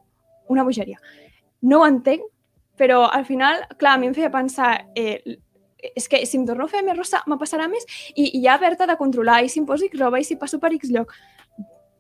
una 0.50 0.66
bogeria. 0.68 1.00
No 1.62 1.82
ho 1.82 1.88
entenc, 1.88 2.26
però 2.80 3.06
al 3.12 3.26
final, 3.28 3.64
clar, 3.80 3.96
a 3.98 4.02
mi 4.02 4.08
em 4.10 4.16
feia 4.16 4.32
pensar, 4.32 4.74
eh, 4.96 5.20
és 5.80 6.08
que 6.12 6.26
si 6.28 6.38
em 6.40 6.46
torno 6.48 6.66
a 6.66 6.72
fer 6.72 6.82
més 6.84 6.98
rosa 6.98 7.22
me 7.28 7.38
passarà 7.40 7.70
més 7.72 7.86
i, 8.16 8.26
i 8.38 8.42
ja 8.44 8.58
haver-te 8.58 8.88
de 8.88 8.98
controlar, 9.00 9.42
i 9.44 9.52
si 9.52 9.62
em 9.62 9.68
poso 9.68 9.88
X 9.88 10.00
roba, 10.00 10.20
i 10.20 10.28
si 10.28 10.36
passo 10.40 10.60
per 10.60 10.74
X 10.76 10.92
lloc. 10.92 11.14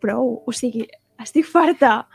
Prou, 0.04 0.42
o 0.48 0.56
sigui, 0.56 0.86
estic 1.20 1.48
farta. 1.48 2.08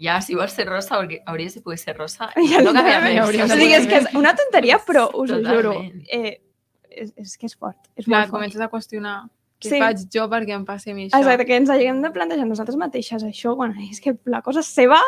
Ja, 0.00 0.18
si 0.20 0.34
vols 0.36 0.52
ser 0.52 0.66
rosa, 0.68 0.98
hauries 1.00 1.54
de 1.54 1.62
poder 1.64 1.78
ser 1.80 1.96
rosa. 1.96 2.30
Ja 2.50 2.60
no 2.64 2.72
canvia 2.74 2.98
totalment. 3.00 3.14
res. 3.14 3.20
hauríem 3.24 3.50
O 3.50 3.58
sigui, 3.60 3.76
és 3.78 3.86
que 3.88 4.00
és 4.02 4.08
una 4.18 4.34
tonteria, 4.36 4.80
però 4.84 5.06
us 5.12 5.30
ho 5.32 5.40
juro. 5.40 5.76
Totalment. 5.78 6.04
Eh, 6.12 6.40
és, 6.90 7.14
és 7.16 7.36
que 7.38 7.48
és 7.48 7.56
fort. 7.56 7.80
És 7.96 8.04
Clar, 8.04 8.24
molt 8.24 8.30
fort. 8.30 8.36
comences 8.38 8.60
a 8.60 8.68
qüestionar 8.72 9.16
què 9.64 9.72
Sí. 9.72 9.80
faig 9.80 10.04
jo 10.12 10.28
perquè 10.28 10.54
em 10.54 10.64
passi 10.68 10.92
a 10.92 10.94
mi 10.94 11.08
això. 11.08 11.18
Exacte, 11.18 11.46
que 11.48 11.56
ens 11.56 11.70
haguem 11.72 12.02
de 12.04 12.10
plantejar 12.14 12.46
nosaltres 12.46 12.76
mateixes 12.76 13.24
això, 13.24 13.56
quan 13.56 13.74
és 13.90 14.00
que 14.00 14.16
la 14.26 14.42
cosa 14.42 14.60
és 14.60 14.66
seva. 14.66 15.00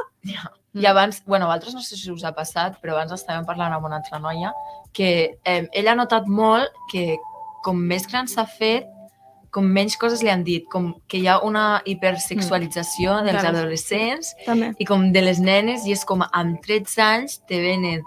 I 0.74 0.84
abans, 0.84 1.22
bueno, 1.24 1.44
a 1.46 1.48
vosaltres 1.54 1.74
no 1.74 1.80
sé 1.80 1.96
si 1.96 2.10
us 2.10 2.24
ha 2.24 2.34
passat, 2.34 2.80
però 2.82 2.96
abans 2.96 3.12
estàvem 3.12 3.46
parlant 3.46 3.72
amb 3.72 3.84
una 3.84 3.96
altra 3.96 4.18
noia 4.18 4.52
que 4.92 5.38
eh, 5.44 5.68
ella 5.72 5.92
ha 5.92 5.94
notat 5.94 6.26
molt 6.26 6.68
que 6.90 7.16
com 7.62 7.76
més 7.76 8.06
gran 8.06 8.26
s'ha 8.28 8.46
fet, 8.46 8.86
com 9.50 9.64
menys 9.64 9.96
coses 9.96 10.22
li 10.22 10.28
han 10.28 10.42
dit, 10.44 10.66
com 10.68 10.90
que 11.08 11.16
hi 11.16 11.26
ha 11.28 11.38
una 11.40 11.80
hipersexualització 11.88 13.22
dels 13.24 13.40
Clar. 13.40 13.54
adolescents 13.54 14.34
També. 14.44 14.74
i 14.78 14.84
com 14.84 15.12
de 15.12 15.22
les 15.22 15.40
nenes 15.40 15.86
i 15.86 15.92
és 15.92 16.04
com 16.04 16.22
amb 16.30 16.60
13 16.60 17.00
anys 17.02 17.38
te 17.48 17.60
venen 17.62 18.02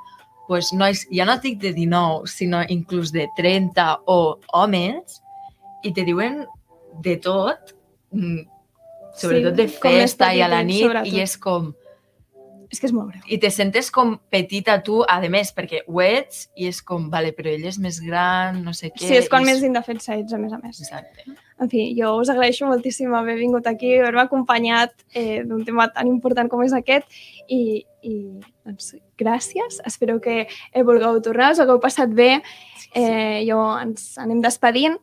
pues, 0.47 0.71
nois, 0.73 1.07
ja 1.13 1.25
no 1.25 1.33
et 1.33 1.41
dic 1.41 1.59
de 1.61 1.73
19, 1.73 2.27
sinó 2.27 2.61
inclús 2.69 3.11
de 3.11 3.27
30 3.37 3.99
o 4.05 4.39
homes 4.53 5.21
i 5.83 5.93
te 5.95 6.05
diuen 6.07 6.43
de 7.03 7.17
tot, 7.23 7.75
mm, 8.11 8.39
sobretot 9.19 9.55
de 9.57 9.67
com 9.75 9.91
més 9.91 10.01
festa 10.01 10.33
i 10.33 10.41
a 10.41 10.49
la 10.51 10.63
nit, 10.63 10.85
sobretot. 10.85 11.13
i 11.13 11.21
és 11.21 11.37
com 11.37 11.73
És 12.71 12.79
que 12.79 12.85
és 12.85 12.93
molt 12.93 13.09
greu. 13.09 13.21
i 13.25 13.39
te 13.41 13.49
sentes 13.49 13.89
com 13.89 14.19
petita 14.29 14.75
tu, 14.85 15.01
a 15.01 15.19
més, 15.27 15.49
perquè 15.55 15.81
ho 15.87 16.01
ets, 16.01 16.49
i 16.55 16.67
és 16.69 16.83
com, 16.85 17.09
vale, 17.09 17.31
però 17.33 17.49
ell 17.49 17.65
és 17.65 17.79
més 17.81 17.99
gran, 17.99 18.63
no 18.63 18.73
sé 18.73 18.91
què... 18.91 19.07
Sí, 19.07 19.15
és 19.17 19.29
quan 19.29 19.41
i 19.41 19.45
més 19.45 19.63
indefensa 19.63 20.13
ets, 20.13 20.33
a 20.33 20.37
més 20.37 20.53
a 20.53 20.59
més. 20.61 20.77
Exacte. 20.79 21.25
En 21.59 21.67
fi, 21.67 21.95
jo 21.97 22.13
us 22.21 22.29
agraeixo 22.29 22.67
moltíssim 22.69 23.13
haver 23.17 23.35
vingut 23.39 23.65
aquí, 23.67 23.95
haver-me 23.97 24.21
acompanyat 24.21 24.93
eh, 25.13 25.41
d'un 25.43 25.65
tema 25.65 25.89
tan 25.91 26.07
important 26.07 26.47
com 26.47 26.61
és 26.63 26.75
aquest 26.77 27.09
i, 27.49 27.83
i 28.05 28.13
doncs, 28.63 28.93
gràcies. 29.17 29.81
Espero 29.89 30.19
que 30.21 30.45
eh, 30.45 30.83
vulgueu 30.83 31.19
tornar, 31.25 31.51
us 31.55 31.59
hagueu 31.59 31.81
passat 31.81 32.13
bé. 32.13 32.37
Eh, 32.93 33.41
jo 33.49 33.59
ens 33.81 34.13
anem 34.21 34.45
despedint. 34.45 35.01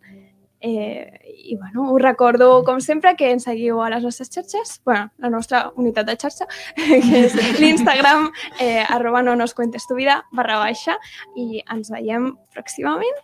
Eh, 0.69 1.21
I 1.47 1.55
bueno, 1.57 1.93
us 1.93 2.03
recordo, 2.03 2.65
com 2.65 2.81
sempre, 2.81 3.15
que 3.15 3.31
ens 3.31 3.45
seguiu 3.47 3.79
a 3.85 3.91
les 3.93 4.03
nostres 4.03 4.33
xarxes, 4.35 4.81
bueno, 4.85 5.13
la 5.23 5.31
nostra 5.31 5.61
unitat 5.79 6.09
de 6.09 6.17
xarxa, 6.19 6.49
que 6.75 7.21
és 7.21 7.37
l'Instagram, 7.61 8.33
eh, 8.59 8.83
arroba 8.83 9.23
no 9.23 9.37
nos 9.37 9.55
cuentes 9.55 9.87
tu 9.87 9.95
vida, 9.95 10.25
barra 10.33 10.59
baixa, 10.59 10.99
i 11.39 11.63
ens 11.71 11.93
veiem 11.95 12.33
pròximament. 12.51 13.23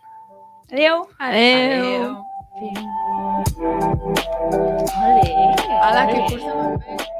Adéu! 0.71 1.03
Adéu. 1.19 2.15
Adéu. 2.55 2.79
Ole! 5.03 5.27
Ala, 5.83 6.07
que 6.07 6.23
cursa. 6.31 7.19